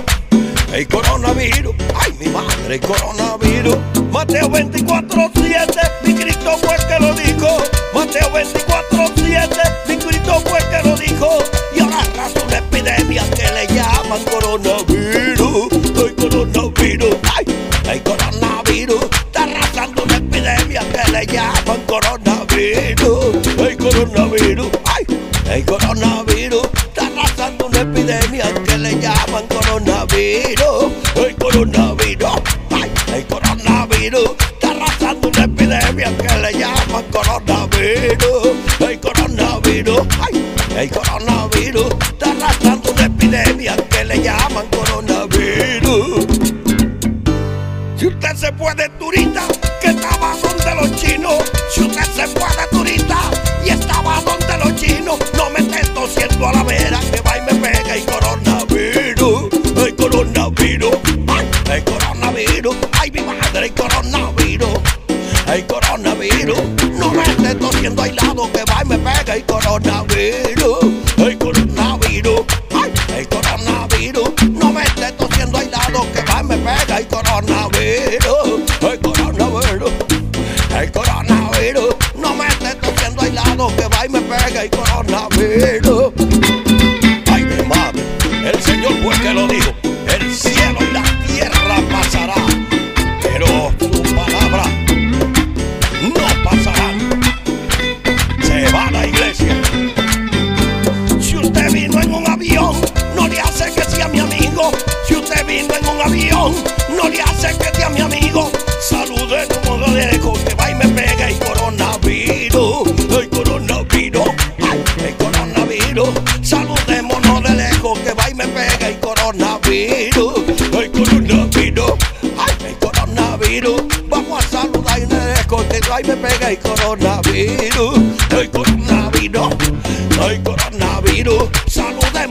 el 0.74 0.88
coronavirus, 0.88 1.74
ay 1.94 2.12
mi 2.20 2.26
madre, 2.26 2.74
el 2.74 2.80
coronavirus. 2.80 3.78
Mateo 4.12 4.50
24, 4.50 5.30
7, 5.34 5.80
mi 6.04 6.14
Cristo 6.14 6.58
fue 6.58 6.74
el 6.74 6.86
que 6.86 6.98
lo 7.00 7.14
dijo. 7.14 7.56
Mateo 7.94 8.30
24, 8.30 9.12
7, 9.16 9.56
mi 9.88 9.96
Cristo 9.96 10.40
fue 10.40 10.58
el 10.58 10.68
que 10.68 10.79
llaman 14.10 14.24
coronavirus, 14.24 15.72
el 15.96 16.14
coronavirus, 16.16 17.16
ay, 17.36 17.44
el 17.92 18.02
coronavirus. 18.02 19.04
Está 19.04 19.44
arrasando 19.44 20.02
una 20.02 20.16
epidemia 20.16 20.80
que 20.80 21.12
le 21.12 21.26
llaman 21.26 21.80
coronavirus, 21.86 23.46
el 23.58 23.76
coronavirus, 23.76 24.68
ay, 24.84 25.06
el 25.52 25.64
coronavirus. 25.64 26.68
Está 26.74 27.06
arrasando 27.06 27.66
una 27.66 27.80
epidemia 27.80 28.54
que 28.64 28.78
le 28.78 28.98
llaman 28.98 29.46
coronavirus, 29.46 30.92
el 31.14 31.36
coronavirus, 31.36 32.40
ay, 32.70 32.90
el 33.14 33.26
coronavirus. 33.26 34.30
Está 34.40 34.70
arrasando 34.70 35.28
una 35.28 35.44
epidemia 35.44 36.16
que 36.16 36.38
le 36.38 36.52
llaman 36.58 37.04
coronavirus, 37.12 38.56
el 38.80 39.00
coronavirus, 39.00 40.00
ay, 40.20 40.44
el 40.76 40.90
coronavirus. 40.90 41.59
Se 48.40 48.50
fue 48.52 48.74
de 48.74 48.88
turista, 48.98 49.42
que 49.82 49.88
estaba 49.88 50.34
donde 50.42 50.74
los 50.74 50.98
chinos. 50.98 51.44
Si 51.74 51.82
usted 51.82 52.04
se 52.04 52.26
fue 52.28 52.48
de 52.56 52.66
turista 52.70 53.18
y 53.66 53.68
estaba 53.68 54.18
donde 54.22 54.56
los 54.64 54.74
chinos, 54.80 55.18
no 55.36 55.50
me 55.50 55.58
esté 55.58 55.86
tosiendo 55.90 56.48
a 56.48 56.52
la 56.54 56.62
vera 56.62 56.98
que 57.12 57.20
va 57.20 57.36
y 57.36 57.42
me 57.42 57.60
pega 57.60 57.94
el 57.94 58.04
coronavirus. 58.06 59.52
El 59.76 59.94
coronavirus, 59.94 60.96
el 61.70 61.84
coronavirus, 61.84 62.76
ay 62.98 63.10
mi 63.10 63.20
madre, 63.20 63.66
el 63.66 63.74
coronavirus. 63.74 64.80
El 65.46 65.66
coronavirus, 65.66 66.60
no 66.98 67.12
me 67.12 67.22
esté 67.22 67.54
tosiendo 67.56 68.02
aislado 68.02 68.50
que 68.52 68.64
va 68.64 68.82
y 68.82 68.88
me 68.88 68.98
pega 68.98 69.34
el 69.34 69.44
coronavirus. 69.44 70.59
Coronavirus. 85.50 85.99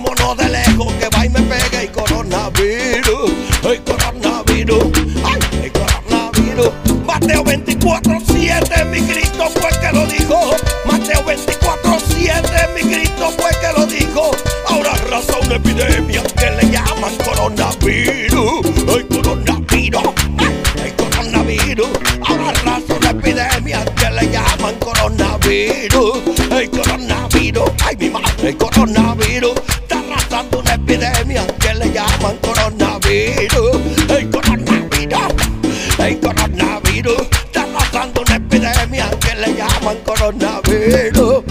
Saludémonos 0.10 0.38
de 0.38 0.50
lejos 0.50 0.94
que 0.94 1.10
va 1.16 1.26
y 1.26 1.30
me 1.30 1.42
pega 1.42 1.82
el 1.82 1.92
coronavirus. 1.92 3.32
El 3.64 3.84
coronavirus, 3.84 4.86
ay, 5.24 5.40
el 5.64 5.72
coronavirus. 5.72 6.72
Mateo 7.06 7.44
24, 7.44 8.18
7, 8.26 8.86
mi 8.86 9.02
Cristo 9.02 9.50
fue 9.54 9.70
que 9.80 9.92
lo 9.94 10.06
dijo. 10.08 10.56
Mateo 10.86 11.24
24, 11.24 11.98
7, 12.08 12.50
mi 12.76 12.82
Cristo 12.90 13.32
fue 13.38 13.52
que 13.62 13.80
lo 13.80 13.86
dijo. 13.86 14.32
Ahora 14.68 14.94
arrasa 14.94 15.38
una 15.44 15.56
epidemia 15.56 16.24
que 16.24 16.52
le 16.52 16.72
llaman 16.72 17.16
coronavirus. 17.24 18.66
El 18.88 19.08
coronavirus, 19.08 20.14
el 20.84 20.96
coronavirus. 20.96 21.90
Ahora 22.28 22.50
arrasa 22.50 22.94
una 22.96 23.10
epidemia 23.12 23.86
que 23.86 24.10
le 24.10 24.32
llaman 24.32 24.76
coronavirus, 24.80 26.20
llaman 32.30 32.38
coronavirus. 32.38 33.78
El 34.10 34.30
coronavirus, 34.30 36.00
el 36.00 36.20
coronavirus. 36.20 37.22
Está 37.46 37.64
arrasando 37.64 38.22
una 38.22 38.36
epidemia 38.36 39.10
que 39.20 39.36
le 39.36 39.56
llaman 39.56 39.98
coronavirus. 40.06 41.49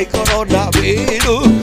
El 0.00 0.08
coronavirus. 0.08 1.59